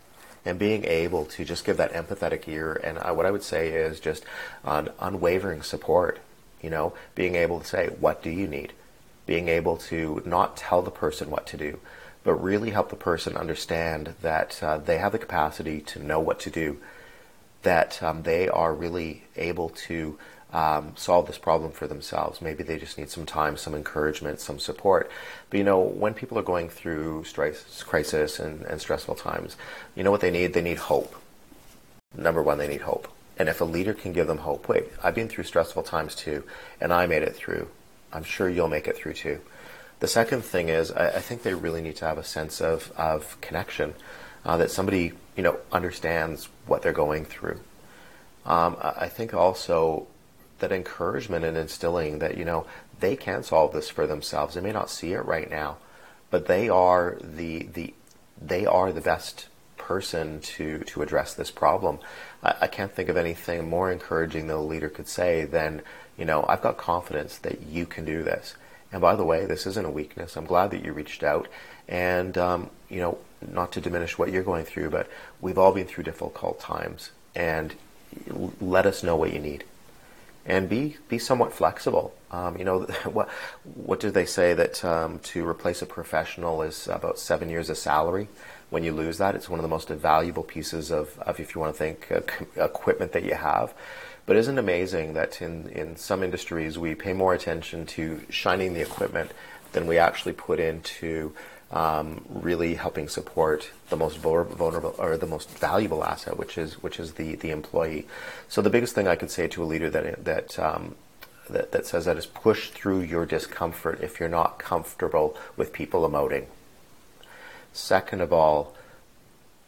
and 0.46 0.60
being 0.60 0.86
able 0.86 1.26
to 1.26 1.46
just 1.46 1.66
give 1.66 1.78
that 1.78 1.94
empathetic 1.94 2.48
ear 2.48 2.80
and 2.84 3.00
I, 3.00 3.12
what 3.12 3.26
I 3.26 3.32
would 3.32 3.44
say 3.44 3.70
is 3.70 4.00
just 4.00 4.24
an 4.64 4.90
unwavering 5.00 5.62
support. 5.62 6.20
You 6.62 6.70
know, 6.70 6.94
being 7.14 7.36
able 7.36 7.60
to 7.60 7.66
say, 7.66 7.88
"What 8.00 8.24
do 8.24 8.30
you 8.30 8.48
need?" 8.48 8.74
Being 9.26 9.48
able 9.48 9.78
to 9.78 10.22
not 10.26 10.58
tell 10.58 10.82
the 10.82 10.92
person 10.92 11.30
what 11.30 11.46
to 11.48 11.58
do, 11.58 11.80
but 12.24 12.34
really 12.36 12.72
help 12.72 12.90
the 12.90 12.96
person 12.96 13.36
understand 13.36 14.16
that 14.22 14.62
uh, 14.64 14.78
they 14.78 14.98
have 14.98 15.12
the 15.12 15.20
capacity 15.20 15.82
to 15.82 16.00
know 16.00 16.20
what 16.20 16.40
to 16.42 16.50
do, 16.50 16.78
that 17.64 18.02
um, 18.02 18.24
they 18.24 18.48
are 18.48 18.74
really 18.74 19.24
able 19.36 19.70
to 19.70 20.18
um, 20.54 20.94
solve 20.96 21.26
this 21.26 21.40
problem 21.40 21.72
for 21.72 21.88
themselves. 21.88 22.42
Maybe 22.42 22.64
they 22.64 22.78
just 22.78 22.98
need 22.98 23.10
some 23.10 23.26
time, 23.26 23.58
some 23.58 23.74
encouragement, 23.74 24.40
some 24.40 24.60
support. 24.60 25.12
But 25.50 25.58
you 25.58 25.64
know, 25.64 25.80
when 25.80 26.14
people 26.14 26.38
are 26.38 26.44
going 26.44 26.70
through 26.70 27.26
stress, 27.26 27.82
crisis 27.84 28.40
and, 28.40 28.62
and 28.62 28.80
stressful 28.80 29.16
times, 29.16 29.58
you 29.96 30.04
know 30.04 30.12
what 30.12 30.22
they 30.22 30.32
need? 30.32 30.54
They 30.54 30.62
need 30.62 30.78
hope. 30.78 31.16
Number 32.16 32.44
one, 32.44 32.60
they 32.60 32.68
need 32.68 32.82
hope. 32.82 33.08
And 33.38 33.50
if 33.50 33.62
a 33.62 33.66
leader 33.66 33.96
can 33.96 34.14
give 34.14 34.28
them 34.28 34.38
hope, 34.38 34.70
wait, 34.70 34.86
I've 35.04 35.16
been 35.16 35.28
through 35.28 35.46
stressful 35.46 35.84
times 35.84 36.14
too, 36.14 36.44
and 36.80 36.94
I 36.94 37.08
made 37.08 37.24
it 37.24 37.36
through. 37.36 37.68
I'm 38.14 38.24
sure 38.24 38.48
you'll 38.48 38.68
make 38.68 38.88
it 38.88 38.96
through 38.96 39.14
too. 39.14 39.42
The 40.02 40.08
second 40.08 40.44
thing 40.44 40.70
is, 40.70 40.92
I, 40.92 41.08
I 41.08 41.20
think 41.20 41.42
they 41.42 41.56
really 41.56 41.82
need 41.82 41.96
to 41.96 42.06
have 42.06 42.20
a 42.20 42.24
sense 42.24 42.62
of, 42.62 42.92
of 42.96 43.42
connection, 43.42 43.96
uh, 44.46 44.58
that 44.58 44.70
somebody, 44.70 45.14
you 45.36 45.42
know, 45.42 45.58
understands 45.72 46.48
what 46.68 46.84
they're 46.84 46.94
going 46.94 47.26
through. 47.26 47.60
Um, 48.46 48.78
I 48.80 49.08
think 49.08 49.34
also 49.34 50.08
that 50.64 50.72
encouragement 50.72 51.44
and 51.44 51.58
instilling 51.58 52.20
that 52.20 52.38
you 52.38 52.46
know 52.46 52.66
they 53.02 53.18
can 53.18 53.44
solve 53.44 53.74
this 53.74 53.90
for 53.90 54.08
themselves. 54.08 54.56
They 54.56 54.62
may 54.62 54.72
not 54.72 54.90
see 54.90 55.12
it 55.12 55.26
right 55.26 55.50
now, 55.50 55.78
but 56.30 56.48
they 56.48 56.70
are 56.70 57.18
the 57.22 57.64
the 57.64 57.94
they 58.42 58.66
are 58.66 58.94
the 58.94 59.02
best 59.02 59.48
person 59.78 60.40
to 60.40 60.80
to 60.86 61.02
address 61.02 61.34
this 61.34 61.52
problem. 61.52 62.00
I, 62.42 62.56
I 62.62 62.68
can't 62.68 62.94
think 62.94 63.10
of 63.10 63.18
anything 63.18 63.70
more 63.70 63.92
encouraging 63.92 64.48
that 64.48 64.56
a 64.56 64.72
leader 64.74 64.90
could 64.90 65.10
say 65.10 65.44
than 65.44 65.82
you 66.18 66.24
know 66.24 66.46
I've 66.48 66.62
got 66.62 66.78
confidence 66.78 67.38
that 67.40 67.62
you 67.64 67.86
can 67.86 68.06
do 68.06 68.24
this. 68.24 68.56
And 68.94 69.02
by 69.02 69.16
the 69.16 69.26
way, 69.26 69.46
this 69.46 69.68
isn't 69.68 69.86
a 69.86 69.90
weakness. 69.90 70.38
I'm 70.38 70.46
glad 70.46 70.72
that 70.72 70.86
you 70.86 70.94
reached 70.94 71.24
out. 71.24 71.48
And, 71.88 72.38
um, 72.38 72.70
you 72.90 73.00
know, 73.00 73.18
not 73.42 73.72
to 73.72 73.82
diminish 73.82 74.20
what 74.20 74.32
you're 74.32 74.44
going 74.44 74.66
through, 74.66 74.92
but 74.92 75.10
we've 75.42 75.58
all 75.58 75.72
been 75.72 75.88
through 75.88 76.04
difficult 76.04 76.60
times. 76.60 77.10
And 77.34 77.74
let 78.62 78.86
us 78.86 79.02
know 79.02 79.16
what 79.16 79.34
you 79.34 79.40
need 79.40 79.64
and 80.46 80.68
be 80.68 80.98
be 81.08 81.18
somewhat 81.18 81.54
flexible. 81.54 82.14
Um, 82.32 82.58
you 82.58 82.66
know, 82.66 82.82
what 83.06 83.30
what 83.64 84.00
do 84.00 84.12
they 84.12 84.26
say 84.26 84.54
that 84.54 84.84
um, 84.84 85.20
to 85.20 85.48
replace 85.48 85.82
a 85.82 85.86
professional 85.86 86.62
is 86.62 86.88
about 86.88 87.20
seven 87.20 87.50
years 87.50 87.70
of 87.70 87.78
salary? 87.78 88.28
When 88.70 88.84
you 88.84 88.92
lose 88.92 89.20
that, 89.20 89.36
it's 89.36 89.50
one 89.50 89.60
of 89.60 89.64
the 89.64 89.70
most 89.70 89.90
valuable 89.90 90.42
pieces 90.42 90.90
of, 90.90 91.20
of 91.20 91.40
if 91.40 91.54
you 91.54 91.62
want 91.62 91.76
to 91.76 91.78
think, 91.78 92.12
uh, 92.12 92.22
equipment 92.64 93.12
that 93.12 93.24
you 93.24 93.36
have. 93.36 93.74
But 94.26 94.36
isn't 94.38 94.58
it 94.58 94.60
amazing 94.60 95.14
that 95.14 95.42
in, 95.42 95.70
in 95.70 95.96
some 95.96 96.24
industries 96.24 96.80
we 96.80 96.96
pay 96.96 97.14
more 97.14 97.34
attention 97.34 97.86
to 97.88 98.22
shining 98.30 98.74
the 98.74 98.82
equipment 98.82 99.32
than 99.74 99.86
we 99.86 99.98
actually 99.98 100.34
put 100.34 100.60
into 100.60 101.34
um, 101.74 102.24
really 102.30 102.76
helping 102.76 103.10
support 103.10 103.72
the 103.90 103.98
most 103.98 104.18
vulnerable 104.18 104.96
or 105.00 105.18
the 105.18 105.26
most 105.26 105.50
valuable 105.50 106.04
asset, 106.04 106.38
which 106.38 106.58
is 106.58 106.82
which 106.84 107.00
is 107.00 107.14
the 107.14 107.36
the 107.36 107.50
employee. 107.50 108.08
So 108.48 108.62
the 108.62 108.70
biggest 108.70 108.94
thing 108.94 109.08
I 109.08 109.16
could 109.16 109.32
say 109.32 109.48
to 109.48 109.64
a 109.64 109.66
leader 109.66 109.90
that 109.90 110.24
that 110.24 110.60
um, 110.60 110.96
that, 111.50 111.72
that 111.72 111.88
says 111.88 112.06
that 112.06 112.16
is 112.16 112.28
push 112.28 112.70
through 112.70 113.02
your 113.02 113.26
discomfort 113.26 114.00
if 114.02 114.20
you're 114.20 114.30
not 114.30 114.60
comfortable 114.60 115.36
with 115.58 115.74
people 115.74 116.08
emoting. 116.08 116.46
Second 117.74 118.22
of 118.22 118.32
all, 118.32 118.76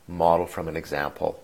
model 0.07 0.45
from 0.45 0.67
an 0.67 0.77
example. 0.77 1.41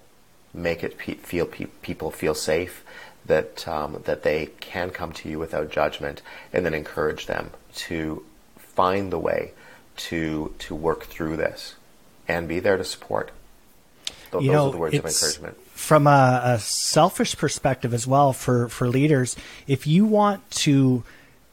Make 0.53 0.83
it 0.83 0.97
pe- 0.97 1.15
feel 1.15 1.47
pe- 1.47 1.65
people 1.81 2.11
feel 2.11 2.35
safe 2.35 2.83
that 3.25 3.67
um, 3.67 4.03
that 4.05 4.21
they 4.21 4.49
can 4.59 4.91
come 4.91 5.11
to 5.13 5.29
you 5.29 5.39
without 5.39 5.71
judgment, 5.71 6.21
and 6.53 6.63
then 6.63 6.75
encourage 6.75 7.25
them 7.25 7.49
to 7.87 8.23
find 8.59 9.11
the 9.11 9.19
way 9.19 9.53
to 9.97 10.53
to 10.59 10.75
work 10.75 11.05
through 11.05 11.37
this 11.37 11.75
and 12.27 12.47
be 12.47 12.59
there 12.59 12.77
to 12.77 12.83
support. 12.83 13.31
You 14.33 14.39
those 14.39 14.47
know, 14.47 14.67
are 14.67 14.71
the 14.71 14.77
words 14.77 14.97
of 14.97 15.05
encouragement. 15.05 15.57
from 15.71 16.07
a, 16.07 16.41
a 16.43 16.59
selfish 16.59 17.35
perspective 17.35 17.93
as 17.93 18.07
well 18.07 18.31
for 18.33 18.69
for 18.69 18.87
leaders, 18.87 19.35
if 19.67 19.85
you 19.85 20.05
want 20.05 20.49
to 20.51 21.03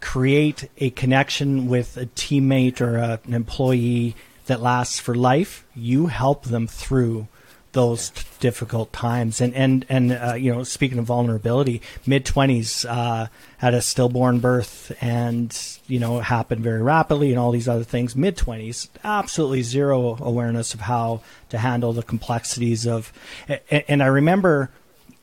create 0.00 0.68
a 0.78 0.90
connection 0.90 1.66
with 1.68 1.96
a 1.96 2.06
teammate 2.06 2.80
or 2.80 2.98
a, 2.98 3.20
an 3.24 3.34
employee 3.34 4.14
that 4.46 4.60
lasts 4.60 5.00
for 5.00 5.14
life, 5.14 5.66
you 5.74 6.06
help 6.06 6.44
them 6.44 6.66
through 6.68 7.26
those 7.72 8.10
difficult 8.40 8.92
times. 8.92 9.40
And 9.40 9.54
and 9.54 9.84
and 9.88 10.12
uh, 10.12 10.34
you 10.34 10.52
know, 10.52 10.62
speaking 10.62 10.98
of 10.98 11.04
vulnerability, 11.04 11.82
mid 12.06 12.24
twenties 12.24 12.84
uh, 12.84 13.28
had 13.58 13.74
a 13.74 13.82
stillborn 13.82 14.40
birth, 14.40 14.92
and 15.00 15.56
you 15.86 15.98
know, 15.98 16.18
it 16.18 16.24
happened 16.24 16.62
very 16.62 16.82
rapidly, 16.82 17.30
and 17.30 17.38
all 17.38 17.50
these 17.50 17.68
other 17.68 17.84
things. 17.84 18.16
Mid 18.16 18.36
twenties, 18.36 18.88
absolutely 19.04 19.62
zero 19.62 20.16
awareness 20.20 20.74
of 20.74 20.80
how 20.80 21.20
to 21.50 21.58
handle 21.58 21.92
the 21.92 22.02
complexities 22.02 22.86
of. 22.86 23.12
And, 23.48 23.84
and 23.88 24.02
I 24.02 24.06
remember, 24.06 24.70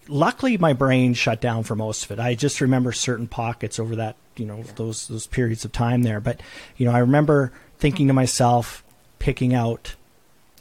luckily, 0.08 0.58
my 0.58 0.74
brain 0.74 1.14
shut 1.14 1.41
down 1.41 1.64
for 1.64 1.76
most 1.76 2.06
of 2.06 2.12
it. 2.12 2.20
I 2.20 2.36
just 2.36 2.62
remember 2.62 2.91
certain 2.91 3.28
pockets 3.28 3.80
over 3.80 3.96
that 3.98 4.16
you 4.38 4.46
know 4.46 4.64
those 4.76 5.08
those 5.08 5.28
periods 5.28 5.66
of 5.66 5.72
time 5.72 6.04
there. 6.04 6.20
But 6.20 6.41
you 6.78 6.86
know, 6.86 6.93
I 6.93 7.00
remember 7.00 7.52
thinking 7.80 8.08
to 8.08 8.14
myself, 8.14 8.84
picking 9.20 9.54
out 9.54 9.96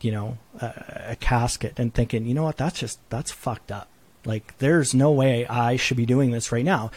you 0.04 0.12
know 0.12 0.38
a, 0.60 1.06
a, 1.10 1.16
casket 1.16 1.78
and 1.78 1.92
thinking 1.94 2.26
you 2.26 2.34
know 2.34 2.44
what? 2.44 2.56
That's 2.56 2.78
just 2.78 2.98
that's 3.10 3.30
fucked 3.30 3.72
up. 3.72 3.88
Like 4.24 4.56
there's 4.58 4.94
no 4.94 5.10
way 5.10 5.46
i 5.46 5.76
should 5.76 5.96
be 5.96 6.06
doing 6.06 6.30
this 6.30 6.52
right 6.52 6.64
now. 6.64 6.90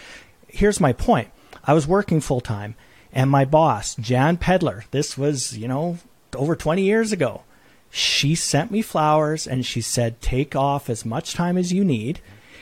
Here's 0.47 0.79
my 0.79 0.93
point. 0.93 1.29
I 1.63 1.73
was 1.73 1.87
working 1.87 2.21
full 2.21 2.41
time 2.41 2.75
and 3.11 3.29
my 3.29 3.45
boss 3.45 3.95
jan 3.95 4.37
pedler 4.37 4.83
this 4.91 5.17
was 5.17 5.57
you 5.57 5.67
know 5.67 5.97
over 6.35 6.55
20 6.55 6.81
years 6.81 7.11
ago. 7.11 7.43
She 7.89 8.35
sent 8.35 8.69
me 8.69 8.81
flowers 8.81 9.47
and 9.47 9.65
she 9.65 9.81
said 9.81 10.21
take 10.21 10.55
off 10.55 10.89
as 10.89 11.05
much 11.05 11.33
time 11.33 11.57
as 11.57 11.71
you 11.71 11.85
need. 11.85 12.19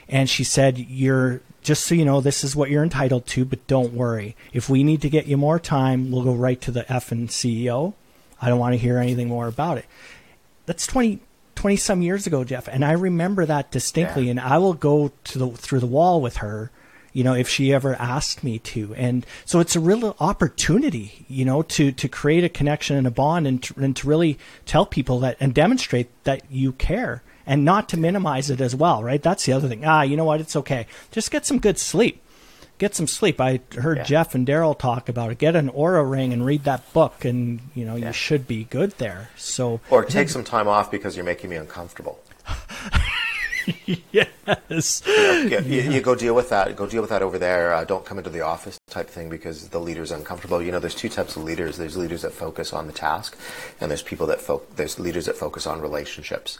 And 0.08 0.30
she 0.30 0.44
said 0.44 0.78
you're 0.78 1.42
just 1.64 1.84
so 1.84 1.96
you 1.96 2.06
know 2.06 2.22
this 2.22 2.44
is 2.44 2.56
what 2.56 2.70
you're 2.70 2.84
entitled 2.84 3.26
to 3.26 3.44
but 3.44 3.66
don't 3.66 3.94
worry. 3.94 4.36
If 4.54 4.70
we 4.70 4.84
need 4.84 5.02
to 5.02 5.10
get 5.10 5.26
you 5.26 5.38
more 5.38 5.60
time 5.60 6.12
we'll 6.12 6.24
go 6.24 6.36
right 6.36 6.62
to 6.62 6.72
the 6.72 6.92
f 6.92 7.12
and 7.12 7.30
ceo 7.30 7.94
i 8.42 8.50
don't 8.50 8.60
want 8.60 8.74
to 8.74 8.78
hear 8.78 8.98
anything 8.98 9.28
more 9.28 9.48
about 9.48 9.78
it 9.78 9.86
that's 10.66 10.88
20, 10.88 11.20
20 11.56 11.76
some 11.76 12.02
years 12.02 12.28
ago, 12.28 12.44
Jeff. 12.44 12.68
And 12.68 12.84
I 12.84 12.94
remember 12.94 13.46
that 13.46 13.72
distinctly. 13.72 14.26
Yeah. 14.26 14.32
And 14.32 14.40
I 14.40 14.58
will 14.58 14.74
go 14.74 15.12
to 15.26 15.38
the, 15.38 15.50
through 15.50 15.80
the 15.80 15.86
wall 15.86 16.22
with 16.22 16.38
her, 16.38 16.72
you 17.14 17.24
know, 17.24 17.34
if 17.34 17.48
she 17.48 17.74
ever 17.74 17.96
asked 17.96 18.44
me 18.44 18.60
to. 18.60 18.94
And 18.96 19.26
so 19.46 19.60
it's 19.60 19.76
a 19.76 19.80
real 19.80 20.16
opportunity, 20.20 21.26
you 21.28 21.46
know, 21.46 21.62
to, 21.64 21.92
to 21.92 22.08
create 22.08 22.44
a 22.44 22.50
connection 22.50 22.98
and 22.98 23.08
a 23.08 23.12
bond 23.12 23.48
and 23.48 23.64
to, 23.64 23.74
and 23.78 23.96
to 23.96 24.08
really 24.08 24.38
tell 24.66 24.86
people 24.86 25.20
that 25.20 25.38
and 25.40 25.54
demonstrate 25.54 26.10
that 26.24 26.44
you 26.50 26.74
care 26.74 27.24
and 27.48 27.64
not 27.64 27.88
to 27.90 27.98
minimize 27.98 28.50
it 28.50 28.60
as 28.60 28.76
well, 28.76 29.04
right? 29.04 29.22
That's 29.22 29.46
the 29.46 29.54
other 29.54 29.68
thing. 29.68 29.86
Ah, 29.86 30.02
you 30.02 30.18
know 30.18 30.26
what? 30.26 30.42
It's 30.42 30.56
okay. 30.56 30.88
Just 31.12 31.32
get 31.32 31.46
some 31.46 31.60
good 31.60 31.78
sleep 31.78 32.22
get 32.78 32.96
some 32.96 33.08
sleep. 33.08 33.40
I 33.40 33.62
heard 33.78 33.98
yeah. 33.98 34.04
Jeff 34.04 34.36
and 34.36 34.46
Daryl 34.48 34.78
talk 34.78 35.10
about 35.10 35.32
it. 35.32 35.38
Get 35.38 35.56
an 35.56 35.70
Oura 35.70 36.10
ring 36.10 36.34
and 36.34 36.46
read 36.46 36.64
that 36.64 36.92
book, 36.94 37.26
and 37.26 37.60
you 37.74 37.86
know 37.86 37.96
yeah. 37.96 38.08
you 38.08 38.14
should 38.14 38.48
be 38.48 38.66
good 38.66 38.92
there. 38.92 39.30
So 39.38 39.80
or 39.90 40.06
take 40.06 40.30
some 40.30 40.44
time 40.44 40.68
off 40.68 40.92
because 40.92 41.16
you're 41.16 41.26
making 41.26 41.50
me 41.50 41.56
uncomfortable. 41.56 42.20
yes. 44.12 45.02
You, 45.08 45.50
know, 45.50 45.58
you, 45.58 45.82
yeah. 45.82 45.90
you, 45.90 46.02
go 46.02 46.16
deal 46.16 46.36
with 46.36 46.50
that. 46.50 46.76
Go 46.76 46.86
deal 46.86 47.02
with 47.02 47.10
that 47.10 47.22
over 47.22 47.40
there. 47.40 47.74
Uh, 47.74 47.84
don't 47.84 48.06
come 48.06 48.18
into 48.18 48.30
the 48.30 48.42
office 48.42 48.78
type 48.90 49.10
thing 49.10 49.30
because 49.30 49.70
the 49.70 49.80
leader's 49.80 50.12
uncomfortable. 50.12 50.62
You 50.62 50.72
know, 50.72 50.80
there's 50.80 50.96
two 50.96 51.10
types 51.10 51.36
of 51.36 51.44
leaders. 51.44 51.78
There's 51.78 51.98
leaders 51.98 52.22
that 52.22 52.34
focus 52.34 52.74
on 52.74 52.88
the 52.88 52.94
task, 52.94 53.38
and 53.82 53.90
there's 53.90 54.04
people 54.04 54.28
that 54.28 54.42
fo- 54.42 54.64
there's 54.76 55.00
leaders 55.00 55.26
that 55.26 55.36
focus 55.36 55.66
on 55.66 55.82
relationships. 55.82 56.60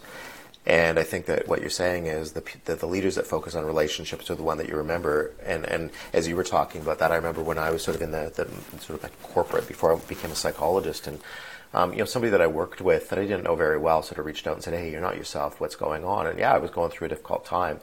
And 0.66 0.98
I 0.98 1.04
think 1.04 1.28
that 1.28 1.48
what 1.48 1.62
you're 1.62 1.70
saying 1.70 2.08
is 2.08 2.32
the, 2.32 2.44
the, 2.66 2.76
the 2.76 2.88
leaders 2.88 3.16
that 3.16 3.28
focus 3.28 3.54
on 3.54 3.66
relationships 3.66 4.32
are 4.32 4.36
the 4.36 4.44
one 4.44 4.58
that 4.58 4.68
you 4.68 4.76
remember. 4.76 5.32
And, 5.46 5.64
and 5.66 5.92
as 6.12 6.28
you 6.28 6.36
were 6.36 6.44
talking 6.44 6.82
about 6.82 6.98
that, 7.00 7.12
I 7.12 7.16
remember 7.16 7.44
when 7.44 7.60
I 7.60 7.70
was 7.70 7.84
sort 7.84 7.96
of 7.96 8.02
in 8.02 8.12
the, 8.12 8.32
the 8.36 8.82
sort 8.82 8.98
of 8.98 9.04
like 9.04 9.22
corporate 9.22 9.68
before 9.68 9.94
I 9.94 10.00
became 10.00 10.32
a 10.32 10.36
psychologist, 10.36 11.06
and 11.06 11.20
um, 11.74 11.92
you 11.92 12.00
know 12.00 12.06
somebody 12.06 12.32
that 12.32 12.42
I 12.42 12.48
worked 12.48 12.80
with 12.80 13.10
that 13.10 13.20
I 13.20 13.24
didn't 13.24 13.44
know 13.44 13.56
very 13.56 13.78
well 13.78 14.02
sort 14.02 14.18
of 14.18 14.26
reached 14.26 14.48
out 14.48 14.54
and 14.54 14.64
said, 14.64 14.74
"Hey, 14.74 14.92
you're 14.92 15.02
not 15.02 15.18
yourself. 15.18 15.60
What's 15.60 15.76
going 15.76 16.06
on?" 16.06 16.26
And 16.26 16.40
yeah, 16.40 16.54
I 16.54 16.58
was 16.58 16.72
going 16.72 16.90
through 16.90 17.08
a 17.08 17.10
difficult 17.10 17.46
time, 17.46 17.80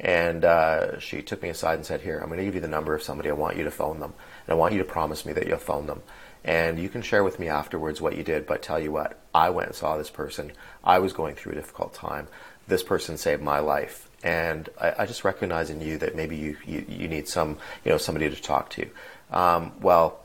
and 0.00 0.44
uh, 0.44 0.98
she 0.98 1.22
took 1.22 1.42
me 1.42 1.48
aside 1.48 1.74
and 1.74 1.86
said, 1.86 2.00
"Here, 2.00 2.18
I'm 2.18 2.26
going 2.26 2.38
to 2.38 2.44
give 2.44 2.56
you 2.56 2.60
the 2.60 2.68
number 2.68 2.94
of 2.94 3.02
somebody. 3.02 3.30
I 3.30 3.34
want 3.34 3.56
you 3.56 3.64
to 3.64 3.70
phone 3.70 4.00
them, 4.00 4.14
and 4.46 4.52
I 4.52 4.56
want 4.56 4.72
you 4.72 4.78
to 4.80 4.84
promise 4.84 5.24
me 5.24 5.32
that 5.34 5.46
you'll 5.46 5.58
phone 5.58 5.86
them." 5.86 6.02
And 6.46 6.78
you 6.78 6.88
can 6.88 7.02
share 7.02 7.24
with 7.24 7.40
me 7.40 7.48
afterwards 7.48 8.00
what 8.00 8.16
you 8.16 8.22
did, 8.22 8.46
but 8.46 8.62
tell 8.62 8.78
you 8.78 8.92
what, 8.92 9.18
I 9.34 9.50
went 9.50 9.66
and 9.66 9.76
saw 9.76 9.96
this 9.98 10.10
person. 10.10 10.52
I 10.84 11.00
was 11.00 11.12
going 11.12 11.34
through 11.34 11.52
a 11.52 11.54
difficult 11.56 11.92
time. 11.92 12.28
This 12.68 12.84
person 12.84 13.16
saved 13.16 13.42
my 13.42 13.58
life. 13.58 14.08
And 14.22 14.68
I, 14.80 14.94
I 15.00 15.06
just 15.06 15.24
recognize 15.24 15.70
in 15.70 15.80
you 15.80 15.98
that 15.98 16.14
maybe 16.14 16.36
you, 16.36 16.56
you, 16.64 16.86
you, 16.88 17.08
need 17.08 17.28
some, 17.28 17.58
you 17.84 17.90
know, 17.90 17.98
somebody 17.98 18.30
to 18.30 18.40
talk 18.40 18.70
to. 18.70 18.88
Um, 19.32 19.72
well, 19.80 20.20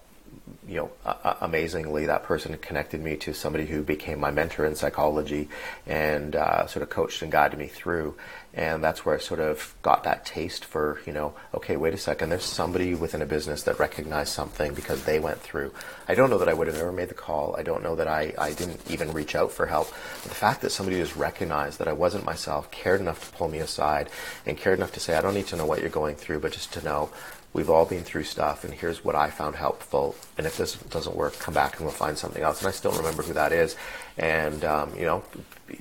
you 0.67 0.75
know, 0.75 0.91
uh, 1.05 1.35
amazingly, 1.41 2.05
that 2.05 2.23
person 2.23 2.57
connected 2.57 3.01
me 3.01 3.17
to 3.17 3.33
somebody 3.33 3.65
who 3.65 3.83
became 3.83 4.19
my 4.19 4.31
mentor 4.31 4.65
in 4.65 4.75
psychology 4.75 5.49
and 5.85 6.35
uh, 6.35 6.67
sort 6.67 6.83
of 6.83 6.89
coached 6.89 7.21
and 7.21 7.31
guided 7.31 7.59
me 7.59 7.67
through. 7.67 8.15
And 8.53 8.83
that's 8.83 9.05
where 9.05 9.15
I 9.15 9.19
sort 9.19 9.39
of 9.39 9.75
got 9.81 10.03
that 10.03 10.25
taste 10.25 10.65
for, 10.65 10.99
you 11.05 11.13
know, 11.13 11.33
okay, 11.53 11.77
wait 11.77 11.93
a 11.93 11.97
second, 11.97 12.29
there's 12.29 12.43
somebody 12.43 12.95
within 12.95 13.21
a 13.21 13.25
business 13.25 13.63
that 13.63 13.79
recognized 13.79 14.33
something 14.33 14.73
because 14.73 15.05
they 15.05 15.19
went 15.19 15.39
through. 15.39 15.73
I 16.07 16.15
don't 16.15 16.29
know 16.29 16.37
that 16.37 16.49
I 16.49 16.53
would 16.53 16.67
have 16.67 16.75
ever 16.75 16.91
made 16.91 17.07
the 17.07 17.13
call. 17.13 17.55
I 17.57 17.63
don't 17.63 17.81
know 17.81 17.95
that 17.95 18.09
I, 18.09 18.33
I 18.37 18.51
didn't 18.51 18.81
even 18.91 19.13
reach 19.13 19.35
out 19.35 19.51
for 19.53 19.65
help. 19.65 19.89
But 20.23 20.29
the 20.29 20.35
fact 20.35 20.61
that 20.61 20.71
somebody 20.71 20.97
just 20.97 21.15
recognized 21.15 21.79
that 21.79 21.87
I 21.87 21.93
wasn't 21.93 22.25
myself, 22.25 22.69
cared 22.71 22.99
enough 22.99 23.31
to 23.31 23.37
pull 23.37 23.47
me 23.47 23.59
aside, 23.59 24.09
and 24.45 24.57
cared 24.57 24.79
enough 24.79 24.91
to 24.93 24.99
say, 24.99 25.15
I 25.15 25.21
don't 25.21 25.33
need 25.33 25.47
to 25.47 25.55
know 25.55 25.65
what 25.65 25.79
you're 25.79 25.89
going 25.89 26.15
through, 26.15 26.41
but 26.41 26.51
just 26.51 26.73
to 26.73 26.83
know 26.83 27.09
we've 27.53 27.69
all 27.69 27.85
been 27.85 28.03
through 28.03 28.23
stuff 28.23 28.63
and 28.63 28.73
here's 28.73 29.03
what 29.03 29.15
I 29.15 29.29
found 29.29 29.55
helpful. 29.55 30.15
And 30.37 30.47
if 30.47 30.57
this 30.57 30.75
doesn't 30.75 31.15
work, 31.15 31.37
come 31.39 31.53
back 31.53 31.77
and 31.77 31.85
we'll 31.85 31.93
find 31.93 32.17
something 32.17 32.41
else. 32.41 32.59
And 32.59 32.67
I 32.67 32.71
still 32.71 32.91
remember 32.91 33.23
who 33.23 33.33
that 33.33 33.51
is. 33.51 33.75
And, 34.17 34.63
um, 34.63 34.93
you 34.95 35.05
know, 35.05 35.23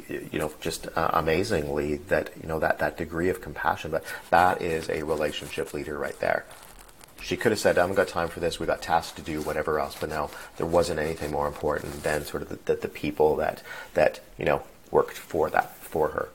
you 0.08 0.38
know, 0.38 0.52
just 0.60 0.88
uh, 0.96 1.10
amazingly 1.14 1.96
that, 1.96 2.30
you 2.40 2.48
know, 2.48 2.58
that, 2.58 2.78
that 2.78 2.96
degree 2.96 3.28
of 3.28 3.40
compassion, 3.40 3.90
but 3.90 4.04
that 4.30 4.62
is 4.62 4.88
a 4.88 5.02
relationship 5.02 5.72
leader 5.74 5.98
right 5.98 6.18
there. 6.20 6.44
She 7.22 7.36
could 7.36 7.52
have 7.52 7.58
said, 7.58 7.76
I 7.76 7.82
haven't 7.82 7.96
got 7.96 8.08
time 8.08 8.28
for 8.28 8.40
this. 8.40 8.58
We've 8.58 8.66
got 8.66 8.80
tasks 8.80 9.12
to 9.16 9.22
do, 9.22 9.42
whatever 9.42 9.78
else. 9.78 9.94
But 9.98 10.08
no, 10.08 10.30
there 10.56 10.66
wasn't 10.66 11.00
anything 11.00 11.30
more 11.30 11.46
important 11.46 12.02
than 12.02 12.24
sort 12.24 12.42
of 12.42 12.48
the, 12.48 12.58
the, 12.64 12.80
the 12.80 12.88
people 12.88 13.36
that, 13.36 13.62
that, 13.92 14.20
you 14.38 14.46
know, 14.46 14.62
worked 14.90 15.18
for 15.18 15.50
that, 15.50 15.76
for 15.76 16.08
her. 16.08 16.30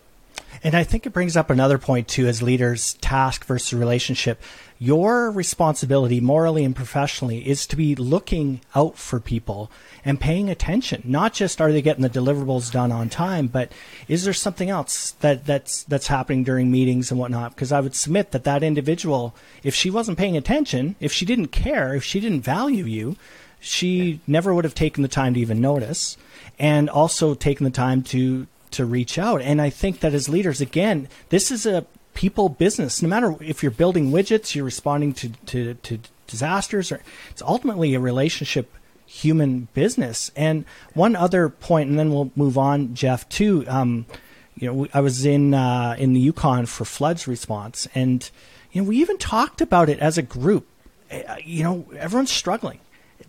And 0.63 0.75
I 0.75 0.83
think 0.83 1.05
it 1.05 1.13
brings 1.13 1.37
up 1.37 1.49
another 1.49 1.77
point 1.77 2.07
too 2.07 2.27
as 2.27 2.41
leaders, 2.41 2.93
task 2.95 3.45
versus 3.45 3.73
relationship. 3.73 4.41
Your 4.77 5.31
responsibility 5.31 6.19
morally 6.19 6.65
and 6.65 6.75
professionally 6.75 7.47
is 7.47 7.65
to 7.67 7.75
be 7.75 7.95
looking 7.95 8.61
out 8.75 8.97
for 8.97 9.19
people 9.19 9.71
and 10.03 10.19
paying 10.19 10.49
attention 10.49 11.01
not 11.05 11.33
just 11.33 11.61
are 11.61 11.71
they 11.71 11.81
getting 11.81 12.03
the 12.03 12.09
deliverables 12.09 12.71
done 12.71 12.91
on 12.91 13.09
time 13.09 13.47
but 13.47 13.71
is 14.07 14.23
there 14.23 14.33
something 14.33 14.69
else 14.69 15.11
that 15.21 15.45
that's 15.45 15.83
that's 15.83 16.07
happening 16.07 16.43
during 16.43 16.69
meetings 16.69 17.09
and 17.09 17.19
whatnot? 17.19 17.55
Because 17.55 17.71
i 17.71 17.79
would 17.79 17.95
submit 17.95 18.31
that 18.31 18.43
that 18.43 18.63
individual 18.63 19.33
if 19.63 19.73
she 19.73 19.89
wasn't 19.89 20.17
paying 20.17 20.37
attention 20.37 20.95
if 20.99 21.11
she 21.11 21.25
didn't 21.25 21.47
care 21.47 21.95
if 21.95 22.03
she 22.03 22.19
didn't 22.19 22.41
value 22.41 22.85
you 22.85 23.15
she 23.59 24.19
never 24.27 24.53
would 24.53 24.63
have 24.63 24.75
taken 24.75 25.01
the 25.01 25.09
time 25.09 25.33
to 25.33 25.39
even 25.39 25.59
notice 25.59 26.17
and 26.59 26.89
also 26.89 27.33
taken 27.33 27.63
the 27.63 27.71
time 27.71 28.03
to 28.03 28.45
to 28.75 28.85
reach 28.85 29.17
out 29.17 29.41
and 29.41 29.61
i 29.61 29.69
think 29.69 29.99
that 29.99 30.13
as 30.13 30.29
leaders 30.29 30.61
again 30.61 31.07
this 31.29 31.51
is 31.51 31.65
a 31.65 31.85
people 32.15 32.49
business. 32.49 33.03
No 33.03 33.09
matter 33.09 33.35
if 33.41 33.61
you're 33.61 33.71
building 33.71 34.11
widgets, 34.11 34.55
you're 34.55 34.65
responding 34.65 35.13
to, 35.13 35.29
to, 35.45 35.75
to 35.75 35.99
disasters, 36.25 36.91
or 36.91 37.01
it's 37.29 37.43
ultimately 37.43 37.93
a 37.93 37.99
relationship 37.99 38.73
human 39.05 39.67
business. 39.75 40.31
And 40.35 40.65
one 40.95 41.15
other 41.15 41.49
point, 41.49 41.89
and 41.91 41.99
then 41.99 42.11
we'll 42.11 42.31
move 42.35 42.57
on, 42.57 42.95
Jeff. 42.95 43.29
Too, 43.29 43.65
um, 43.67 44.07
you 44.55 44.73
know, 44.73 44.87
I 44.93 45.01
was 45.01 45.25
in 45.25 45.53
uh, 45.53 45.95
in 45.99 46.13
the 46.13 46.19
Yukon 46.19 46.65
for 46.65 46.85
floods 46.85 47.27
response, 47.27 47.87
and 47.93 48.27
you 48.71 48.81
know, 48.81 48.87
we 48.87 48.97
even 48.97 49.19
talked 49.19 49.61
about 49.61 49.89
it 49.89 49.99
as 49.99 50.17
a 50.17 50.23
group. 50.23 50.65
Uh, 51.11 51.35
you 51.43 51.63
know, 51.63 51.85
everyone's 51.97 52.31
struggling. 52.31 52.79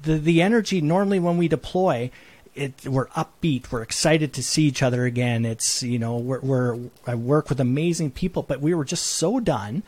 The 0.03 0.17
the 0.17 0.41
energy 0.41 0.81
normally 0.81 1.19
when 1.19 1.37
we 1.37 1.49
deploy 1.49 2.11
it, 2.57 2.87
we're 2.87 3.07
upbeat. 3.09 3.71
We're 3.71 3.83
excited 3.83 4.33
to 4.35 4.43
see 4.43 4.65
each 4.65 4.83
other 4.83 5.05
again. 5.05 5.45
It's 5.45 5.83
you 5.83 5.99
know 5.99 6.17
we're, 6.17 6.41
we're 6.41 6.79
I 7.07 7.15
work 7.15 7.49
with 7.49 7.61
amazing 7.61 8.13
people, 8.13 8.43
but 8.43 8.61
we 8.61 8.75
were 8.75 8.85
just 8.85 9.07
so 9.07 9.41
done. 9.41 9.83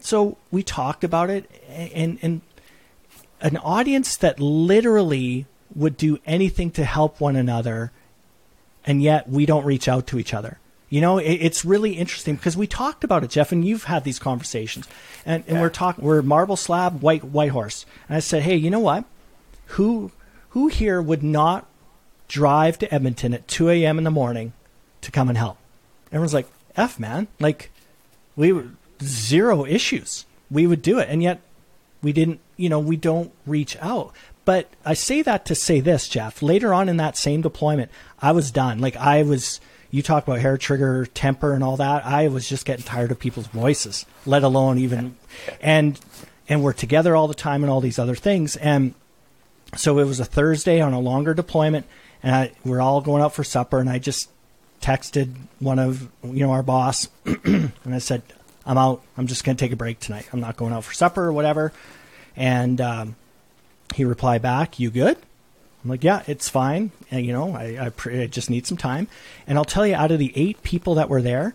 So 0.00 0.38
we 0.50 0.62
talked 0.62 1.04
about 1.04 1.30
it, 1.30 1.50
and 1.68 2.18
and 2.22 2.40
an 3.40 3.56
audience 3.58 4.16
that 4.16 4.38
literally 4.40 5.46
would 5.74 5.96
do 5.96 6.18
anything 6.26 6.70
to 6.72 6.84
help 6.84 7.20
one 7.20 7.36
another, 7.36 7.92
and 8.84 9.02
yet 9.02 9.28
we 9.28 9.46
don't 9.46 9.64
reach 9.64 9.88
out 9.88 10.06
to 10.08 10.18
each 10.18 10.34
other. 10.34 10.58
You 10.88 11.00
know, 11.00 11.18
it, 11.18 11.34
it's 11.34 11.64
really 11.64 11.92
interesting 11.92 12.36
because 12.36 12.56
we 12.56 12.66
talked 12.66 13.04
about 13.04 13.22
it, 13.22 13.30
Jeff, 13.30 13.52
and 13.52 13.64
you've 13.64 13.84
had 13.84 14.04
these 14.04 14.18
conversations, 14.18 14.88
and, 15.24 15.44
and 15.46 15.56
yeah. 15.56 15.60
we're 15.62 15.70
talking, 15.70 16.04
we're 16.04 16.22
marble 16.22 16.56
slab, 16.56 17.00
white 17.02 17.24
white 17.24 17.52
horse, 17.52 17.86
and 18.08 18.16
I 18.16 18.20
said, 18.20 18.42
hey, 18.42 18.56
you 18.56 18.70
know 18.70 18.80
what? 18.80 19.04
Who 19.66 20.10
who 20.50 20.68
here 20.68 21.00
would 21.00 21.22
not 21.22 21.66
drive 22.30 22.78
to 22.78 22.94
Edmonton 22.94 23.34
at 23.34 23.48
2 23.48 23.68
a.m. 23.70 23.98
in 23.98 24.04
the 24.04 24.10
morning 24.10 24.52
to 25.00 25.10
come 25.10 25.28
and 25.28 25.36
help. 25.36 25.58
Everyone's 26.06 26.32
like, 26.32 26.46
F, 26.76 26.98
man. 26.98 27.26
Like, 27.40 27.72
we 28.36 28.52
were 28.52 28.68
zero 29.02 29.66
issues. 29.66 30.24
We 30.48 30.66
would 30.66 30.80
do 30.80 31.00
it, 31.00 31.08
and 31.10 31.22
yet 31.22 31.40
we 32.02 32.12
didn't. 32.12 32.40
You 32.56 32.68
know, 32.68 32.78
we 32.78 32.96
don't 32.96 33.32
reach 33.46 33.76
out. 33.80 34.12
But 34.44 34.68
I 34.84 34.94
say 34.94 35.22
that 35.22 35.44
to 35.46 35.54
say 35.54 35.80
this, 35.80 36.08
Jeff. 36.08 36.40
Later 36.40 36.72
on 36.72 36.88
in 36.88 36.96
that 36.98 37.16
same 37.16 37.42
deployment, 37.42 37.90
I 38.20 38.32
was 38.32 38.50
done. 38.50 38.78
Like 38.78 38.96
I 38.96 39.22
was. 39.22 39.60
You 39.92 40.02
talk 40.02 40.22
about 40.22 40.38
hair 40.38 40.56
trigger, 40.56 41.06
temper, 41.06 41.52
and 41.52 41.64
all 41.64 41.76
that. 41.78 42.06
I 42.06 42.28
was 42.28 42.48
just 42.48 42.64
getting 42.64 42.84
tired 42.84 43.10
of 43.10 43.18
people's 43.18 43.48
voices, 43.48 44.06
let 44.24 44.44
alone 44.44 44.78
even, 44.78 45.16
and 45.60 45.98
and 46.48 46.62
we're 46.62 46.72
together 46.72 47.16
all 47.16 47.26
the 47.26 47.34
time 47.34 47.64
and 47.64 47.70
all 47.72 47.80
these 47.80 47.98
other 47.98 48.14
things. 48.14 48.54
And 48.56 48.94
so 49.76 49.98
it 49.98 50.04
was 50.04 50.20
a 50.20 50.24
Thursday 50.24 50.80
on 50.80 50.92
a 50.92 51.00
longer 51.00 51.34
deployment, 51.34 51.86
and 52.22 52.34
I, 52.34 52.52
we're 52.64 52.80
all 52.80 53.00
going 53.00 53.22
out 53.22 53.34
for 53.34 53.44
supper, 53.44 53.78
and 53.78 53.88
I 53.88 53.98
just 53.98 54.30
texted 54.80 55.34
one 55.58 55.78
of 55.78 56.08
you 56.22 56.40
know 56.40 56.52
our 56.52 56.62
boss, 56.62 57.08
and 57.24 57.72
I 57.86 57.98
said, 57.98 58.22
"I'm 58.66 58.78
out. 58.78 59.02
I'm 59.16 59.26
just 59.26 59.44
going 59.44 59.56
to 59.56 59.64
take 59.64 59.72
a 59.72 59.76
break 59.76 60.00
tonight. 60.00 60.28
I'm 60.32 60.40
not 60.40 60.56
going 60.56 60.72
out 60.72 60.84
for 60.84 60.92
supper 60.92 61.24
or 61.24 61.32
whatever." 61.32 61.72
And 62.36 62.80
um, 62.80 63.16
he 63.94 64.04
replied 64.04 64.42
back, 64.42 64.78
"You 64.78 64.90
good?" 64.90 65.16
I'm 65.82 65.90
like, 65.90 66.04
"Yeah, 66.04 66.22
it's 66.26 66.48
fine. 66.48 66.90
And, 67.10 67.24
you 67.24 67.32
know, 67.32 67.54
I, 67.54 67.86
I, 67.86 67.88
pr- 67.90 68.12
I 68.12 68.26
just 68.26 68.50
need 68.50 68.66
some 68.66 68.76
time." 68.76 69.08
And 69.46 69.58
I'll 69.58 69.64
tell 69.64 69.86
you, 69.86 69.94
out 69.94 70.10
of 70.12 70.18
the 70.18 70.32
eight 70.36 70.62
people 70.62 70.94
that 70.96 71.08
were 71.08 71.22
there, 71.22 71.54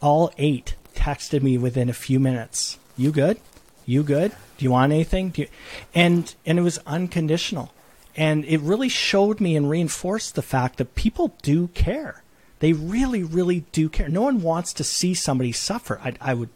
all 0.00 0.32
eight 0.38 0.74
texted 0.94 1.42
me 1.42 1.56
within 1.58 1.88
a 1.88 1.94
few 1.94 2.18
minutes. 2.18 2.78
You 2.96 3.12
good? 3.12 3.38
You 3.84 4.02
good? 4.02 4.32
Do 4.58 4.64
you 4.64 4.70
want 4.70 4.92
anything? 4.92 5.32
You? 5.36 5.46
And 5.94 6.34
and 6.44 6.58
it 6.58 6.62
was 6.62 6.78
unconditional, 6.86 7.72
and 8.16 8.44
it 8.46 8.60
really 8.60 8.88
showed 8.88 9.40
me 9.40 9.56
and 9.56 9.68
reinforced 9.68 10.34
the 10.34 10.42
fact 10.42 10.78
that 10.78 10.94
people 10.94 11.36
do 11.42 11.68
care. 11.68 12.22
They 12.60 12.72
really, 12.72 13.22
really 13.22 13.66
do 13.72 13.88
care. 13.88 14.08
No 14.08 14.22
one 14.22 14.40
wants 14.40 14.72
to 14.74 14.84
see 14.84 15.12
somebody 15.12 15.52
suffer. 15.52 16.00
I, 16.02 16.14
I 16.20 16.34
would 16.34 16.48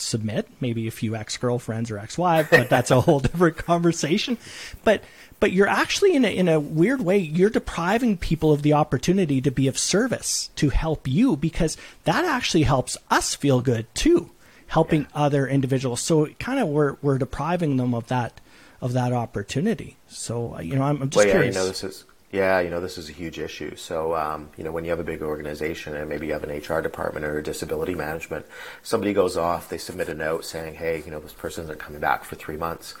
submit 0.00 0.48
maybe 0.60 0.86
a 0.86 0.92
few 0.92 1.16
ex-girlfriends 1.16 1.90
or 1.90 1.98
ex-wives 1.98 2.48
but 2.50 2.70
that's 2.70 2.92
a 2.92 3.00
whole 3.00 3.20
different 3.20 3.56
conversation 3.56 4.38
but 4.84 5.02
but 5.40 5.52
you're 5.52 5.68
actually 5.68 6.14
in 6.14 6.24
a, 6.24 6.28
in 6.28 6.48
a 6.48 6.60
weird 6.60 7.00
way 7.00 7.18
you're 7.18 7.50
depriving 7.50 8.16
people 8.16 8.52
of 8.52 8.62
the 8.62 8.72
opportunity 8.72 9.40
to 9.40 9.50
be 9.50 9.66
of 9.66 9.76
service 9.76 10.50
to 10.54 10.70
help 10.70 11.08
you 11.08 11.36
because 11.36 11.76
that 12.04 12.24
actually 12.24 12.62
helps 12.62 12.96
us 13.10 13.34
feel 13.34 13.60
good 13.60 13.92
too 13.94 14.30
helping 14.68 15.02
yeah. 15.02 15.08
other 15.14 15.46
individuals 15.48 16.00
so 16.00 16.26
kind 16.38 16.60
of 16.60 16.68
we're 16.68 16.96
we're 17.02 17.18
depriving 17.18 17.76
them 17.76 17.94
of 17.94 18.06
that 18.06 18.40
of 18.80 18.92
that 18.92 19.12
opportunity 19.12 19.96
so 20.08 20.58
you 20.60 20.76
know 20.76 20.82
i'm, 20.82 21.02
I'm 21.02 21.10
just 21.10 21.16
well, 21.16 21.26
yeah, 21.26 21.32
curious 21.32 21.54
you 21.54 21.60
know 21.60 21.66
this 21.68 21.84
is 21.84 22.04
yeah, 22.30 22.60
you 22.60 22.68
know, 22.68 22.80
this 22.80 22.98
is 22.98 23.08
a 23.08 23.12
huge 23.12 23.38
issue. 23.38 23.74
So, 23.76 24.14
um, 24.14 24.50
you 24.58 24.64
know, 24.64 24.70
when 24.70 24.84
you 24.84 24.90
have 24.90 24.98
a 24.98 25.04
big 25.04 25.22
organization 25.22 25.96
and 25.96 26.10
maybe 26.10 26.26
you 26.26 26.34
have 26.34 26.44
an 26.44 26.50
HR 26.50 26.82
department 26.82 27.24
or 27.24 27.38
a 27.38 27.42
disability 27.42 27.94
management, 27.94 28.44
somebody 28.82 29.14
goes 29.14 29.38
off, 29.38 29.70
they 29.70 29.78
submit 29.78 30.10
a 30.10 30.14
note 30.14 30.44
saying, 30.44 30.74
hey, 30.74 31.02
you 31.04 31.10
know, 31.10 31.20
this 31.20 31.32
person 31.32 31.64
isn't 31.64 31.78
coming 31.78 32.00
back 32.00 32.24
for 32.24 32.36
three 32.36 32.58
months. 32.58 32.94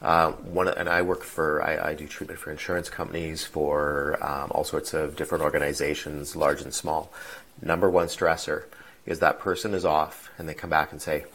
Uh, 0.00 0.32
one, 0.32 0.68
and 0.68 0.88
I 0.88 1.02
work 1.02 1.22
for, 1.22 1.62
I, 1.62 1.90
I, 1.90 1.94
do 1.94 2.08
treatment 2.08 2.40
for 2.40 2.50
insurance 2.50 2.88
companies, 2.88 3.44
for 3.44 4.18
um, 4.20 4.50
all 4.50 4.64
sorts 4.64 4.94
of 4.94 5.14
different 5.14 5.44
organizations, 5.44 6.34
large 6.34 6.60
and 6.60 6.74
small. 6.74 7.12
Number 7.60 7.88
one 7.88 8.08
stressor 8.08 8.64
is 9.06 9.20
that 9.20 9.38
person 9.38 9.74
is 9.74 9.84
off 9.84 10.28
and 10.38 10.48
they 10.48 10.54
come 10.54 10.70
back 10.70 10.90
and 10.90 11.00
say, 11.00 11.26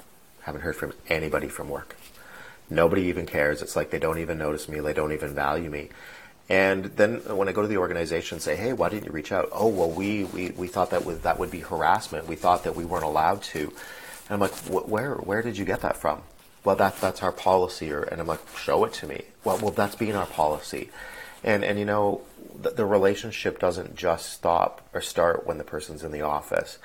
haven't 0.42 0.62
heard 0.62 0.76
from 0.76 0.92
anybody 1.08 1.48
from 1.48 1.70
work. 1.70 1.96
Nobody 2.70 3.04
even 3.04 3.26
cares. 3.26 3.62
It's 3.62 3.76
like 3.76 3.92
they 3.92 4.00
don't 4.00 4.20
even 4.20 4.38
notice 4.38 4.68
me, 4.68 4.80
they 4.80 4.94
don't 4.94 5.14
even 5.14 5.34
value 5.34 5.70
me. 5.70 5.90
And 6.50 6.86
then 6.86 7.18
when 7.36 7.50
I 7.50 7.52
go 7.52 7.62
to 7.62 7.68
the 7.68 7.78
organization 7.78 8.36
and 8.36 8.42
say, 8.42 8.56
hey, 8.56 8.72
why 8.72 8.90
didn't 8.90 9.06
you 9.06 9.12
reach 9.12 9.32
out? 9.32 9.50
Oh, 9.52 9.68
well, 9.68 9.90
we, 9.90 10.24
we, 10.26 10.52
we 10.52 10.68
thought 10.68 10.92
that 10.92 11.06
would, 11.06 11.24
that 11.24 11.40
would 11.40 11.52
be 11.52 11.60
harassment. 11.60 12.28
We 12.28 12.38
thought 12.38 12.64
that 12.64 12.76
we 12.76 12.86
weren't 12.86 13.04
allowed 13.04 13.44
to. 13.44 13.64
And 13.64 14.32
I'm 14.32 14.40
like, 14.40 14.54
where, 14.70 15.16
where 15.16 15.42
did 15.42 15.58
you 15.58 15.66
get 15.66 15.82
that 15.82 15.98
from? 15.98 16.22
Well, 16.64 16.78
that, 16.78 17.02
that's 17.02 17.22
our 17.22 17.34
policy. 17.34 17.92
Or, 17.92 18.04
and 18.04 18.22
I'm 18.22 18.28
like, 18.28 18.40
show 18.58 18.86
it 18.86 18.94
to 18.94 19.08
me. 19.08 19.24
Well, 19.44 19.58
well, 19.58 19.72
that's 19.72 19.96
being 19.96 20.16
our 20.16 20.26
policy. 20.26 20.90
And, 21.44 21.66
and 21.66 21.78
you 21.78 21.86
know, 21.86 22.22
the, 22.62 22.70
the 22.72 22.86
relationship 22.86 23.60
doesn't 23.60 23.96
just 23.96 24.32
stop 24.32 24.88
or 24.94 25.02
start 25.02 25.46
when 25.46 25.58
the 25.58 25.64
person's 25.66 26.04
in 26.04 26.14
the 26.14 26.22
office 26.22 26.80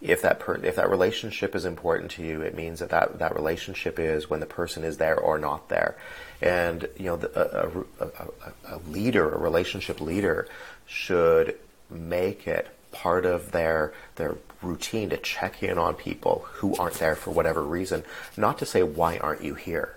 if 0.00 0.22
that 0.22 0.40
per, 0.40 0.56
if 0.56 0.76
that 0.76 0.90
relationship 0.90 1.54
is 1.54 1.64
important 1.64 2.10
to 2.12 2.22
you, 2.22 2.42
it 2.42 2.54
means 2.54 2.80
that, 2.80 2.90
that 2.90 3.18
that 3.18 3.34
relationship 3.34 3.98
is 3.98 4.28
when 4.28 4.40
the 4.40 4.46
person 4.46 4.84
is 4.84 4.98
there 4.98 5.18
or 5.18 5.38
not 5.38 5.68
there. 5.68 5.96
And 6.42 6.88
you 6.98 7.06
know, 7.06 7.16
the, 7.16 7.84
a, 8.00 8.04
a, 8.04 8.76
a, 8.76 8.78
leader, 8.88 9.30
a 9.30 9.38
relationship 9.38 10.00
leader, 10.00 10.46
should 10.86 11.58
make 11.88 12.46
it 12.46 12.68
part 12.92 13.24
of 13.24 13.52
their 13.52 13.92
their 14.16 14.36
routine 14.62 15.10
to 15.10 15.16
check 15.16 15.62
in 15.62 15.78
on 15.78 15.94
people 15.94 16.46
who 16.52 16.76
aren't 16.76 16.94
there 16.94 17.16
for 17.16 17.30
whatever 17.30 17.62
reason. 17.62 18.04
Not 18.36 18.58
to 18.58 18.66
say 18.66 18.82
why 18.82 19.18
aren't 19.18 19.42
you 19.42 19.54
here, 19.54 19.96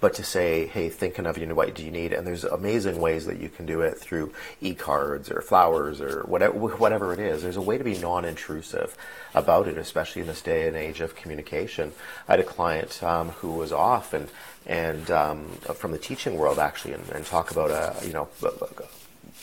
but 0.00 0.14
to 0.14 0.24
say, 0.24 0.66
hey, 0.66 0.88
thinking 0.88 1.26
of 1.26 1.38
you, 1.38 1.46
what 1.54 1.74
do 1.74 1.84
you 1.84 1.90
need? 1.90 2.12
And 2.12 2.26
there's 2.26 2.44
amazing 2.44 3.00
ways 3.00 3.26
that 3.26 3.40
you 3.40 3.48
can 3.48 3.66
do 3.66 3.80
it 3.80 3.98
through 3.98 4.32
e-cards 4.60 5.30
or 5.30 5.40
flowers 5.40 6.00
or 6.00 6.22
whatever, 6.22 6.54
whatever 6.76 7.12
it 7.12 7.18
is. 7.20 7.42
There's 7.42 7.56
a 7.56 7.62
way 7.62 7.78
to 7.78 7.84
be 7.84 7.98
non-intrusive 7.98 8.96
about 9.34 9.68
it, 9.68 9.78
especially 9.78 10.22
in 10.22 10.28
this 10.28 10.42
day 10.42 10.66
and 10.66 10.76
age 10.76 11.00
of 11.00 11.16
communication. 11.16 11.92
I 12.28 12.32
had 12.32 12.40
a 12.40 12.44
client 12.44 13.02
um, 13.02 13.30
who 13.30 13.52
was 13.52 13.72
off 13.72 14.12
and 14.12 14.28
and 14.66 15.08
um, 15.12 15.46
from 15.76 15.92
the 15.92 15.98
teaching 15.98 16.36
world 16.36 16.58
actually, 16.58 16.94
and, 16.94 17.08
and 17.10 17.24
talk 17.24 17.52
about 17.52 17.70
a 17.70 18.04
you 18.04 18.12
know 18.12 18.28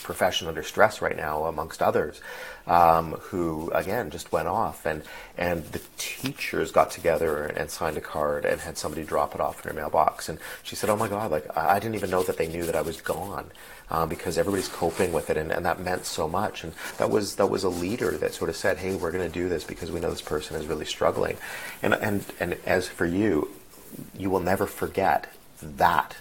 profession 0.03 0.47
under 0.47 0.63
stress 0.63 1.01
right 1.01 1.15
now, 1.15 1.45
amongst 1.45 1.81
others, 1.81 2.21
um, 2.67 3.13
who 3.13 3.71
again 3.71 4.09
just 4.09 4.31
went 4.31 4.47
off, 4.47 4.85
and 4.85 5.03
and 5.37 5.63
the 5.71 5.81
teachers 5.97 6.71
got 6.71 6.91
together 6.91 7.45
and 7.45 7.69
signed 7.69 7.97
a 7.97 8.01
card 8.01 8.45
and 8.45 8.61
had 8.61 8.77
somebody 8.77 9.03
drop 9.03 9.33
it 9.33 9.41
off 9.41 9.65
in 9.65 9.69
her 9.71 9.75
mailbox, 9.75 10.29
and 10.29 10.39
she 10.63 10.75
said, 10.75 10.89
"Oh 10.89 10.95
my 10.95 11.07
God, 11.07 11.31
like 11.31 11.45
I 11.57 11.79
didn't 11.79 11.95
even 11.95 12.09
know 12.09 12.23
that 12.23 12.37
they 12.37 12.47
knew 12.47 12.65
that 12.65 12.75
I 12.75 12.81
was 12.81 13.01
gone." 13.01 13.51
Uh, 13.91 14.05
because 14.05 14.37
everybody's 14.37 14.69
coping 14.69 15.11
with 15.11 15.29
it, 15.29 15.37
and, 15.37 15.51
and 15.51 15.65
that 15.65 15.79
meant 15.79 16.05
so 16.05 16.27
much. 16.27 16.63
And 16.63 16.73
that 16.97 17.11
was 17.11 17.35
that 17.35 17.47
was 17.47 17.63
a 17.63 17.69
leader 17.69 18.11
that 18.17 18.33
sort 18.33 18.49
of 18.49 18.55
said, 18.55 18.77
"Hey, 18.77 18.95
we're 18.95 19.11
going 19.11 19.27
to 19.27 19.33
do 19.33 19.49
this 19.49 19.63
because 19.63 19.91
we 19.91 19.99
know 19.99 20.09
this 20.09 20.21
person 20.21 20.55
is 20.59 20.67
really 20.67 20.85
struggling." 20.85 21.37
And 21.81 21.93
and 21.93 22.25
and 22.39 22.57
as 22.65 22.87
for 22.87 23.05
you, 23.05 23.49
you 24.17 24.29
will 24.29 24.39
never 24.39 24.65
forget 24.65 25.27
that 25.61 26.15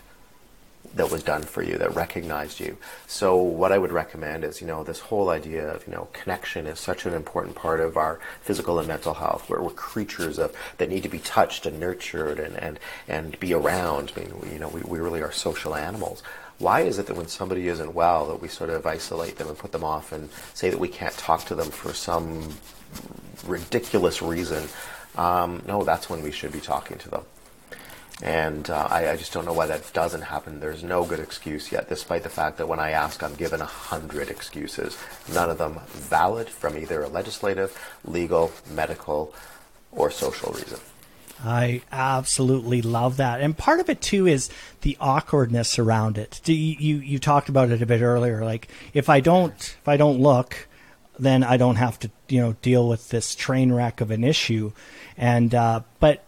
that 0.94 1.10
was 1.10 1.22
done 1.22 1.42
for 1.42 1.62
you, 1.62 1.78
that 1.78 1.94
recognized 1.94 2.60
you. 2.60 2.76
So 3.06 3.36
what 3.36 3.72
I 3.72 3.78
would 3.78 3.92
recommend 3.92 4.44
is, 4.44 4.60
you 4.60 4.66
know, 4.66 4.84
this 4.84 5.00
whole 5.00 5.30
idea 5.30 5.66
of, 5.74 5.86
you 5.86 5.92
know, 5.92 6.08
connection 6.12 6.66
is 6.66 6.78
such 6.78 7.06
an 7.06 7.14
important 7.14 7.56
part 7.56 7.80
of 7.80 7.96
our 7.96 8.20
physical 8.42 8.78
and 8.78 8.88
mental 8.88 9.14
health. 9.14 9.48
Where 9.48 9.62
we're 9.62 9.70
creatures 9.70 10.38
of 10.38 10.54
that 10.78 10.90
need 10.90 11.02
to 11.04 11.08
be 11.08 11.18
touched 11.18 11.66
and 11.66 11.80
nurtured 11.80 12.38
and, 12.38 12.56
and, 12.56 12.78
and 13.08 13.40
be 13.40 13.54
around. 13.54 14.12
I 14.16 14.20
mean, 14.20 14.52
you 14.52 14.58
know, 14.58 14.68
we, 14.68 14.82
we 14.82 14.98
really 14.98 15.22
are 15.22 15.32
social 15.32 15.74
animals. 15.74 16.22
Why 16.58 16.82
is 16.82 16.98
it 16.98 17.06
that 17.06 17.16
when 17.16 17.28
somebody 17.28 17.68
isn't 17.68 17.94
well 17.94 18.26
that 18.26 18.40
we 18.40 18.48
sort 18.48 18.70
of 18.70 18.86
isolate 18.86 19.36
them 19.36 19.48
and 19.48 19.58
put 19.58 19.72
them 19.72 19.84
off 19.84 20.12
and 20.12 20.28
say 20.54 20.70
that 20.70 20.78
we 20.78 20.88
can't 20.88 21.16
talk 21.16 21.44
to 21.46 21.54
them 21.54 21.70
for 21.70 21.92
some 21.92 22.50
ridiculous 23.46 24.22
reason? 24.22 24.68
Um, 25.16 25.62
no, 25.66 25.82
that's 25.84 26.08
when 26.08 26.22
we 26.22 26.30
should 26.30 26.52
be 26.52 26.60
talking 26.60 26.98
to 26.98 27.08
them. 27.08 27.24
And 28.20 28.68
uh, 28.68 28.88
I, 28.90 29.10
I, 29.10 29.16
just 29.16 29.32
don't 29.32 29.44
know 29.44 29.52
why 29.52 29.66
that 29.66 29.92
doesn't 29.92 30.20
happen. 30.20 30.60
There's 30.60 30.84
no 30.84 31.04
good 31.04 31.18
excuse 31.18 31.72
yet, 31.72 31.88
despite 31.88 32.22
the 32.22 32.28
fact 32.28 32.58
that 32.58 32.68
when 32.68 32.78
I 32.78 32.90
ask, 32.90 33.22
I'm 33.22 33.34
given 33.34 33.60
a 33.60 33.66
hundred 33.66 34.28
excuses, 34.28 34.96
none 35.32 35.50
of 35.50 35.58
them 35.58 35.80
valid 35.88 36.48
from 36.48 36.76
either 36.76 37.02
a 37.02 37.08
legislative, 37.08 37.76
legal, 38.04 38.52
medical, 38.70 39.34
or 39.90 40.10
social 40.10 40.52
reason. 40.52 40.78
I 41.44 41.82
absolutely 41.90 42.82
love 42.82 43.16
that, 43.16 43.40
and 43.40 43.56
part 43.56 43.80
of 43.80 43.88
it 43.88 44.00
too 44.00 44.26
is 44.26 44.48
the 44.82 44.96
awkwardness 45.00 45.78
around 45.78 46.16
it. 46.18 46.40
You, 46.48 46.54
you 46.54 46.96
you 46.98 47.18
talked 47.18 47.48
about 47.48 47.70
it 47.70 47.82
a 47.82 47.86
bit 47.86 48.00
earlier. 48.00 48.44
Like 48.44 48.68
if 48.94 49.08
I 49.08 49.18
don't 49.18 49.52
if 49.52 49.88
I 49.88 49.96
don't 49.96 50.20
look, 50.20 50.68
then 51.18 51.42
I 51.42 51.56
don't 51.56 51.76
have 51.76 51.98
to 52.00 52.10
you 52.28 52.40
know 52.40 52.52
deal 52.62 52.88
with 52.88 53.08
this 53.08 53.34
train 53.34 53.72
wreck 53.72 54.00
of 54.00 54.12
an 54.12 54.22
issue. 54.22 54.72
And 55.16 55.52
uh, 55.52 55.80
but 55.98 56.24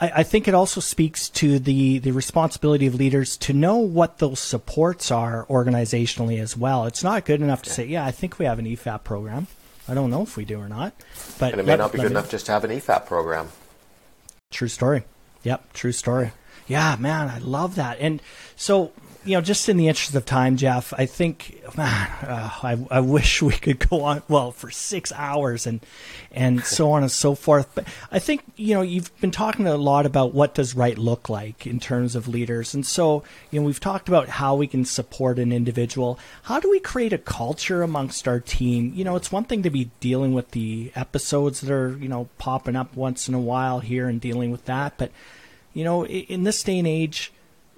I, 0.00 0.12
I 0.16 0.22
think 0.22 0.48
it 0.48 0.54
also 0.54 0.80
speaks 0.80 1.28
to 1.30 1.58
the, 1.58 1.98
the 1.98 2.12
responsibility 2.12 2.86
of 2.86 2.94
leaders 2.94 3.36
to 3.38 3.52
know 3.52 3.76
what 3.76 4.18
those 4.18 4.40
supports 4.40 5.10
are 5.10 5.46
organizationally 5.46 6.40
as 6.40 6.56
well. 6.56 6.86
It's 6.86 7.04
not 7.04 7.24
good 7.24 7.40
enough 7.40 7.62
to 7.62 7.70
say, 7.70 7.86
yeah, 7.86 8.04
I 8.04 8.10
think 8.10 8.38
we 8.38 8.46
have 8.46 8.58
an 8.58 8.66
EFAP 8.66 9.04
program. 9.04 9.46
I 9.88 9.94
don't 9.94 10.10
know 10.10 10.22
if 10.22 10.36
we 10.36 10.44
do 10.44 10.60
or 10.60 10.68
not. 10.68 10.94
But 11.38 11.52
and 11.52 11.60
it 11.60 11.64
may 11.64 11.72
let, 11.72 11.78
not 11.78 11.92
be 11.92 11.98
good 11.98 12.10
enough 12.10 12.30
just 12.30 12.46
to 12.46 12.52
have 12.52 12.64
an 12.64 12.70
EFAP 12.70 13.06
program. 13.06 13.48
True 14.50 14.68
story. 14.68 15.04
Yep, 15.42 15.72
true 15.72 15.92
story. 15.92 16.32
Yeah, 16.66 16.96
man, 16.98 17.28
I 17.28 17.38
love 17.38 17.74
that. 17.74 17.98
And 17.98 18.22
so, 18.56 18.92
you 19.24 19.34
know, 19.34 19.42
just 19.42 19.68
in 19.68 19.76
the 19.76 19.88
interest 19.88 20.14
of 20.14 20.24
time, 20.24 20.56
Jeff, 20.56 20.94
I 20.96 21.04
think, 21.04 21.62
man, 21.76 22.08
uh, 22.22 22.50
I, 22.62 22.78
I 22.90 23.00
wish 23.00 23.42
we 23.42 23.52
could 23.52 23.78
go 23.90 24.02
on 24.02 24.22
well 24.28 24.50
for 24.50 24.70
six 24.70 25.12
hours 25.12 25.66
and 25.66 25.80
and 26.32 26.64
so 26.64 26.92
on 26.92 27.02
and 27.02 27.12
so 27.12 27.34
forth. 27.34 27.68
But 27.74 27.86
I 28.10 28.18
think 28.18 28.44
you 28.56 28.74
know 28.74 28.80
you've 28.80 29.14
been 29.20 29.30
talking 29.30 29.66
a 29.66 29.76
lot 29.76 30.06
about 30.06 30.32
what 30.32 30.54
does 30.54 30.74
right 30.74 30.96
look 30.96 31.28
like 31.28 31.66
in 31.66 31.80
terms 31.80 32.16
of 32.16 32.28
leaders, 32.28 32.72
and 32.72 32.86
so 32.86 33.22
you 33.50 33.60
know 33.60 33.66
we've 33.66 33.80
talked 33.80 34.08
about 34.08 34.28
how 34.28 34.54
we 34.54 34.66
can 34.66 34.86
support 34.86 35.38
an 35.38 35.52
individual. 35.52 36.18
How 36.44 36.58
do 36.58 36.70
we 36.70 36.80
create 36.80 37.12
a 37.12 37.18
culture 37.18 37.82
amongst 37.82 38.26
our 38.26 38.40
team? 38.40 38.92
You 38.94 39.04
know, 39.04 39.16
it's 39.16 39.30
one 39.30 39.44
thing 39.44 39.62
to 39.64 39.70
be 39.70 39.90
dealing 40.00 40.32
with 40.32 40.52
the 40.52 40.92
episodes 40.94 41.60
that 41.60 41.72
are 41.72 41.96
you 41.98 42.08
know 42.08 42.30
popping 42.38 42.76
up 42.76 42.96
once 42.96 43.28
in 43.28 43.34
a 43.34 43.40
while 43.40 43.80
here 43.80 44.08
and 44.08 44.18
dealing 44.18 44.50
with 44.50 44.64
that, 44.64 44.96
but 44.96 45.10
you 45.74 45.84
know, 45.84 46.06
in 46.06 46.44
this 46.44 46.62
day 46.62 46.78
and 46.78 46.88
age, 46.88 47.32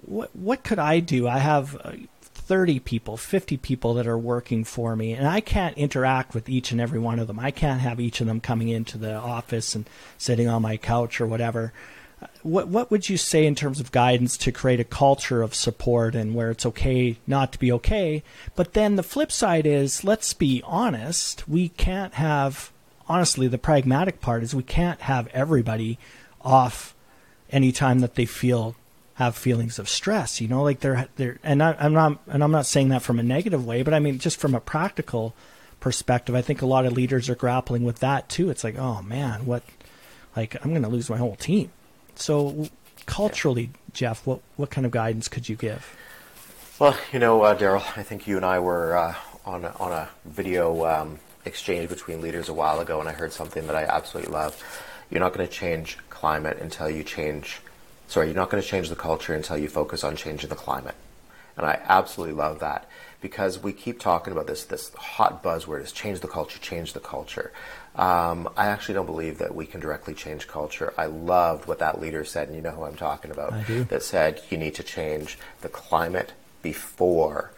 what 0.04 0.34
what 0.34 0.64
could 0.64 0.78
I 0.78 1.00
do? 1.00 1.28
I 1.28 1.38
have 1.38 1.76
uh, 1.84 1.92
30 2.20 2.80
people, 2.80 3.16
50 3.16 3.56
people 3.56 3.94
that 3.94 4.06
are 4.06 4.18
working 4.18 4.64
for 4.64 4.96
me, 4.96 5.12
and 5.12 5.26
I 5.26 5.40
can't 5.40 5.76
interact 5.78 6.34
with 6.34 6.48
each 6.48 6.72
and 6.72 6.80
every 6.80 6.98
one 6.98 7.18
of 7.18 7.28
them. 7.28 7.38
I 7.38 7.50
can't 7.50 7.80
have 7.80 8.00
each 8.00 8.20
of 8.20 8.26
them 8.26 8.40
coming 8.40 8.68
into 8.68 8.98
the 8.98 9.14
office 9.14 9.74
and 9.74 9.88
sitting 10.18 10.48
on 10.48 10.62
my 10.62 10.76
couch 10.76 11.20
or 11.20 11.26
whatever. 11.26 11.72
Uh, 12.20 12.26
what 12.42 12.68
what 12.68 12.90
would 12.90 13.08
you 13.08 13.16
say 13.16 13.46
in 13.46 13.54
terms 13.54 13.80
of 13.80 13.92
guidance 13.92 14.36
to 14.38 14.52
create 14.52 14.80
a 14.80 14.84
culture 14.84 15.40
of 15.40 15.54
support 15.54 16.14
and 16.14 16.34
where 16.34 16.50
it's 16.50 16.66
okay 16.66 17.16
not 17.26 17.52
to 17.52 17.58
be 17.58 17.70
okay? 17.72 18.22
But 18.56 18.74
then 18.74 18.96
the 18.96 19.02
flip 19.02 19.30
side 19.30 19.66
is, 19.66 20.04
let's 20.04 20.34
be 20.34 20.62
honest, 20.64 21.48
we 21.48 21.68
can't 21.68 22.14
have 22.14 22.72
honestly 23.08 23.46
the 23.46 23.58
pragmatic 23.58 24.20
part 24.20 24.42
is 24.42 24.54
we 24.54 24.62
can't 24.62 25.02
have 25.02 25.28
everybody 25.28 25.98
off 26.42 26.94
anytime 27.50 28.00
that 28.00 28.14
they 28.14 28.24
feel 28.24 28.74
have 29.14 29.36
feelings 29.36 29.78
of 29.78 29.88
stress 29.88 30.40
you 30.40 30.48
know 30.48 30.62
like 30.62 30.80
they're 30.80 31.08
they're 31.16 31.38
and 31.42 31.62
I, 31.62 31.76
i'm 31.78 31.92
not 31.92 32.20
and 32.26 32.42
i'm 32.42 32.50
not 32.50 32.66
saying 32.66 32.88
that 32.88 33.02
from 33.02 33.18
a 33.18 33.22
negative 33.22 33.64
way 33.64 33.82
but 33.82 33.94
i 33.94 33.98
mean 33.98 34.18
just 34.18 34.38
from 34.38 34.54
a 34.54 34.60
practical 34.60 35.34
perspective 35.80 36.34
i 36.34 36.42
think 36.42 36.62
a 36.62 36.66
lot 36.66 36.86
of 36.86 36.92
leaders 36.92 37.28
are 37.28 37.34
grappling 37.34 37.84
with 37.84 37.98
that 37.98 38.28
too. 38.28 38.50
It's 38.50 38.64
like 38.64 38.78
oh 38.78 39.02
man 39.02 39.44
what 39.44 39.62
like 40.36 40.56
i'm 40.64 40.70
going 40.70 40.82
to 40.82 40.88
lose 40.88 41.10
my 41.10 41.18
whole 41.18 41.36
team. 41.36 41.70
So 42.14 42.68
culturally 43.06 43.70
jeff 43.92 44.26
what 44.26 44.40
what 44.56 44.70
kind 44.70 44.86
of 44.86 44.92
guidance 44.92 45.28
could 45.28 45.48
you 45.48 45.56
give? 45.56 45.96
Well 46.78 46.96
you 47.12 47.18
know 47.18 47.42
uh, 47.42 47.56
daryl 47.56 47.84
i 47.98 48.02
think 48.02 48.26
you 48.26 48.36
and 48.36 48.46
i 48.46 48.58
were 48.60 48.96
uh, 48.96 49.14
on 49.44 49.64
a, 49.64 49.74
on 49.78 49.92
a 49.92 50.08
video 50.24 50.86
um, 50.86 51.18
exchange 51.44 51.88
between 51.88 52.20
leaders 52.20 52.48
a 52.48 52.54
while 52.54 52.80
ago 52.80 53.00
and 53.00 53.08
i 53.08 53.12
heard 53.12 53.32
something 53.32 53.66
that 53.66 53.76
i 53.76 53.82
absolutely 53.84 54.32
love. 54.32 54.56
You're 55.10 55.20
not 55.20 55.34
going 55.34 55.46
to 55.46 55.52
change 55.52 55.98
climate 56.08 56.58
until 56.62 56.88
you 56.88 57.04
change. 57.04 57.60
Sorry, 58.12 58.26
you're 58.26 58.36
not 58.36 58.50
going 58.50 58.62
to 58.62 58.68
change 58.68 58.90
the 58.90 58.94
culture 58.94 59.32
until 59.32 59.56
you 59.56 59.68
focus 59.68 60.04
on 60.04 60.16
changing 60.16 60.50
the 60.50 60.54
climate. 60.54 60.96
And 61.56 61.64
I 61.64 61.80
absolutely 61.82 62.34
love 62.34 62.58
that 62.58 62.86
because 63.22 63.58
we 63.58 63.72
keep 63.72 63.98
talking 64.00 64.34
about 64.34 64.46
this 64.46 64.66
this 64.66 64.92
hot 64.92 65.42
buzzword 65.42 65.82
is 65.82 65.92
change 65.92 66.20
the 66.20 66.28
culture, 66.28 66.58
change 66.58 66.92
the 66.92 67.00
culture. 67.00 67.52
Um, 67.96 68.50
I 68.54 68.66
actually 68.66 68.96
don't 68.96 69.06
believe 69.06 69.38
that 69.38 69.54
we 69.54 69.64
can 69.64 69.80
directly 69.80 70.12
change 70.12 70.46
culture. 70.46 70.92
I 70.98 71.06
loved 71.06 71.66
what 71.66 71.78
that 71.78 72.02
leader 72.02 72.22
said, 72.22 72.48
and 72.48 72.56
you 72.56 72.60
know 72.60 72.72
who 72.72 72.84
I'm 72.84 72.96
talking 72.96 73.30
about. 73.30 73.54
I 73.54 73.62
do. 73.62 73.84
That 73.84 74.02
said 74.02 74.42
you 74.50 74.58
need 74.58 74.74
to 74.74 74.82
change 74.82 75.38
the 75.62 75.70
climate 75.70 76.34
before 76.60 77.52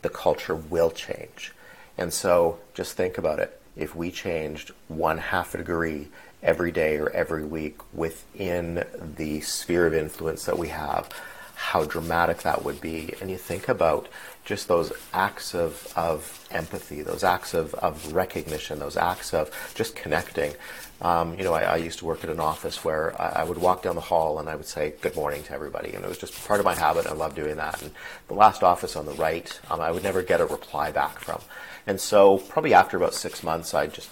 the 0.00 0.08
culture 0.08 0.54
will 0.54 0.90
change. 0.90 1.52
And 1.98 2.10
so 2.10 2.58
just 2.72 2.96
think 2.96 3.18
about 3.18 3.38
it. 3.38 3.60
If 3.76 3.94
we 3.94 4.10
changed 4.10 4.72
one 4.88 5.18
half 5.18 5.54
a 5.54 5.58
degree 5.58 6.08
every 6.42 6.72
day 6.72 6.96
or 6.96 7.10
every 7.10 7.44
week 7.44 7.78
within 7.92 8.84
the 9.16 9.40
sphere 9.40 9.86
of 9.86 9.94
influence 9.94 10.44
that 10.44 10.58
we 10.58 10.68
have, 10.68 11.08
how 11.54 11.84
dramatic 11.84 12.42
that 12.42 12.64
would 12.64 12.80
be. 12.80 13.12
And 13.20 13.30
you 13.30 13.36
think 13.36 13.68
about 13.68 14.08
just 14.44 14.66
those 14.66 14.92
acts 15.12 15.54
of, 15.54 15.92
of 15.94 16.48
empathy, 16.50 17.02
those 17.02 17.22
acts 17.22 17.52
of, 17.52 17.74
of 17.74 18.12
recognition, 18.12 18.78
those 18.78 18.96
acts 18.96 19.34
of 19.34 19.50
just 19.74 19.94
connecting. 19.94 20.54
Um, 21.02 21.36
you 21.38 21.44
know, 21.44 21.54
I, 21.54 21.62
I, 21.62 21.76
used 21.76 22.00
to 22.00 22.04
work 22.04 22.24
at 22.24 22.30
an 22.30 22.40
office 22.40 22.84
where 22.84 23.18
I, 23.20 23.40
I, 23.40 23.44
would 23.44 23.56
walk 23.56 23.82
down 23.82 23.94
the 23.94 24.02
hall 24.02 24.38
and 24.38 24.50
I 24.50 24.54
would 24.54 24.66
say 24.66 24.92
good 25.00 25.16
morning 25.16 25.42
to 25.44 25.52
everybody, 25.52 25.94
and 25.94 26.04
it 26.04 26.08
was 26.08 26.18
just 26.18 26.46
part 26.46 26.60
of 26.60 26.66
my 26.66 26.74
habit. 26.74 27.06
I 27.06 27.12
love 27.12 27.34
doing 27.34 27.56
that. 27.56 27.80
And 27.80 27.92
the 28.28 28.34
last 28.34 28.62
office 28.62 28.96
on 28.96 29.06
the 29.06 29.12
right, 29.12 29.58
um, 29.70 29.80
I 29.80 29.92
would 29.92 30.02
never 30.02 30.22
get 30.22 30.42
a 30.42 30.46
reply 30.46 30.90
back 30.90 31.18
from. 31.18 31.40
And 31.86 31.98
so, 31.98 32.36
probably 32.36 32.74
after 32.74 32.98
about 32.98 33.14
six 33.14 33.42
months, 33.42 33.72
I 33.72 33.86
just 33.86 34.10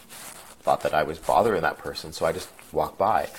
thought 0.68 0.82
that 0.82 0.92
I 0.92 1.02
was 1.02 1.18
bothering 1.18 1.62
that 1.62 1.78
person, 1.78 2.12
so 2.12 2.26
I 2.26 2.32
just 2.32 2.50
walked 2.72 2.98
by. 2.98 3.30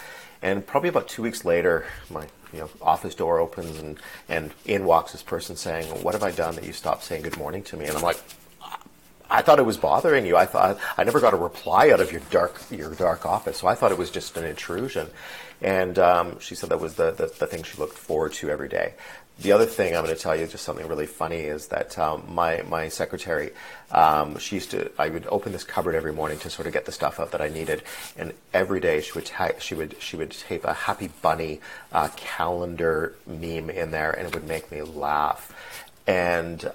And 0.41 0.65
probably 0.65 0.89
about 0.89 1.07
two 1.07 1.21
weeks 1.21 1.45
later, 1.45 1.85
my 2.09 2.25
you 2.51 2.61
know, 2.61 2.69
office 2.81 3.13
door 3.13 3.37
opens 3.37 3.77
and, 3.77 3.99
and 4.27 4.51
in 4.65 4.83
walks 4.83 5.11
this 5.11 5.21
person 5.21 5.55
saying, 5.55 5.85
What 6.01 6.15
have 6.15 6.23
I 6.23 6.31
done 6.31 6.55
that 6.55 6.63
you 6.63 6.73
stopped 6.73 7.03
saying 7.03 7.21
good 7.21 7.37
morning 7.37 7.61
to 7.65 7.77
me? 7.77 7.85
And 7.85 7.95
I'm 7.95 8.01
like, 8.01 8.19
I 9.29 9.43
thought 9.43 9.59
it 9.59 9.65
was 9.65 9.77
bothering 9.77 10.25
you. 10.25 10.35
I 10.37 10.47
thought 10.47 10.79
I 10.97 11.03
never 11.03 11.19
got 11.19 11.35
a 11.35 11.37
reply 11.37 11.91
out 11.91 11.99
of 11.99 12.11
your 12.11 12.21
dark 12.31 12.59
your 12.71 12.95
dark 12.95 13.27
office, 13.27 13.57
so 13.57 13.67
I 13.67 13.75
thought 13.75 13.91
it 13.91 13.99
was 13.99 14.09
just 14.09 14.35
an 14.35 14.45
intrusion. 14.45 15.07
And 15.61 15.99
um, 15.99 16.39
she 16.39 16.55
said 16.55 16.69
that 16.69 16.79
was 16.79 16.95
the, 16.95 17.11
the, 17.11 17.27
the 17.27 17.45
thing 17.45 17.61
she 17.61 17.77
looked 17.77 17.97
forward 17.97 18.33
to 18.33 18.49
every 18.49 18.69
day 18.69 18.95
the 19.41 19.53
other 19.53 19.65
thing 19.65 19.95
I'm 19.95 20.03
going 20.03 20.15
to 20.15 20.21
tell 20.21 20.35
you, 20.35 20.47
just 20.47 20.63
something 20.63 20.87
really 20.87 21.05
funny, 21.05 21.41
is 21.41 21.67
that 21.67 21.97
um, 21.97 22.23
my 22.27 22.63
my 22.67 22.89
secretary, 22.89 23.51
um, 23.91 24.37
she 24.37 24.55
used 24.55 24.71
to. 24.71 24.91
I 24.99 25.09
would 25.09 25.25
open 25.27 25.51
this 25.51 25.63
cupboard 25.63 25.95
every 25.95 26.13
morning 26.13 26.39
to 26.39 26.49
sort 26.49 26.67
of 26.67 26.73
get 26.73 26.85
the 26.85 26.91
stuff 26.91 27.19
out 27.19 27.31
that 27.31 27.41
I 27.41 27.47
needed, 27.47 27.83
and 28.17 28.33
every 28.53 28.79
day 28.79 29.01
she 29.01 29.13
would 29.13 29.25
ta- 29.25 29.59
she 29.59 29.75
would 29.75 29.95
she 30.01 30.17
would 30.17 30.31
tape 30.31 30.65
a 30.65 30.73
happy 30.73 31.09
bunny 31.21 31.61
uh, 31.91 32.09
calendar 32.17 33.15
meme 33.25 33.69
in 33.69 33.91
there, 33.91 34.11
and 34.11 34.27
it 34.27 34.33
would 34.33 34.47
make 34.47 34.71
me 34.71 34.81
laugh 34.81 35.53
and 36.09 36.71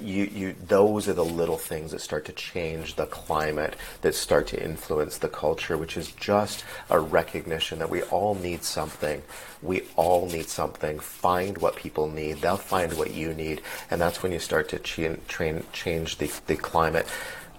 you, 0.00 0.24
you, 0.24 0.56
those 0.66 1.08
are 1.08 1.12
the 1.12 1.22
little 1.22 1.58
things 1.58 1.90
that 1.90 2.00
start 2.00 2.24
to 2.24 2.32
change 2.32 2.94
the 2.94 3.04
climate, 3.04 3.76
that 4.00 4.14
start 4.14 4.46
to 4.46 4.64
influence 4.64 5.18
the 5.18 5.28
culture, 5.28 5.76
which 5.76 5.98
is 5.98 6.12
just 6.12 6.64
a 6.88 6.98
recognition 6.98 7.80
that 7.80 7.90
we 7.90 8.00
all 8.04 8.34
need 8.34 8.64
something. 8.64 9.20
We 9.60 9.82
all 9.96 10.26
need 10.26 10.48
something. 10.48 11.00
Find 11.00 11.58
what 11.58 11.76
people 11.76 12.08
need. 12.08 12.38
They'll 12.38 12.56
find 12.56 12.94
what 12.94 13.12
you 13.12 13.34
need, 13.34 13.60
and 13.90 14.00
that's 14.00 14.22
when 14.22 14.32
you 14.32 14.38
start 14.38 14.70
to 14.70 14.78
ch- 14.78 15.18
train, 15.28 15.64
change 15.74 16.16
the, 16.16 16.32
the 16.46 16.56
climate. 16.56 17.06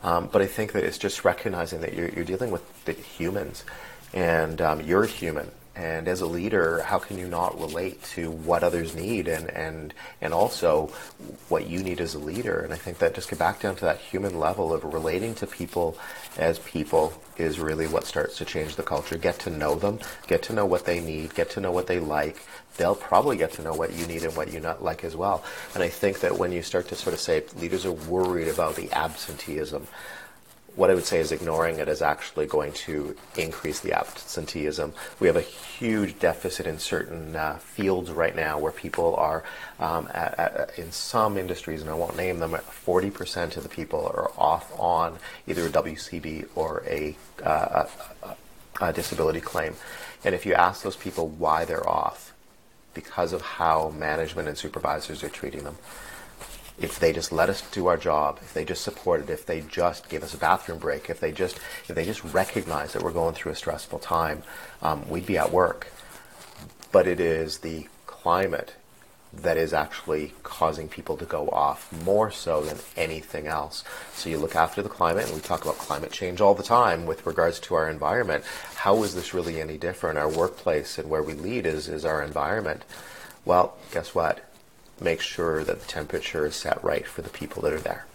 Um, 0.01 0.29
but 0.31 0.41
I 0.41 0.47
think 0.47 0.71
that 0.71 0.83
it's 0.83 0.97
just 0.97 1.23
recognizing 1.23 1.81
that 1.81 1.93
you're, 1.93 2.09
you're 2.09 2.25
dealing 2.25 2.49
with 2.49 2.63
humans, 2.87 3.65
and 4.15 4.59
um, 4.61 4.81
you're 4.81 5.05
human, 5.05 5.51
and 5.79 6.09
as 6.09 6.19
a 6.19 6.25
leader, 6.25 6.81
how 6.81 6.99
can 6.99 7.17
you 7.17 7.29
not 7.29 7.57
relate 7.57 8.03
to 8.15 8.31
what 8.31 8.63
others 8.63 8.95
need 8.95 9.29
and, 9.29 9.49
and, 9.51 9.93
and 10.19 10.33
also 10.33 10.87
what 11.47 11.69
you 11.69 11.81
need 11.81 12.01
as 12.01 12.15
a 12.15 12.19
leader? 12.19 12.59
And 12.59 12.73
I 12.73 12.75
think 12.75 12.97
that 12.97 13.15
just 13.15 13.29
get 13.29 13.39
back 13.39 13.61
down 13.61 13.77
to 13.77 13.85
that 13.85 13.99
human 13.99 14.37
level 14.37 14.73
of 14.73 14.83
relating 14.83 15.35
to 15.35 15.47
people 15.47 15.97
as 16.37 16.59
people 16.59 17.13
is 17.37 17.61
really 17.61 17.87
what 17.87 18.03
starts 18.03 18.37
to 18.39 18.45
change 18.45 18.75
the 18.75 18.83
culture. 18.83 19.17
Get 19.17 19.39
to 19.39 19.49
know 19.49 19.75
them, 19.75 19.99
get 20.27 20.43
to 20.43 20.53
know 20.53 20.65
what 20.65 20.83
they 20.83 20.99
need, 20.99 21.33
get 21.33 21.49
to 21.51 21.61
know 21.61 21.71
what 21.71 21.87
they 21.87 22.01
like. 22.01 22.43
They'll 22.75 22.93
probably 22.93 23.37
get 23.37 23.53
to 23.53 23.61
know 23.61 23.73
what 23.73 23.93
you 23.93 24.05
need 24.05 24.23
and 24.23 24.35
what 24.35 24.51
you 24.51 24.59
not 24.59 24.83
like 24.83 25.05
as 25.05 25.15
well. 25.15 25.45
And 25.75 25.81
I 25.81 25.87
think 25.87 26.19
that 26.19 26.37
when 26.37 26.51
you 26.51 26.61
start 26.61 26.89
to 26.89 26.95
sort 26.95 27.13
of 27.13 27.21
say 27.21 27.45
leaders 27.55 27.85
are 27.85 27.93
worried 27.93 28.49
about 28.49 28.75
the 28.75 28.91
absenteeism, 28.91 29.87
what 30.75 30.89
I 30.89 30.93
would 30.93 31.05
say 31.05 31.19
is 31.19 31.31
ignoring 31.31 31.79
it 31.79 31.87
is 31.87 32.01
actually 32.01 32.45
going 32.45 32.73
to 32.73 33.15
increase 33.37 33.79
the 33.79 33.93
absenteeism. 33.93 34.93
We 35.19 35.27
have 35.27 35.35
a 35.35 35.41
huge 35.41 36.19
deficit 36.19 36.67
in 36.67 36.79
certain 36.79 37.35
uh, 37.35 37.57
fields 37.57 38.11
right 38.11 38.35
now 38.35 38.59
where 38.59 38.71
people 38.71 39.15
are, 39.15 39.43
um, 39.79 40.07
at, 40.13 40.39
at, 40.39 40.79
in 40.79 40.91
some 40.91 41.37
industries, 41.37 41.81
and 41.81 41.89
I 41.89 41.93
won't 41.93 42.17
name 42.17 42.39
them, 42.39 42.51
40% 42.51 43.57
of 43.57 43.63
the 43.63 43.69
people 43.69 44.05
are 44.07 44.31
off 44.37 44.71
on 44.79 45.17
either 45.47 45.65
a 45.65 45.69
WCB 45.69 46.47
or 46.55 46.83
a, 46.87 47.15
uh, 47.43 47.85
a, 48.23 48.35
a 48.81 48.93
disability 48.93 49.41
claim. 49.41 49.75
And 50.23 50.35
if 50.35 50.45
you 50.45 50.53
ask 50.53 50.83
those 50.83 50.95
people 50.95 51.27
why 51.27 51.65
they're 51.65 51.87
off, 51.87 52.33
because 52.93 53.33
of 53.33 53.41
how 53.41 53.89
management 53.89 54.47
and 54.47 54.57
supervisors 54.57 55.23
are 55.23 55.29
treating 55.29 55.63
them 55.63 55.77
if 56.81 56.99
they 56.99 57.11
just 57.11 57.31
let 57.31 57.49
us 57.49 57.61
do 57.71 57.87
our 57.87 57.97
job, 57.97 58.39
if 58.41 58.53
they 58.53 58.65
just 58.65 58.83
supported, 58.83 59.29
if 59.29 59.45
they 59.45 59.61
just 59.61 60.09
gave 60.09 60.23
us 60.23 60.33
a 60.33 60.37
bathroom 60.37 60.79
break, 60.79 61.09
if 61.09 61.19
they 61.19 61.31
just 61.31 61.57
if 61.87 61.95
they 61.95 62.05
just 62.05 62.23
recognize 62.23 62.93
that 62.93 63.03
we're 63.03 63.11
going 63.11 63.35
through 63.35 63.51
a 63.51 63.55
stressful 63.55 63.99
time, 63.99 64.43
um, 64.81 65.07
we'd 65.09 65.25
be 65.25 65.37
at 65.37 65.51
work. 65.51 65.87
But 66.91 67.07
it 67.07 67.19
is 67.19 67.59
the 67.59 67.87
climate 68.07 68.75
that 69.31 69.57
is 69.57 69.73
actually 69.73 70.33
causing 70.41 70.89
people 70.89 71.15
to 71.17 71.25
go 71.25 71.49
off 71.49 71.91
more 72.03 72.31
so 72.31 72.61
than 72.61 72.77
anything 72.97 73.45
else. 73.45 73.83
So 74.13 74.29
you 74.29 74.39
look 74.39 74.55
after 74.55 74.81
the 74.81 74.89
climate, 74.89 75.25
and 75.25 75.35
we 75.35 75.41
talk 75.41 75.63
about 75.63 75.77
climate 75.77 76.11
change 76.11 76.41
all 76.41 76.55
the 76.55 76.63
time 76.63 77.05
with 77.05 77.27
regards 77.27 77.59
to 77.61 77.75
our 77.75 77.89
environment. 77.89 78.43
How 78.75 79.03
is 79.03 79.13
this 79.13 79.33
really 79.33 79.61
any 79.61 79.77
different? 79.77 80.17
Our 80.17 80.29
workplace 80.29 80.97
and 80.97 81.09
where 81.09 81.21
we 81.21 81.33
lead 81.33 81.67
is, 81.67 81.87
is 81.87 82.05
our 82.05 82.23
environment. 82.23 82.83
Well, 83.45 83.77
guess 83.91 84.15
what? 84.15 84.48
Make 85.01 85.21
sure 85.21 85.63
that 85.63 85.81
the 85.81 85.87
temperature 85.87 86.45
is 86.45 86.55
set 86.55 86.83
right 86.83 87.05
for 87.07 87.21
the 87.21 87.29
people 87.29 87.61
that 87.63 87.73
are 87.73 87.79
there. 87.79 88.05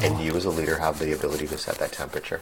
And 0.00 0.20
you, 0.20 0.34
as 0.34 0.44
a 0.44 0.50
leader, 0.50 0.78
have 0.78 0.98
the 0.98 1.12
ability 1.12 1.46
to 1.48 1.58
set 1.58 1.76
that 1.76 1.92
temperature. 1.92 2.40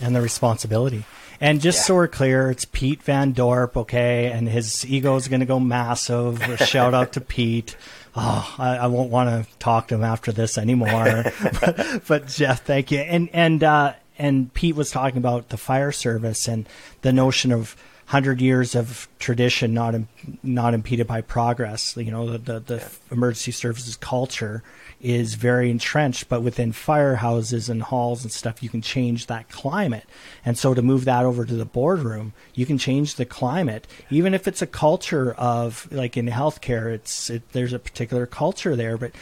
and 0.00 0.16
the 0.16 0.22
responsibility. 0.22 1.04
And 1.40 1.60
just 1.60 1.78
yeah. 1.78 1.82
so 1.84 1.94
we're 1.94 2.08
clear, 2.08 2.50
it's 2.50 2.66
Pete 2.66 3.02
Van 3.02 3.32
Dorp, 3.32 3.76
okay, 3.76 4.30
and 4.30 4.48
his 4.48 4.84
ego 4.84 5.16
is 5.16 5.28
going 5.28 5.40
to 5.40 5.46
go 5.46 5.58
massive. 5.58 6.42
Shout 6.66 6.92
out 6.92 7.12
to 7.14 7.20
Pete. 7.20 7.76
Oh, 8.14 8.54
I, 8.58 8.76
I 8.76 8.86
won't 8.88 9.10
want 9.10 9.46
to 9.46 9.58
talk 9.58 9.88
to 9.88 9.94
him 9.94 10.04
after 10.04 10.32
this 10.32 10.58
anymore. 10.58 11.24
but, 11.60 12.02
but, 12.06 12.26
Jeff, 12.26 12.64
thank 12.64 12.90
you. 12.90 12.98
And 12.98 13.30
and 13.32 13.62
uh, 13.62 13.94
and 14.18 14.52
Pete 14.52 14.76
was 14.76 14.90
talking 14.90 15.18
about 15.18 15.48
the 15.48 15.56
fire 15.56 15.92
service 15.92 16.46
and 16.46 16.68
the 17.02 17.12
notion 17.12 17.52
of 17.52 17.74
hundred 18.10 18.40
years 18.40 18.74
of 18.74 19.06
tradition 19.20 19.72
not 19.72 19.94
not 20.42 20.74
impeded 20.74 21.06
by 21.06 21.20
progress. 21.20 21.96
You 21.96 22.10
know, 22.10 22.28
the 22.28 22.38
the, 22.38 22.60
the 22.60 22.76
yeah. 22.78 22.88
emergency 23.12 23.52
services 23.52 23.96
culture 23.96 24.64
is 25.00 25.34
very 25.34 25.70
entrenched, 25.70 26.28
but 26.28 26.42
within 26.42 26.72
firehouses 26.72 27.70
and 27.70 27.84
halls 27.84 28.24
and 28.24 28.32
stuff, 28.32 28.64
you 28.64 28.68
can 28.68 28.82
change 28.82 29.28
that 29.28 29.48
climate. 29.48 30.06
And 30.44 30.58
so 30.58 30.74
to 30.74 30.82
move 30.82 31.04
that 31.04 31.24
over 31.24 31.44
to 31.44 31.54
the 31.54 31.64
boardroom, 31.64 32.32
you 32.52 32.66
can 32.66 32.78
change 32.78 33.14
the 33.14 33.24
climate, 33.24 33.86
even 34.10 34.34
if 34.34 34.48
it's 34.48 34.60
a 34.60 34.66
culture 34.66 35.32
of 35.34 35.86
like 35.92 36.16
in 36.16 36.26
healthcare, 36.26 36.92
it's 36.92 37.30
it, 37.30 37.52
there's 37.52 37.72
a 37.72 37.78
particular 37.78 38.26
culture 38.26 38.74
there, 38.74 38.98
but 38.98 39.12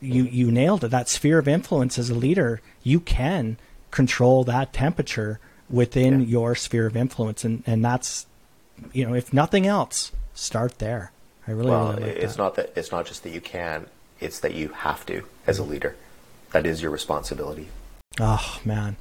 you 0.00 0.22
mm-hmm. 0.22 0.34
you 0.34 0.52
nailed 0.52 0.84
it. 0.84 0.92
That 0.92 1.08
sphere 1.08 1.40
of 1.40 1.48
influence 1.48 1.98
as 1.98 2.10
a 2.10 2.14
leader, 2.14 2.60
you 2.84 3.00
can 3.00 3.58
control 3.90 4.44
that 4.44 4.72
temperature 4.72 5.40
within 5.68 6.20
yeah. 6.20 6.26
your 6.28 6.54
sphere 6.54 6.86
of 6.86 6.96
influence, 6.96 7.44
and 7.44 7.64
and 7.66 7.84
that's 7.84 8.26
you 8.92 9.06
know 9.06 9.14
if 9.14 9.32
nothing 9.32 9.66
else, 9.66 10.12
start 10.34 10.78
there. 10.78 11.12
I 11.48 11.52
really, 11.52 11.70
well, 11.70 11.92
really 11.92 12.02
like 12.04 12.16
it's 12.16 12.36
that. 12.36 12.42
not 12.42 12.54
that 12.56 12.72
it's 12.76 12.90
not 12.90 13.06
just 13.06 13.22
that 13.22 13.30
you 13.30 13.40
can 13.40 13.86
it's 14.20 14.40
that 14.40 14.54
you 14.54 14.68
have 14.68 15.04
to 15.06 15.22
as 15.46 15.58
a 15.58 15.62
mm. 15.62 15.70
leader. 15.70 15.96
That 16.52 16.66
is 16.66 16.82
your 16.82 16.90
responsibility. 16.90 17.68
Oh, 18.20 18.60
man. 18.64 18.96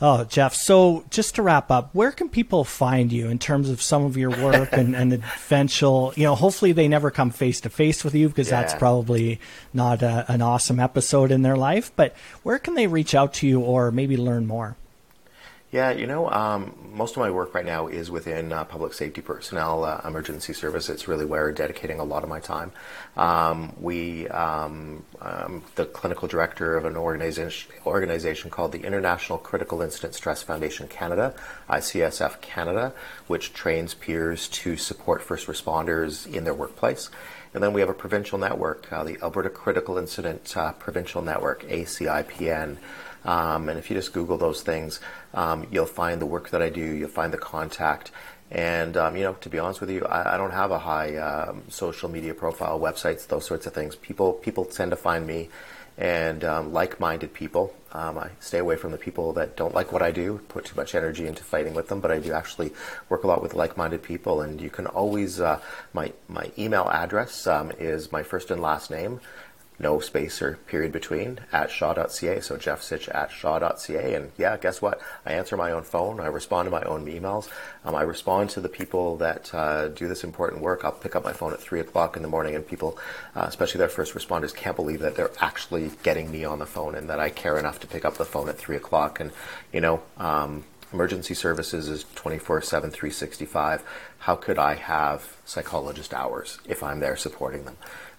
Oh, 0.00 0.24
Jeff. 0.24 0.54
So, 0.54 1.04
just 1.10 1.34
to 1.36 1.42
wrap 1.42 1.70
up, 1.70 1.90
where 1.94 2.12
can 2.12 2.28
people 2.28 2.64
find 2.64 3.10
you 3.10 3.28
in 3.28 3.38
terms 3.38 3.70
of 3.70 3.80
some 3.80 4.04
of 4.04 4.16
your 4.16 4.30
work 4.30 4.70
and, 4.72 4.94
and 4.94 5.12
eventual? 5.36 6.12
You 6.16 6.24
know, 6.24 6.34
hopefully 6.34 6.72
they 6.72 6.86
never 6.86 7.10
come 7.10 7.30
face 7.30 7.60
to 7.62 7.70
face 7.70 8.04
with 8.04 8.14
you 8.14 8.28
because 8.28 8.50
yeah. 8.50 8.60
that's 8.60 8.74
probably 8.74 9.40
not 9.72 10.02
a, 10.02 10.30
an 10.30 10.42
awesome 10.42 10.80
episode 10.80 11.30
in 11.30 11.42
their 11.42 11.56
life. 11.56 11.92
But 11.96 12.14
where 12.42 12.58
can 12.58 12.74
they 12.74 12.86
reach 12.86 13.14
out 13.14 13.34
to 13.34 13.46
you 13.46 13.60
or 13.60 13.90
maybe 13.90 14.16
learn 14.16 14.46
more? 14.46 14.76
Yeah, 15.72 15.90
you 15.90 16.06
know, 16.06 16.30
um, 16.30 16.90
most 16.92 17.16
of 17.16 17.18
my 17.18 17.30
work 17.30 17.52
right 17.52 17.66
now 17.66 17.88
is 17.88 18.08
within 18.08 18.52
uh, 18.52 18.64
public 18.64 18.94
safety 18.94 19.20
personnel, 19.20 19.84
uh, 19.84 20.00
emergency 20.04 20.52
service. 20.52 20.88
It's 20.88 21.08
really 21.08 21.24
where 21.24 21.48
I'm 21.48 21.54
dedicating 21.54 21.98
a 21.98 22.04
lot 22.04 22.22
of 22.22 22.28
my 22.28 22.38
time. 22.38 22.70
Um, 23.16 23.74
we, 23.80 24.28
um, 24.28 25.04
I'm 25.20 25.64
the 25.74 25.84
clinical 25.84 26.28
director 26.28 26.76
of 26.76 26.84
an 26.84 26.96
organization, 26.96 27.72
organization 27.84 28.48
called 28.48 28.70
the 28.70 28.84
International 28.84 29.38
Critical 29.38 29.82
Incident 29.82 30.14
Stress 30.14 30.40
Foundation 30.40 30.86
Canada, 30.86 31.34
ICSF 31.68 32.40
Canada, 32.40 32.92
which 33.26 33.52
trains 33.52 33.92
peers 33.92 34.46
to 34.48 34.76
support 34.76 35.20
first 35.20 35.48
responders 35.48 36.32
in 36.32 36.44
their 36.44 36.54
workplace. 36.54 37.10
And 37.54 37.62
then 37.62 37.72
we 37.72 37.80
have 37.80 37.90
a 37.90 37.94
provincial 37.94 38.38
network, 38.38 38.92
uh, 38.92 39.02
the 39.02 39.18
Alberta 39.20 39.50
Critical 39.50 39.98
Incident 39.98 40.56
uh, 40.56 40.72
Provincial 40.74 41.22
Network, 41.22 41.64
ACIPN. 41.64 42.76
Um, 43.26 43.68
and 43.68 43.78
if 43.78 43.90
you 43.90 43.96
just 43.96 44.12
Google 44.14 44.38
those 44.38 44.62
things, 44.62 45.00
um, 45.34 45.66
you'll 45.70 45.84
find 45.84 46.20
the 46.20 46.26
work 46.26 46.50
that 46.50 46.62
I 46.62 46.70
do, 46.70 46.80
you'll 46.80 47.08
find 47.10 47.32
the 47.32 47.38
contact. 47.38 48.12
And, 48.50 48.96
um, 48.96 49.16
you 49.16 49.24
know, 49.24 49.34
to 49.34 49.48
be 49.50 49.58
honest 49.58 49.80
with 49.80 49.90
you, 49.90 50.04
I, 50.04 50.34
I 50.34 50.36
don't 50.36 50.52
have 50.52 50.70
a 50.70 50.78
high 50.78 51.16
um, 51.16 51.64
social 51.68 52.08
media 52.08 52.32
profile, 52.32 52.78
websites, 52.78 53.26
those 53.26 53.44
sorts 53.44 53.66
of 53.66 53.74
things. 53.74 53.96
People, 53.96 54.34
people 54.34 54.64
tend 54.64 54.92
to 54.92 54.96
find 54.96 55.26
me 55.26 55.50
and 55.98 56.44
um, 56.44 56.72
like-minded 56.72 57.32
people. 57.32 57.74
Um, 57.92 58.18
I 58.18 58.30
stay 58.38 58.58
away 58.58 58.76
from 58.76 58.92
the 58.92 58.98
people 58.98 59.32
that 59.32 59.56
don't 59.56 59.74
like 59.74 59.90
what 59.90 60.02
I 60.02 60.10
do, 60.10 60.40
put 60.48 60.66
too 60.66 60.76
much 60.76 60.94
energy 60.94 61.26
into 61.26 61.42
fighting 61.42 61.74
with 61.74 61.88
them, 61.88 62.00
but 62.00 62.10
I 62.10 62.18
do 62.18 62.32
actually 62.32 62.72
work 63.08 63.24
a 63.24 63.26
lot 63.26 63.42
with 63.42 63.54
like-minded 63.54 64.02
people. 64.02 64.42
And 64.42 64.60
you 64.60 64.68
can 64.68 64.86
always, 64.86 65.40
uh, 65.40 65.58
my, 65.94 66.12
my 66.28 66.52
email 66.58 66.88
address 66.88 67.46
um, 67.46 67.72
is 67.78 68.12
my 68.12 68.22
first 68.22 68.50
and 68.50 68.60
last 68.60 68.90
name, 68.90 69.20
no 69.78 70.00
space 70.00 70.40
or 70.40 70.58
period 70.66 70.92
between 70.92 71.38
at 71.52 71.70
shaw.ca. 71.70 72.40
So 72.40 72.56
Jeff 72.56 72.82
Sitch 72.82 73.08
at 73.08 73.30
shaw.ca. 73.30 74.14
And 74.14 74.32
yeah, 74.38 74.56
guess 74.56 74.80
what? 74.80 75.00
I 75.24 75.32
answer 75.32 75.56
my 75.56 75.72
own 75.72 75.82
phone. 75.82 76.20
I 76.20 76.26
respond 76.26 76.66
to 76.66 76.70
my 76.70 76.82
own 76.82 77.06
emails. 77.06 77.48
Um, 77.84 77.94
I 77.94 78.02
respond 78.02 78.50
to 78.50 78.60
the 78.60 78.68
people 78.68 79.16
that 79.18 79.54
uh, 79.54 79.88
do 79.88 80.08
this 80.08 80.24
important 80.24 80.62
work. 80.62 80.84
I'll 80.84 80.92
pick 80.92 81.14
up 81.14 81.24
my 81.24 81.32
phone 81.32 81.52
at 81.52 81.60
three 81.60 81.80
o'clock 81.80 82.16
in 82.16 82.22
the 82.22 82.28
morning, 82.28 82.54
and 82.54 82.66
people, 82.66 82.98
uh, 83.34 83.44
especially 83.46 83.78
their 83.78 83.88
first 83.88 84.14
responders, 84.14 84.54
can't 84.54 84.76
believe 84.76 85.00
that 85.00 85.14
they're 85.14 85.30
actually 85.40 85.90
getting 86.02 86.30
me 86.30 86.44
on 86.44 86.58
the 86.58 86.66
phone 86.66 86.94
and 86.94 87.10
that 87.10 87.20
I 87.20 87.30
care 87.30 87.58
enough 87.58 87.80
to 87.80 87.86
pick 87.86 88.04
up 88.04 88.16
the 88.16 88.24
phone 88.24 88.48
at 88.48 88.58
three 88.58 88.76
o'clock. 88.76 89.20
And 89.20 89.30
you 89.72 89.80
know. 89.80 90.02
Um, 90.16 90.64
emergency 90.92 91.34
services 91.34 91.88
is 91.88 92.04
24 92.14 92.62
7 92.62 92.90
365 92.90 93.82
how 94.20 94.36
could 94.36 94.58
i 94.58 94.74
have 94.74 95.36
psychologist 95.44 96.14
hours 96.14 96.58
if 96.66 96.82
i'm 96.82 97.00
there 97.00 97.16
supporting 97.16 97.64
them 97.64 97.76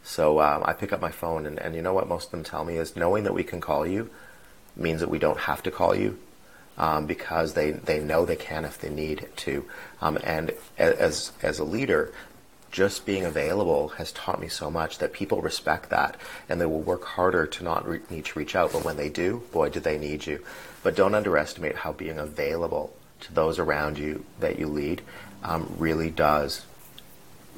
so 0.08 0.40
um, 0.40 0.64
I 0.66 0.72
pick 0.72 0.94
up 0.94 1.02
my 1.02 1.12
phone, 1.12 1.46
and, 1.46 1.60
and 1.60 1.76
you 1.76 1.82
know 1.82 1.94
what 1.94 2.08
most 2.08 2.28
of 2.28 2.32
them 2.32 2.44
tell 2.44 2.64
me 2.64 2.78
is 2.78 2.96
knowing 2.96 3.26
that 3.26 3.34
we 3.34 3.44
can 3.44 3.60
call 3.60 3.86
you 3.86 4.10
means 4.78 5.02
that 5.02 5.10
we 5.10 5.20
don't 5.20 5.40
have 5.40 5.62
to 5.64 5.72
call 5.72 5.94
you 5.94 6.18
um, 6.78 7.06
because 7.06 7.54
they, 7.54 7.72
they 7.72 8.00
know 8.00 8.26
they 8.26 8.38
can 8.38 8.64
if 8.64 8.80
they 8.80 8.90
need 8.90 9.28
to. 9.36 9.66
Um, 10.00 10.18
and 10.24 10.54
as, 10.78 11.34
as 11.42 11.60
a 11.60 11.66
leader, 11.66 12.14
just 12.72 13.06
being 13.06 13.26
available 13.26 13.90
has 13.90 14.12
taught 14.12 14.40
me 14.40 14.48
so 14.48 14.70
much 14.70 14.98
that 14.98 15.14
people 15.14 15.42
respect 15.42 15.90
that 15.90 16.18
and 16.50 16.60
they 16.60 16.66
will 16.66 16.82
work 16.82 17.04
harder 17.04 17.46
to 17.46 17.64
not 17.64 17.88
re- 17.88 18.02
need 18.10 18.26
to 18.26 18.40
reach 18.40 18.56
out. 18.56 18.74
But 18.74 18.84
when 18.84 18.98
they 18.98 19.10
do, 19.10 19.44
boy, 19.52 19.70
do 19.70 19.80
they 19.80 19.98
need 19.98 20.26
you. 20.26 20.44
But 20.84 20.96
don't 20.96 21.16
underestimate 21.16 21.78
how 21.78 21.94
being 21.94 22.18
available 22.18 22.94
to 23.22 23.34
those 23.34 23.60
around 23.60 23.98
you 23.98 24.26
that 24.40 24.60
you 24.60 24.68
lead 24.68 25.02
um, 25.44 25.74
really 25.78 26.12
does 26.12 26.66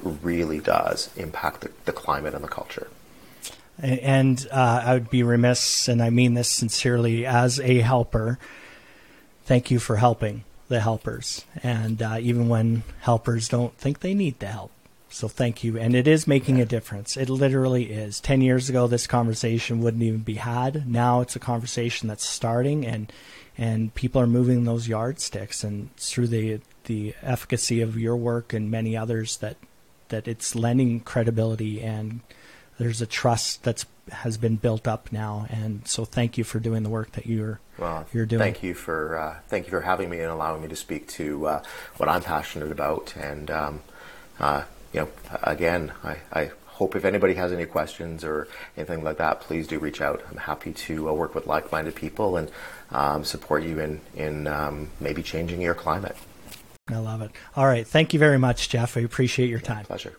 really 0.01 0.59
does 0.59 1.09
impact 1.17 1.61
the, 1.61 1.71
the 1.85 1.91
climate 1.91 2.33
and 2.33 2.43
the 2.43 2.47
culture. 2.49 2.87
And 3.77 4.45
uh, 4.51 4.83
I 4.85 4.93
would 4.93 5.09
be 5.09 5.23
remiss, 5.23 5.87
and 5.87 6.01
I 6.01 6.09
mean 6.09 6.33
this 6.33 6.49
sincerely, 6.49 7.25
as 7.25 7.59
a 7.59 7.79
helper, 7.79 8.39
thank 9.45 9.71
you 9.71 9.79
for 9.79 9.95
helping 9.97 10.43
the 10.67 10.81
helpers. 10.81 11.45
And 11.63 12.01
uh, 12.01 12.17
even 12.19 12.49
when 12.49 12.83
helpers 13.01 13.47
don't 13.47 13.73
think 13.77 13.99
they 13.99 14.13
need 14.13 14.39
the 14.39 14.47
help. 14.47 14.71
So 15.09 15.27
thank 15.27 15.63
you. 15.63 15.77
And 15.77 15.95
it 15.95 16.07
is 16.07 16.27
making 16.27 16.61
a 16.61 16.65
difference. 16.65 17.17
It 17.17 17.29
literally 17.29 17.91
is. 17.91 18.19
10 18.19 18.41
years 18.41 18.69
ago, 18.69 18.87
this 18.87 19.07
conversation 19.07 19.81
wouldn't 19.81 20.03
even 20.03 20.19
be 20.19 20.35
had. 20.35 20.87
Now 20.87 21.21
it's 21.21 21.35
a 21.35 21.39
conversation 21.39 22.07
that's 22.07 22.25
starting, 22.25 22.85
and, 22.85 23.11
and 23.57 23.93
people 23.95 24.21
are 24.21 24.27
moving 24.27 24.63
those 24.63 24.87
yardsticks. 24.87 25.63
And 25.63 25.95
through 25.97 26.27
the, 26.27 26.61
the 26.85 27.15
efficacy 27.21 27.81
of 27.81 27.97
your 27.97 28.15
work 28.15 28.53
and 28.53 28.69
many 28.69 28.95
others 28.95 29.37
that 29.37 29.57
that 30.09 30.27
it's 30.27 30.55
lending 30.55 30.99
credibility 30.99 31.81
and 31.81 32.19
there's 32.79 33.01
a 33.01 33.05
trust 33.05 33.63
that's 33.63 33.85
has 34.11 34.37
been 34.37 34.55
built 34.55 34.87
up 34.87 35.11
now 35.11 35.45
and 35.49 35.87
so 35.87 36.03
thank 36.03 36.35
you 36.35 36.43
for 36.43 36.59
doing 36.59 36.81
the 36.81 36.89
work 36.89 37.11
that 37.11 37.27
you're 37.27 37.59
well, 37.77 38.07
you're 38.11 38.25
doing 38.25 38.39
thank 38.39 38.63
you 38.63 38.73
for 38.73 39.19
uh, 39.19 39.35
thank 39.47 39.65
you 39.65 39.69
for 39.69 39.81
having 39.81 40.09
me 40.09 40.19
and 40.19 40.31
allowing 40.31 40.63
me 40.63 40.67
to 40.67 40.75
speak 40.75 41.07
to 41.07 41.45
uh, 41.45 41.63
what 41.97 42.09
I'm 42.09 42.23
passionate 42.23 42.71
about 42.71 43.13
and 43.15 43.51
um, 43.51 43.81
uh, 44.39 44.63
you 44.93 45.01
know 45.01 45.09
again 45.43 45.91
I, 46.03 46.17
I 46.31 46.51
hope 46.65 46.95
if 46.95 47.05
anybody 47.05 47.33
has 47.33 47.51
any 47.51 47.65
questions 47.65 48.23
or 48.23 48.47
anything 48.77 49.03
like 49.03 49.17
that 49.17 49.41
please 49.41 49.67
do 49.67 49.79
reach 49.79 50.01
out 50.01 50.23
I'm 50.29 50.37
happy 50.37 50.73
to 50.73 51.09
uh, 51.09 51.13
work 51.13 51.35
with 51.35 51.47
like-minded 51.47 51.95
people 51.95 52.37
and 52.37 52.51
um, 52.91 53.23
support 53.23 53.63
you 53.63 53.79
in 53.79 54.01
in 54.15 54.47
um, 54.47 54.89
maybe 54.99 55.23
changing 55.23 55.61
your 55.61 55.75
climate 55.75 56.15
I 56.91 56.97
love 56.97 57.21
it. 57.21 57.31
All 57.55 57.65
right. 57.65 57.85
Thank 57.85 58.13
you 58.13 58.19
very 58.19 58.39
much, 58.39 58.69
Jeff. 58.69 58.97
I 58.97 59.01
appreciate 59.01 59.47
your 59.49 59.59
time. 59.59 59.85
pleasure. 59.85 60.17